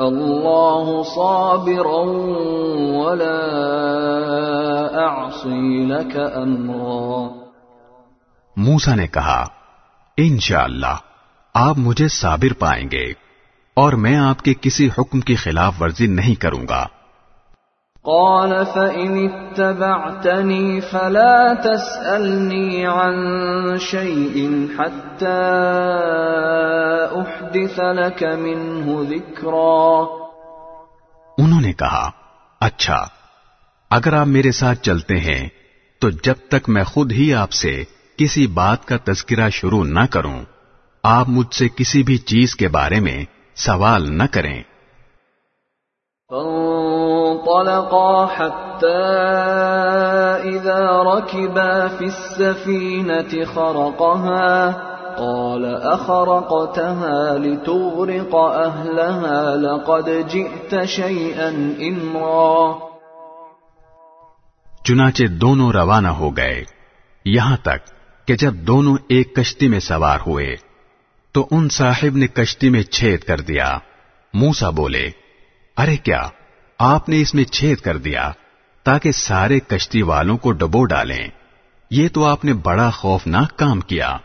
الله 0.09 1.03
صابرا 1.03 2.03
ولا 3.05 3.39
أعصي 4.95 5.87
لك 5.87 6.17
أمرا. 6.45 7.29
موسا 8.57 8.95
نے 8.95 9.07
کہا، 9.07 9.47
انشاءاللہ، 10.17 10.97
آپ 11.55 11.79
مجھے 11.79 12.09
صابر 12.09 12.53
پائیں 12.59 12.91
گے 12.93 13.05
اور 13.75 13.93
میں 13.93 14.17
آپ 14.17 14.43
کے 14.43 14.55
کسی 14.61 14.89
حکم 14.99 15.21
کی 15.21 15.35
خلاف 15.35 15.83
ورزی 15.83 16.07
نہیں 16.07 16.35
کروں 16.35 16.69
گا۔ 16.69 16.87
قال 18.09 18.53
فإن 18.75 19.29
اتبعتني 19.29 20.81
فلا 20.81 21.55
تسألني 21.55 22.85
عن 22.85 23.17
شيء 23.79 24.51
حتى 24.79 25.41
أحدث 27.15 27.81
لك 27.81 28.23
منه 28.23 29.03
ذكرا۔ 29.09 30.05
انہوں 31.39 31.61
نے 31.61 31.73
کہا 31.73 32.11
اچھا 32.61 33.07
اگر 33.91 34.13
آپ 34.13 34.27
میرے 34.27 34.51
ساتھ 34.51 34.79
چلتے 34.83 35.17
ہیں 35.17 35.49
تو 35.99 36.11
جب 36.11 36.35
تک 36.49 36.69
میں 36.69 36.85
خود 36.85 37.13
ہی 37.13 37.35
آپ 37.35 37.53
سے 37.53 37.85
کسی 38.17 38.47
بات 38.47 38.85
کا 38.85 38.97
تذکرہ 39.05 39.49
شروع 39.49 39.85
نہ 39.85 40.07
کروں 40.11 40.41
آپ 41.03 41.29
مجھ 41.29 41.55
سے 41.55 41.69
کسی 41.77 42.03
بھی 42.03 42.19
چیز 42.19 42.57
کے 42.57 42.69
بارے 42.69 43.01
میں 43.01 43.25
سوال 43.55 44.19
نہ 44.19 44.23
کریں۔ 44.31 44.63
فانطلقا 47.47 48.25
حتى 48.25 49.17
إذا 50.53 51.03
ركبا 51.03 51.87
في 51.99 52.05
السفينة 52.05 53.45
خرقها، 53.55 54.71
قال 55.19 55.65
أخرقتها 55.95 57.37
لتغرق 57.37 58.35
أهلها، 58.67 59.55
لقد 59.55 60.31
جئت 60.31 60.75
شيئا 60.89 61.51
إمرا. 61.79 62.73
چنانچہ 64.85 65.25
دونوں 65.25 65.73
روانہ 65.73 66.09
ہو 66.09 66.37
گئے۔ 66.37 66.65
یہاں 67.25 67.57
تک 67.57 67.91
کہ 68.29 68.37
جب 68.37 68.55
دونوں 68.55 68.97
ایک 69.09 69.37
کشتی 69.37 69.69
میں 69.69 69.81
سوار 69.81 70.19
ہوئے، 70.27 70.57
تو 71.33 71.47
ان 71.51 71.69
صاحب 71.69 72.17
نے 72.17 72.27
کشتی 72.27 72.71
میں 72.71 72.83
چھید 72.83 73.21
کر 73.21 73.41
دیا۔ 73.41 73.79
موسا 74.35 74.71
بولے، 74.71 75.11
ارے 75.77 75.97
کیا؟ 75.97 76.23
آپ 76.79 77.09
نے 77.09 77.21
اس 77.21 77.35
میں 77.35 77.45
چھید 77.45 77.79
کر 77.79 77.97
دیا 77.97 78.33
تاکہ 78.85 79.13
سارے 79.13 79.61
کشتی 79.61 80.03
والوں 80.03 80.37
کو 80.37 80.53
ڈبو 80.53 80.85
ڈالیں۔ 80.85 81.29
یہ 81.91 82.09
تو 82.09 82.25
آپ 82.25 82.45
نے 82.45 82.53
بڑا 82.53 82.91
خوفناک 82.91 83.57
کام 83.57 83.81
کیا۔ 83.81 84.17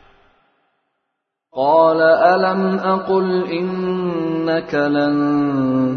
قال 1.52 1.98
ألم 2.34 2.78
أقل 2.78 3.44
إنك 3.50 4.76
لن 4.76 5.18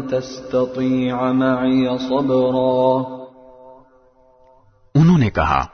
تستطيع 0.07 1.15
معي 1.15 1.97
صبرا؟ 1.97 3.15
انہوں 4.95 5.17
نے 5.17 5.29
کہا 5.29 5.65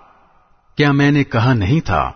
کیا 0.78 0.92
میں 0.92 1.12
نے 1.12 1.24
کہا 1.24 1.54
نہیں 1.54 1.80
تھا 1.80 2.12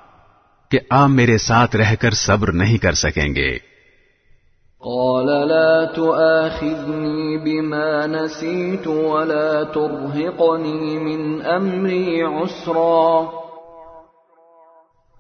کہ 0.72 0.80
آپ 0.90 1.10
میرے 1.10 1.38
ساتھ 1.38 1.76
رہ 1.76 1.96
کر 1.96 2.12
صبر 2.12 2.52
نہیں 2.52 2.78
کر 2.78 2.94
سکیں 2.94 3.36
گے؟ 3.36 3.75
قال 4.88 5.26
لا 5.26 5.86
تؤاخذني 5.86 7.38
بما 7.38 8.08
نسيت 8.08 8.88
ولا 8.88 9.64
ترهقني 9.64 10.98
من 10.98 11.46
امري 11.46 12.22
عسرا 12.22 13.24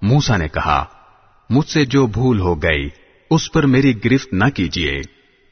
موسا 0.01 0.37
نے 0.37 0.47
کہا، 0.47 0.85
مجھ 1.49 1.67
سے 1.67 1.85
جو 1.85 2.07
بھول 2.07 2.39
ہو 2.39 2.55
گئی، 2.63 2.89
اس 3.31 3.51
پر 3.51 3.65
میری 3.65 4.05
گرفت 4.05 4.33
نہ 4.33 4.49
کیجیے 4.53 5.01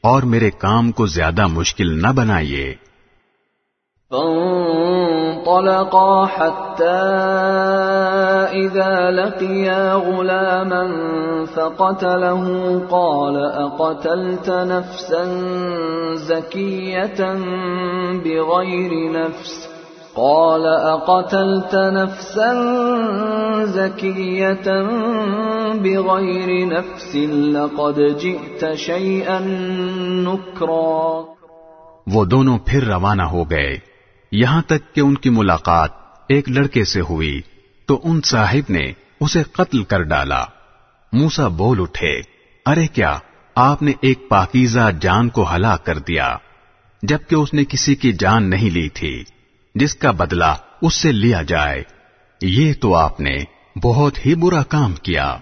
اور 0.02 0.22
میرے 0.22 0.50
کام 0.50 0.92
کو 0.92 1.06
زیادہ 1.06 1.46
مشکل 1.46 2.02
نہ 2.02 2.12
بنائیے۔ 2.12 2.74
فانطلقا 4.10 6.26
حتى 6.26 7.00
إذا 8.52 9.10
لقيا 9.10 9.94
غلاما 9.94 10.88
فقتله 11.54 12.42
قال 12.90 13.54
أقتلت 13.54 14.48
نفسا 14.48 15.24
زكية 16.14 17.36
بغير 18.24 19.12
نفس؟ 19.12 19.68
قال 20.14 20.82
أقتلت 20.82 21.74
نفسا 21.74 22.54
زكية 23.64 24.86
بغير 25.74 26.66
نفس 26.66 27.16
لقد 27.54 28.18
جئت 28.18 28.76
شيئا 28.76 29.38
نكرا. 30.04 31.22
وہ 32.06 32.24
دونوں 32.24 32.58
پھر 32.58 32.84
روانہ 32.84 33.22
ہو 33.22 33.50
گئے۔ 33.50 33.93
یہاں 34.36 34.62
تک 34.62 34.94
کہ 34.94 35.00
ان 35.00 35.14
کی 35.14 35.30
ملاقات 35.30 35.90
ایک 36.28 36.48
لڑکے 36.48 36.84
سے 36.84 37.00
ہوئی، 37.00 37.40
تو 37.86 38.00
ان 38.04 38.20
صاحب 38.20 38.72
نے 38.72 38.92
اسے 39.20 39.42
قتل 39.42 39.82
کر 39.82 40.02
ڈالا۔ 40.02 40.44
موسا 41.12 41.48
بول 41.48 41.80
اٹھے، 41.80 42.20
ارے 42.66 42.86
کیا 42.86 43.18
آپ 43.54 43.82
نے 43.82 43.92
ایک 44.00 44.28
پاکیزہ 44.28 44.90
جان 45.00 45.28
کو 45.28 45.54
ہلاک 45.54 45.86
کر 45.86 45.98
دیا، 45.98 46.36
جبکہ 47.02 47.34
اس 47.34 47.54
نے 47.54 47.64
کسی 47.64 47.94
کی 47.94 48.12
جان 48.12 48.50
نہیں 48.50 48.70
لی 48.70 48.88
تھی، 48.88 49.24
جس 49.74 49.94
کا 49.94 50.10
بدلہ 50.10 50.54
اس 50.82 50.94
سے 50.94 51.12
لیا 51.12 51.42
جائے۔ 51.42 51.82
یہ 52.42 52.72
تو 52.80 52.94
آپ 52.94 53.20
نے 53.20 53.36
بہت 53.82 54.26
ہی 54.26 54.34
برا 54.34 54.62
کام 54.62 54.94
کیا۔ 54.94 55.38